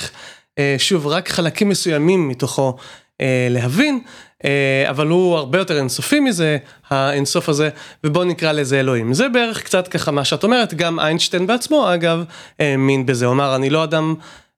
אה, 0.60 0.76
שוב, 0.78 1.08
רק 1.08 1.30
חלקים 1.30 1.70
מסוימים 1.70 2.28
מתוכו 2.28 2.76
אה, 3.22 3.48
להבין, 3.50 4.00
אה, 4.46 4.86
אבל 4.90 5.08
הוא 5.08 5.38
הרבה 5.38 5.58
יותר 5.58 5.78
אינסופי 5.78 6.20
מזה, 6.20 6.58
האינסוף 6.90 7.50
הזה, 7.50 7.70
ובואו 8.04 8.24
נקרא 8.24 8.52
לזה 8.52 8.80
אלוהים. 8.80 9.14
זה 9.14 9.30
בערך 9.30 9.64
קצת 9.64 9.88
ככה 9.88 10.12
מה 10.12 10.26
שאת 10.26 10.44
אומרת, 10.44 10.74
גם 10.74 11.00
איינשטיין 11.00 11.48
בעצמו 11.48 11.94
אגב 11.94 12.24
האמין 12.60 13.06
בזה, 13.06 13.26
הוא 13.26 13.34
אמר 13.34 13.56
אני 13.56 13.70
לא 13.70 13.84
אדם 13.84 14.16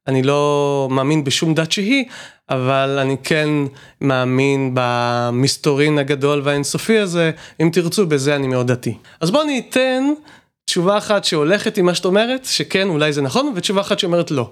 אני 0.08 0.24
לא 0.24 0.88
מאמין 0.92 1.24
בשום 1.24 1.54
דת 1.54 1.72
שהיא, 1.72 2.06
אבל 2.50 3.00
אני 3.02 3.16
כן 3.24 3.50
מאמין 4.02 4.72
במסתורין 4.74 5.98
הגדול 5.98 6.42
והאינסופי 6.44 6.98
הזה, 6.98 7.32
אם 7.62 7.70
תרצו, 7.74 8.06
בזה 8.06 8.36
אני 8.36 8.48
מאוד 8.48 8.72
דתי. 8.72 8.98
אז 9.22 9.32
בואו 9.32 9.44
אני 9.44 9.64
אתן 9.70 10.04
תשובה 10.66 10.98
אחת 10.98 11.24
שהולכת 11.24 11.78
עם 11.78 11.86
מה 11.86 11.96
שאת 11.96 12.06
אומרת, 12.06 12.46
שכן, 12.46 12.88
אולי 12.90 13.14
זה 13.14 13.22
נכון, 13.22 13.54
ותשובה 13.56 13.82
אחת 13.82 14.00
שאומרת 14.00 14.32
לא. 14.32 14.50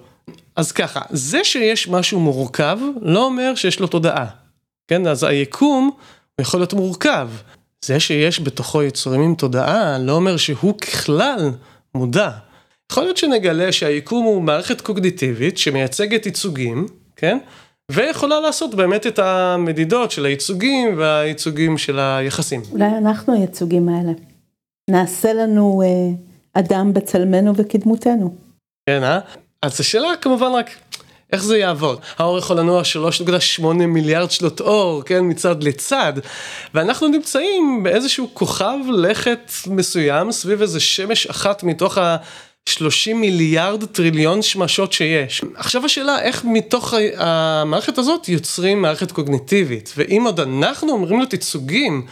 אז 0.55 0.71
ככה, 0.71 1.01
זה 1.09 1.43
שיש 1.43 1.87
משהו 1.87 2.19
מורכב, 2.19 2.77
לא 3.01 3.25
אומר 3.25 3.55
שיש 3.55 3.79
לו 3.79 3.87
תודעה. 3.87 4.25
כן, 4.87 5.07
אז 5.07 5.23
היקום 5.23 5.91
יכול 6.41 6.59
להיות 6.59 6.73
מורכב. 6.73 7.29
זה 7.85 7.99
שיש 7.99 8.39
בתוכו 8.39 8.83
יצורים 8.83 9.21
עם 9.21 9.35
תודעה, 9.35 9.97
לא 9.97 10.11
אומר 10.11 10.37
שהוא 10.37 10.79
ככלל 10.79 11.51
מודע. 11.95 12.29
יכול 12.91 13.03
להיות 13.03 13.17
שנגלה 13.17 13.71
שהיקום 13.71 14.25
הוא 14.25 14.41
מערכת 14.41 14.81
קוגניטיבית 14.81 15.57
שמייצגת 15.57 16.25
ייצוגים, 16.25 16.85
כן? 17.15 17.37
ויכולה 17.91 18.39
לעשות 18.39 18.75
באמת 18.75 19.07
את 19.07 19.19
המדידות 19.19 20.11
של 20.11 20.25
הייצוגים 20.25 20.97
והייצוגים 20.97 21.77
של 21.77 21.99
היחסים. 21.99 22.61
אולי 22.71 22.97
אנחנו 22.97 23.33
הייצוגים 23.33 23.89
האלה. 23.89 24.11
נעשה 24.89 25.33
לנו 25.33 25.81
אה, 25.85 26.61
אדם 26.61 26.93
בצלמנו 26.93 27.53
וקדמותנו. 27.55 28.35
כן, 28.89 29.03
אה? 29.03 29.19
אז 29.61 29.79
השאלה 29.79 30.07
כמובן 30.21 30.51
רק, 30.51 30.69
איך 31.33 31.43
זה 31.43 31.57
יעבוד? 31.57 31.99
האור 32.17 32.37
יכול 32.37 32.59
לנוע 32.59 32.81
3.8 33.59 33.65
מיליארד 33.73 34.31
שנות 34.31 34.61
אור, 34.61 35.03
כן, 35.03 35.19
מצד 35.23 35.63
לצד, 35.63 36.13
ואנחנו 36.73 37.07
נמצאים 37.07 37.83
באיזשהו 37.83 38.29
כוכב 38.33 38.77
לכת 38.93 39.51
מסוים 39.67 40.31
סביב 40.31 40.61
איזה 40.61 40.79
שמש 40.79 41.27
אחת 41.27 41.63
מתוך. 41.63 41.97
30 42.69 43.21
מיליארד 43.21 43.85
טריליון 43.85 44.41
שמשות 44.41 44.93
שיש. 44.93 45.41
עכשיו 45.55 45.85
השאלה 45.85 46.21
איך 46.21 46.45
מתוך 46.45 46.93
המערכת 47.17 47.97
הזאת 47.97 48.29
יוצרים 48.29 48.81
מערכת 48.81 49.11
קוגניטיבית, 49.11 49.93
ואם 49.97 50.23
עוד 50.25 50.39
אנחנו 50.39 50.91
אומרים 50.91 51.19
לו 51.19 51.25
תצוגים, 51.25 52.05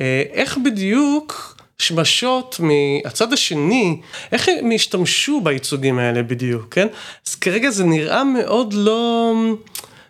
אה, 0.00 0.22
איך 0.32 0.58
בדיוק 0.64 1.56
שמשות 1.78 2.60
מהצד 2.60 3.32
השני, 3.32 4.00
איך 4.32 4.48
הם 4.48 4.70
השתמשו 4.74 5.40
בייצוגים 5.40 5.98
האלה 5.98 6.22
בדיוק, 6.22 6.74
כן? 6.74 6.86
אז 7.26 7.34
כרגע 7.34 7.70
זה 7.70 7.84
נראה 7.84 8.24
מאוד 8.24 8.72
לא... 8.72 9.34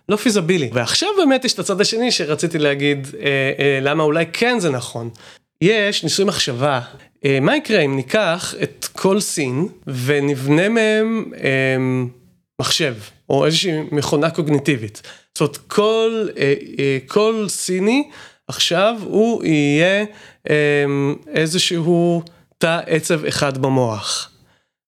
לא 0.09 0.17
פיזבילי. 0.17 0.71
ועכשיו 0.73 1.09
באמת 1.19 1.45
יש 1.45 1.55
את 1.55 1.59
הצד 1.59 1.81
השני 1.81 2.13
שרציתי 2.13 2.59
להגיד 2.59 3.07
אה, 3.21 3.53
אה, 3.59 3.79
למה 3.83 4.03
אולי 4.03 4.25
כן 4.33 4.61
זה 4.61 4.71
נכון. 4.71 5.11
יש 5.61 6.05
ניסוי 6.05 6.25
מחשבה 6.25 6.81
מה 7.41 7.57
יקרה 7.57 7.81
אם 7.81 7.97
ניקח 7.97 8.55
את 8.63 8.89
כל 8.93 9.21
סין 9.21 9.69
ונבנה 9.87 10.69
מהם 10.69 11.25
אה, 11.37 11.77
מחשב 12.61 12.95
או 13.31 13.47
איזושהי 13.47 13.73
מכונה 13.93 14.31
קוגניטיבית. 14.31 15.03
זאת 15.35 15.41
אומרת, 15.41 15.57
כל, 15.57 16.29
אה, 16.39 16.55
אה, 16.79 16.99
כל 17.07 17.45
סיני 17.49 18.11
עכשיו 18.49 18.97
הוא 19.05 19.45
יהיה 19.45 20.05
אה, 20.51 20.85
איזשהו 21.27 22.23
תא 22.59 22.81
עצב 22.87 23.25
אחד 23.25 23.59
במוח. 23.59 24.32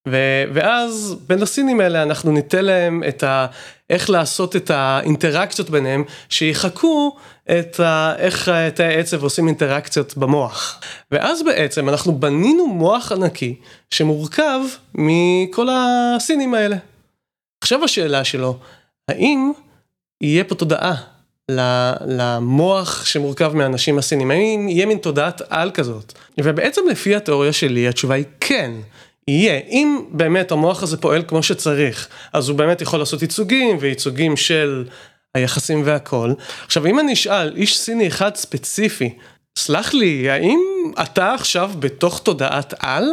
ו- 0.09 0.45
ואז 0.55 1.17
בין 1.27 1.43
הסינים 1.43 1.81
האלה 1.81 2.03
אנחנו 2.03 2.33
ניתן 2.33 2.65
להם 2.65 3.03
את 3.09 3.23
ה... 3.23 3.47
איך 3.91 4.11
לעשות 4.11 4.57
את 4.57 4.71
האינטראקציות 4.71 5.71
ביניהם, 5.71 6.05
שיחקו 6.29 7.17
את 7.51 7.81
ה... 7.81 8.15
איך 8.19 8.49
תאי 8.75 8.97
עצב 8.97 9.23
עושים 9.23 9.49
אינטראקציות 9.49 10.17
במוח. 10.17 10.81
ואז 11.11 11.43
בעצם 11.43 11.89
אנחנו 11.89 12.19
בנינו 12.19 12.67
מוח 12.67 13.13
ענקי 13.13 13.55
שמורכב 13.91 14.61
מכל 14.95 15.69
הסינים 15.71 16.55
האלה. 16.55 16.77
עכשיו 17.63 17.85
השאלה 17.85 18.25
שלו, 18.25 18.59
האם 19.09 19.53
יהיה 20.21 20.45
פה 20.45 20.55
תודעה 20.55 20.95
למוח 22.07 23.05
שמורכב 23.05 23.53
מאנשים 23.55 23.99
הסינים, 23.99 24.31
האם 24.31 24.69
יהיה 24.69 24.87
מין 24.87 24.99
תודעת 24.99 25.43
על 25.49 25.71
כזאת? 25.71 26.13
ובעצם 26.41 26.81
לפי 26.91 27.17
התיאוריה 27.17 27.53
שלי 27.53 27.89
התשובה 27.89 28.15
היא 28.15 28.25
כן. 28.41 28.71
יהיה, 29.29 29.61
אם 29.69 30.05
באמת 30.11 30.53
המוח 30.53 30.83
הזה 30.83 30.97
פועל 30.97 31.23
כמו 31.29 31.43
שצריך, 31.43 32.09
אז 32.33 32.49
הוא 32.49 32.59
באמת 32.59 32.81
יכול 32.81 32.99
לעשות 32.99 33.23
ייצוגים 33.23 33.77
וייצוגים 33.81 34.37
של 34.37 34.85
היחסים 35.35 35.83
והכל. 35.85 36.33
עכשיו 36.65 36.87
אם 36.87 37.01
אני 37.01 37.13
אשאל 37.13 37.53
איש 37.57 37.79
סיני 37.79 38.09
אחד 38.09 38.35
ספציפי, 38.35 39.15
סלח 39.59 39.95
לי, 39.95 40.31
האם 40.31 40.61
אתה 41.03 41.35
עכשיו 41.35 41.71
בתוך 41.79 42.21
תודעת 42.23 42.75
על? 42.79 43.05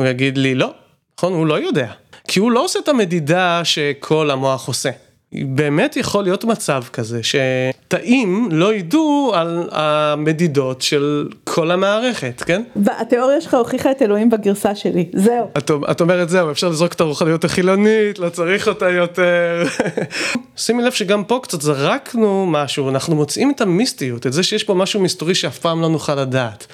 הוא 0.00 0.06
יגיד 0.06 0.38
לי 0.38 0.54
לא, 0.54 0.70
נכון? 1.18 1.32
הוא 1.32 1.46
לא 1.46 1.60
יודע. 1.60 1.92
כי 2.28 2.40
הוא 2.40 2.50
לא 2.50 2.64
עושה 2.64 2.78
את 2.78 2.88
המדידה 2.88 3.60
שכל 3.64 4.30
המוח 4.30 4.68
עושה. 4.68 4.90
באמת 5.34 5.96
יכול 5.96 6.24
להיות 6.24 6.44
מצב 6.44 6.82
כזה 6.92 7.20
שתאים 7.22 8.48
לא 8.52 8.74
ידעו 8.74 9.32
על 9.34 9.68
המדידות 9.72 10.82
של 10.82 11.28
כל 11.44 11.70
המערכת, 11.70 12.42
כן? 12.46 12.62
והתיאוריה 12.76 13.40
שלך 13.40 13.54
הוכיחה 13.54 13.90
את 13.90 14.02
אלוהים 14.02 14.30
בגרסה 14.30 14.74
שלי, 14.74 15.06
זהו. 15.12 15.46
את, 15.58 15.70
את 15.90 16.00
אומרת 16.00 16.28
זהו, 16.28 16.50
אפשר 16.50 16.68
לזרוק 16.68 16.92
את 16.92 17.00
הרוחניות 17.00 17.44
החילונית, 17.44 18.18
לא 18.18 18.28
צריך 18.28 18.68
אותה 18.68 18.90
יותר. 18.90 19.64
שימי 20.56 20.82
לב 20.82 20.92
שגם 20.92 21.24
פה 21.24 21.40
קצת 21.42 21.60
זרקנו 21.60 22.46
משהו, 22.46 22.88
אנחנו 22.88 23.16
מוצאים 23.16 23.50
את 23.50 23.60
המיסטיות, 23.60 24.26
את 24.26 24.32
זה 24.32 24.42
שיש 24.42 24.64
פה 24.64 24.74
משהו 24.74 25.00
מסתורי 25.00 25.34
שאף 25.34 25.58
פעם 25.58 25.80
לא 25.80 25.88
נוכל 25.88 26.14
לדעת. 26.14 26.66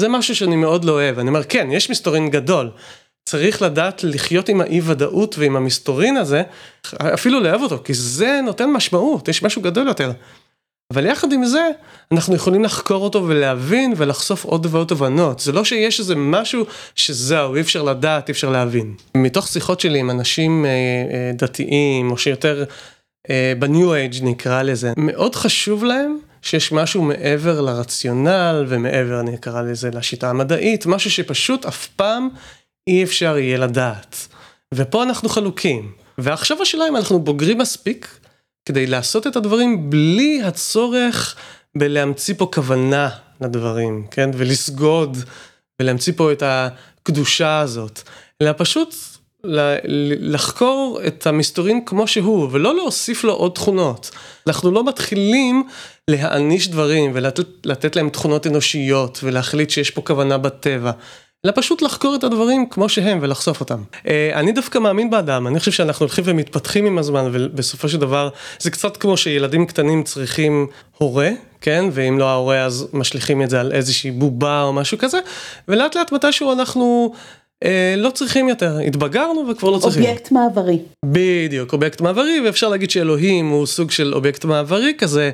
זה 0.00 0.08
משהו 0.08 0.36
שאני 0.36 0.56
מאוד 0.56 0.84
לא 0.84 0.92
אוהב, 0.92 1.18
אני 1.18 1.28
אומר 1.28 1.44
כן, 1.44 1.68
יש 1.70 1.90
מסתורין 1.90 2.30
גדול. 2.30 2.70
צריך 3.26 3.62
לדעת 3.62 4.04
לחיות 4.04 4.48
עם 4.48 4.60
האי 4.60 4.80
ודאות 4.84 5.38
ועם 5.38 5.56
המסתורין 5.56 6.16
הזה, 6.16 6.42
אפילו 6.94 7.40
לאהוב 7.40 7.62
אותו, 7.62 7.78
כי 7.84 7.94
זה 7.94 8.40
נותן 8.44 8.70
משמעות, 8.70 9.28
יש 9.28 9.42
משהו 9.42 9.62
גדול 9.62 9.86
יותר. 9.86 10.12
אבל 10.92 11.06
יחד 11.06 11.32
עם 11.32 11.44
זה, 11.44 11.70
אנחנו 12.12 12.34
יכולים 12.34 12.64
לחקור 12.64 13.04
אותו 13.04 13.24
ולהבין 13.28 13.92
ולחשוף 13.96 14.44
עוד 14.44 14.66
ועוד 14.70 14.88
תובנות. 14.88 15.40
זה 15.40 15.52
לא 15.52 15.64
שיש 15.64 16.00
איזה 16.00 16.14
משהו 16.16 16.66
שזהו, 16.94 17.54
אי 17.54 17.60
אפשר 17.60 17.82
לדעת, 17.82 18.28
אי 18.28 18.32
אפשר 18.32 18.50
להבין. 18.50 18.94
מתוך 19.16 19.48
שיחות 19.48 19.80
שלי 19.80 19.98
עם 19.98 20.10
אנשים 20.10 20.64
אה, 20.64 20.70
אה, 20.70 21.30
דתיים, 21.34 22.10
או 22.10 22.18
שיותר 22.18 22.64
אה, 23.30 23.52
בניו 23.58 23.94
אייג' 23.94 24.14
נקרא 24.22 24.62
לזה, 24.62 24.92
מאוד 24.96 25.34
חשוב 25.34 25.84
להם 25.84 26.18
שיש 26.42 26.72
משהו 26.72 27.02
מעבר 27.02 27.60
לרציונל 27.60 28.64
ומעבר, 28.68 29.20
אני 29.20 29.34
אקרא 29.34 29.62
לזה, 29.62 29.90
לשיטה 29.90 30.30
המדעית, 30.30 30.86
משהו 30.86 31.10
שפשוט 31.10 31.66
אף 31.66 31.86
פעם 31.86 32.28
אי 32.86 33.04
אפשר 33.04 33.38
יהיה 33.38 33.58
לדעת. 33.58 34.28
ופה 34.74 35.02
אנחנו 35.02 35.28
חלוקים. 35.28 35.92
ועכשיו 36.18 36.62
השאלה 36.62 36.88
אם 36.88 36.96
אנחנו 36.96 37.18
בוגרים 37.18 37.58
מספיק 37.58 38.18
כדי 38.64 38.86
לעשות 38.86 39.26
את 39.26 39.36
הדברים 39.36 39.90
בלי 39.90 40.42
הצורך 40.44 41.36
בלהמציא 41.76 42.34
פה 42.38 42.50
כוונה 42.54 43.08
לדברים, 43.40 44.06
כן? 44.10 44.30
ולסגוד 44.34 45.16
ולהמציא 45.82 46.12
פה 46.16 46.32
את 46.32 46.42
הקדושה 46.46 47.58
הזאת, 47.60 48.00
אלא 48.42 48.50
פשוט 48.56 48.94
לחקור 50.18 51.00
את 51.06 51.26
המסתורין 51.26 51.84
כמו 51.84 52.06
שהוא, 52.06 52.48
ולא 52.52 52.76
להוסיף 52.76 53.24
לו 53.24 53.32
עוד 53.32 53.52
תכונות. 53.52 54.10
אנחנו 54.46 54.70
לא 54.70 54.84
מתחילים 54.84 55.68
להעניש 56.10 56.68
דברים 56.68 57.10
ולתת 57.14 57.96
להם 57.96 58.10
תכונות 58.10 58.46
אנושיות 58.46 59.20
ולהחליט 59.22 59.70
שיש 59.70 59.90
פה 59.90 60.02
כוונה 60.02 60.38
בטבע. 60.38 60.90
אלא 61.44 61.52
פשוט 61.56 61.82
לחקור 61.82 62.14
את 62.14 62.24
הדברים 62.24 62.66
כמו 62.70 62.88
שהם 62.88 63.18
ולחשוף 63.22 63.60
אותם. 63.60 63.82
אה, 64.06 64.30
אני 64.34 64.52
דווקא 64.52 64.78
מאמין 64.78 65.10
באדם, 65.10 65.46
אני 65.46 65.58
חושב 65.58 65.72
שאנחנו 65.72 66.04
הולכים 66.04 66.24
ומתפתחים 66.26 66.86
עם 66.86 66.98
הזמן 66.98 67.30
ובסופו 67.32 67.88
של 67.88 67.98
דבר 67.98 68.28
זה 68.58 68.70
קצת 68.70 68.96
כמו 68.96 69.16
שילדים 69.16 69.66
קטנים 69.66 70.02
צריכים 70.02 70.66
הורה, 70.98 71.30
כן, 71.60 71.84
ואם 71.92 72.18
לא 72.18 72.28
ההורה 72.28 72.64
אז 72.64 72.88
משליכים 72.92 73.42
את 73.42 73.50
זה 73.50 73.60
על 73.60 73.72
איזושהי 73.72 74.10
בובה 74.10 74.62
או 74.62 74.72
משהו 74.72 74.98
כזה, 74.98 75.18
ולאט 75.68 75.96
לאט 75.96 76.12
מתישהו 76.12 76.52
אנחנו... 76.52 77.12
אה, 77.64 77.94
לא 77.96 78.10
צריכים 78.10 78.48
יותר, 78.48 78.78
התבגרנו 78.78 79.48
וכבר 79.50 79.70
לא 79.70 79.78
צריכים. 79.78 80.02
אובייקט 80.02 80.32
מעברי. 80.32 80.78
בדיוק, 81.06 81.72
אובייקט 81.72 82.00
מעברי, 82.00 82.40
ואפשר 82.44 82.68
להגיד 82.68 82.90
שאלוהים 82.90 83.48
הוא 83.48 83.66
סוג 83.66 83.90
של 83.90 84.14
אובייקט 84.14 84.44
מעברי 84.44 84.94
כזה, 84.98 85.30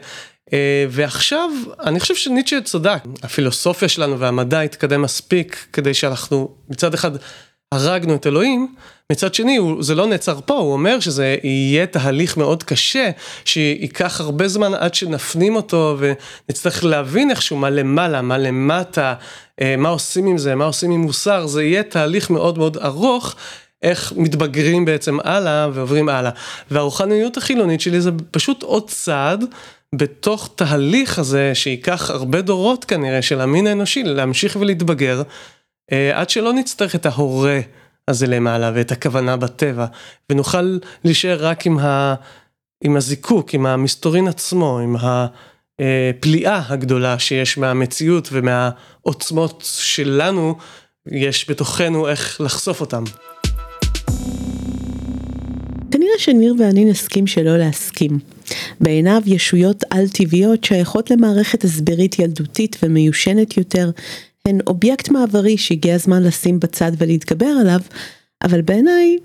ועכשיו, 0.90 1.50
אני 1.84 2.00
חושב 2.00 2.14
שניטשה 2.14 2.60
צדק, 2.60 2.98
הפילוסופיה 3.22 3.88
שלנו 3.88 4.18
והמדע 4.18 4.60
התקדם 4.60 5.02
מספיק 5.02 5.66
כדי 5.72 5.94
שאנחנו 5.94 6.54
מצד 6.68 6.94
אחד 6.94 7.10
הרגנו 7.72 8.14
את 8.14 8.26
אלוהים, 8.26 8.74
מצד 9.12 9.34
שני 9.34 9.58
זה 9.80 9.94
לא 9.94 10.06
נעצר 10.06 10.38
פה, 10.46 10.54
הוא 10.54 10.72
אומר 10.72 11.00
שזה 11.00 11.36
יהיה 11.42 11.86
תהליך 11.86 12.36
מאוד 12.36 12.62
קשה, 12.62 13.10
שייקח 13.44 14.20
הרבה 14.20 14.48
זמן 14.48 14.74
עד 14.74 14.94
שנפנים 14.94 15.56
אותו 15.56 15.96
ונצטרך 15.98 16.84
להבין 16.84 17.30
איכשהו 17.30 17.56
מה 17.56 17.70
למעלה, 17.70 18.22
מה 18.22 18.38
למטה, 18.38 19.14
אה, 19.60 19.76
מה 19.76 19.88
עושים 19.88 20.26
עם 20.26 20.38
זה, 20.38 20.54
מה 20.54 20.64
עושים 20.64 20.90
עם 20.90 21.00
מוסר, 21.00 21.46
זה 21.46 21.64
יהיה 21.64 21.82
תהליך 21.82 22.30
מאוד 22.30 22.58
מאוד 22.58 22.76
ארוך. 22.76 23.34
איך 23.82 24.12
מתבגרים 24.16 24.84
בעצם 24.84 25.18
הלאה 25.24 25.68
ועוברים 25.72 26.08
הלאה. 26.08 26.30
והרוחניות 26.70 27.36
החילונית 27.36 27.80
שלי 27.80 28.00
זה 28.00 28.10
פשוט 28.30 28.62
עוד 28.62 28.90
צעד 28.90 29.44
בתוך 29.94 30.50
תהליך 30.54 31.18
הזה 31.18 31.54
שייקח 31.54 32.10
הרבה 32.10 32.42
דורות 32.42 32.84
כנראה 32.84 33.22
של 33.22 33.40
המין 33.40 33.66
האנושי 33.66 34.02
להמשיך 34.02 34.56
ולהתבגר, 34.60 35.22
אה, 35.92 36.20
עד 36.20 36.30
שלא 36.30 36.52
נצטרך 36.52 36.94
את 36.94 37.06
ההורה 37.06 37.60
הזה 38.08 38.26
למעלה 38.26 38.70
ואת 38.74 38.92
הכוונה 38.92 39.36
בטבע, 39.36 39.86
ונוכל 40.30 40.78
להישאר 41.04 41.46
רק 41.46 41.66
עם, 41.66 41.78
ה, 41.78 42.14
עם 42.84 42.96
הזיקוק, 42.96 43.54
עם 43.54 43.66
המסתורין 43.66 44.28
עצמו, 44.28 44.78
עם 44.78 44.96
הפליאה 44.98 46.62
הגדולה 46.68 47.18
שיש 47.18 47.58
מהמציאות 47.58 48.28
ומהעוצמות 48.32 49.68
שלנו, 49.80 50.56
יש 51.06 51.50
בתוכנו 51.50 52.08
איך 52.08 52.40
לחשוף 52.40 52.80
אותם. 52.80 53.04
כנראה 55.92 56.18
שניר 56.18 56.54
ואני 56.58 56.84
נסכים 56.84 57.26
שלא 57.26 57.56
להסכים. 57.58 58.18
בעיניו 58.80 59.22
ישויות 59.26 59.84
על-טבעיות 59.90 60.64
שייכות 60.64 61.10
למערכת 61.10 61.64
הסברית 61.64 62.18
ילדותית 62.18 62.76
ומיושנת 62.82 63.56
יותר, 63.56 63.90
הן 64.48 64.58
אובייקט 64.66 65.10
מעברי 65.10 65.58
שהגיע 65.58 65.94
הזמן 65.94 66.22
לשים 66.22 66.60
בצד 66.60 66.92
ולהתגבר 66.98 67.46
עליו, 67.60 67.80
אבל 68.44 68.62
בעיניי, 68.62 69.18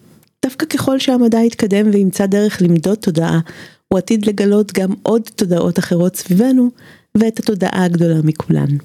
דווקא 0.46 0.66
ככל 0.66 1.00
שהמדע 1.00 1.40
יתקדם 1.40 1.90
וימצא 1.94 2.26
דרך 2.26 2.62
למדוד 2.62 2.98
תודעה, 2.98 3.40
הוא 3.88 3.98
עתיד 3.98 4.26
לגלות 4.26 4.74
גם 4.74 4.94
עוד 5.04 5.22
תודעות 5.36 5.80
אחרות 5.80 6.16
סביבנו, 6.16 6.70
ואת 7.16 7.40
התודעה 7.40 7.86
הגדולה 7.86 8.22
מכולן. 8.24 8.78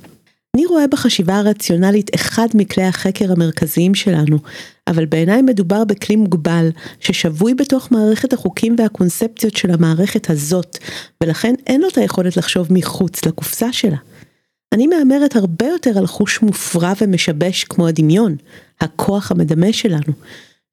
אני 0.57 0.67
רואה 0.67 0.87
בחשיבה 0.87 1.37
הרציונלית 1.37 2.15
אחד 2.15 2.47
מכלי 2.55 2.85
החקר 2.85 3.33
המרכזיים 3.33 3.95
שלנו, 3.95 4.39
אבל 4.87 5.07
בעיניי 5.07 5.43
מדובר 5.43 5.85
בכלי 5.85 6.17
מוגבל, 6.17 6.69
ששבוי 7.01 7.55
בתוך 7.55 7.93
מערכת 7.93 8.33
החוקים 8.33 8.77
והקונספציות 8.79 9.57
של 9.57 9.71
המערכת 9.71 10.31
הזאת, 10.31 10.79
ולכן 11.23 11.55
אין 11.67 11.81
לו 11.81 11.89
את 11.89 11.99
היכולת 11.99 12.37
לחשוב 12.37 12.67
מחוץ 12.71 13.25
לקופסה 13.25 13.73
שלה. 13.73 13.97
אני 14.73 14.87
מהמרת 14.87 15.37
הרבה 15.37 15.67
יותר 15.67 15.99
על 15.99 16.07
חוש 16.07 16.43
מופרע 16.43 16.93
ומשבש 17.01 17.65
כמו 17.65 17.89
הדמיון, 17.89 18.37
הכוח 18.81 19.31
המדמה 19.31 19.73
שלנו, 19.73 20.13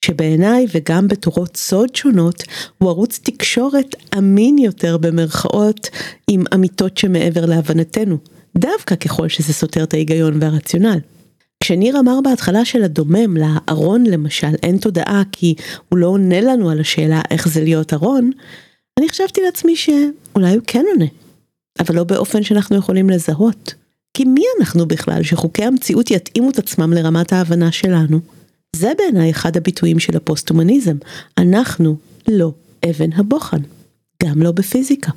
שבעיניי 0.05 0.65
וגם 0.75 1.07
בתורות 1.07 1.57
סוד 1.57 1.95
שונות, 1.95 2.43
הוא 2.77 2.89
ערוץ 2.89 3.19
תקשורת 3.23 3.95
אמין 4.17 4.57
יותר 4.57 4.97
במרכאות 4.97 5.89
עם 6.27 6.43
אמיתות 6.53 6.97
שמעבר 6.97 7.45
להבנתנו. 7.45 8.17
דווקא 8.57 8.95
ככל 8.95 9.29
שזה 9.29 9.53
סותר 9.53 9.83
את 9.83 9.93
ההיגיון 9.93 10.37
והרציונל. 10.41 10.99
כשניר 11.63 11.99
אמר 11.99 12.19
בהתחלה 12.23 12.65
של 12.65 12.83
הדומם, 12.83 13.37
לארון 13.37 14.03
למשל, 14.03 14.55
אין 14.63 14.77
תודעה 14.77 15.23
כי 15.31 15.55
הוא 15.89 15.99
לא 15.99 16.07
עונה 16.07 16.41
לנו 16.41 16.69
על 16.69 16.79
השאלה 16.79 17.21
איך 17.31 17.47
זה 17.47 17.63
להיות 17.63 17.93
ארון, 17.93 18.31
אני 18.99 19.09
חשבתי 19.09 19.41
לעצמי 19.41 19.75
שאולי 19.75 20.55
הוא 20.55 20.63
כן 20.67 20.85
עונה, 20.93 21.05
אבל 21.79 21.95
לא 21.95 22.03
באופן 22.03 22.43
שאנחנו 22.43 22.75
יכולים 22.75 23.09
לזהות. 23.09 23.73
כי 24.13 24.25
מי 24.25 24.43
אנחנו 24.59 24.87
בכלל 24.87 25.23
שחוקי 25.23 25.63
המציאות 25.63 26.11
יתאימו 26.11 26.49
את 26.49 26.59
עצמם 26.59 26.93
לרמת 26.93 27.33
ההבנה 27.33 27.71
שלנו? 27.71 28.19
זה 28.75 28.91
בעיניי 28.97 29.31
אחד 29.31 29.57
הביטויים 29.57 29.99
של 29.99 30.17
הפוסט-הומניזם. 30.17 30.95
אנחנו 31.37 31.95
לא 32.27 32.51
אבן 32.89 33.13
הבוחן. 33.13 33.61
גם 34.23 34.41
לא 34.41 34.51
בפיזיקה. 34.51 35.11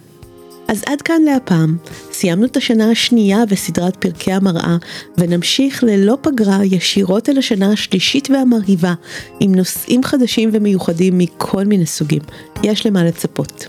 אז 0.73 0.83
עד 0.87 1.03
כאן 1.03 1.23
להפעם, 1.23 1.77
סיימנו 2.13 2.47
את 2.47 2.57
השנה 2.57 2.91
השנייה 2.91 3.47
בסדרת 3.47 3.97
פרקי 3.97 4.33
המראה, 4.33 4.77
ונמשיך 5.19 5.85
ללא 5.85 6.19
פגרה 6.21 6.65
ישירות 6.65 7.29
אל 7.29 7.39
השנה 7.39 7.73
השלישית 7.73 8.31
והמרהיבה, 8.31 8.95
עם 9.41 9.55
נושאים 9.55 10.05
חדשים 10.05 10.51
ומיוחדים 10.53 11.19
מכל 11.19 11.65
מיני 11.65 11.87
סוגים. 11.87 12.23
יש 12.63 12.87
למה 12.87 13.05
לצפות. 13.05 13.67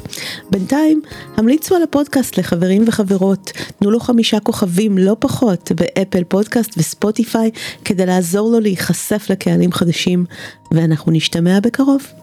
בינתיים, 0.51 1.01
המליצו 1.37 1.75
על 1.75 1.83
הפודקאסט 1.83 2.37
לחברים 2.37 2.83
וחברות, 2.87 3.51
תנו 3.79 3.91
לו 3.91 3.99
חמישה 3.99 4.39
כוכבים, 4.39 4.97
לא 4.97 5.15
פחות, 5.19 5.71
באפל 5.75 6.23
פודקאסט 6.23 6.71
וספוטיפיי, 6.77 7.51
כדי 7.85 8.05
לעזור 8.05 8.51
לו 8.51 8.59
להיחשף 8.59 9.25
לקהלים 9.29 9.71
חדשים, 9.71 10.25
ואנחנו 10.71 11.11
נשתמע 11.11 11.59
בקרוב. 11.59 12.22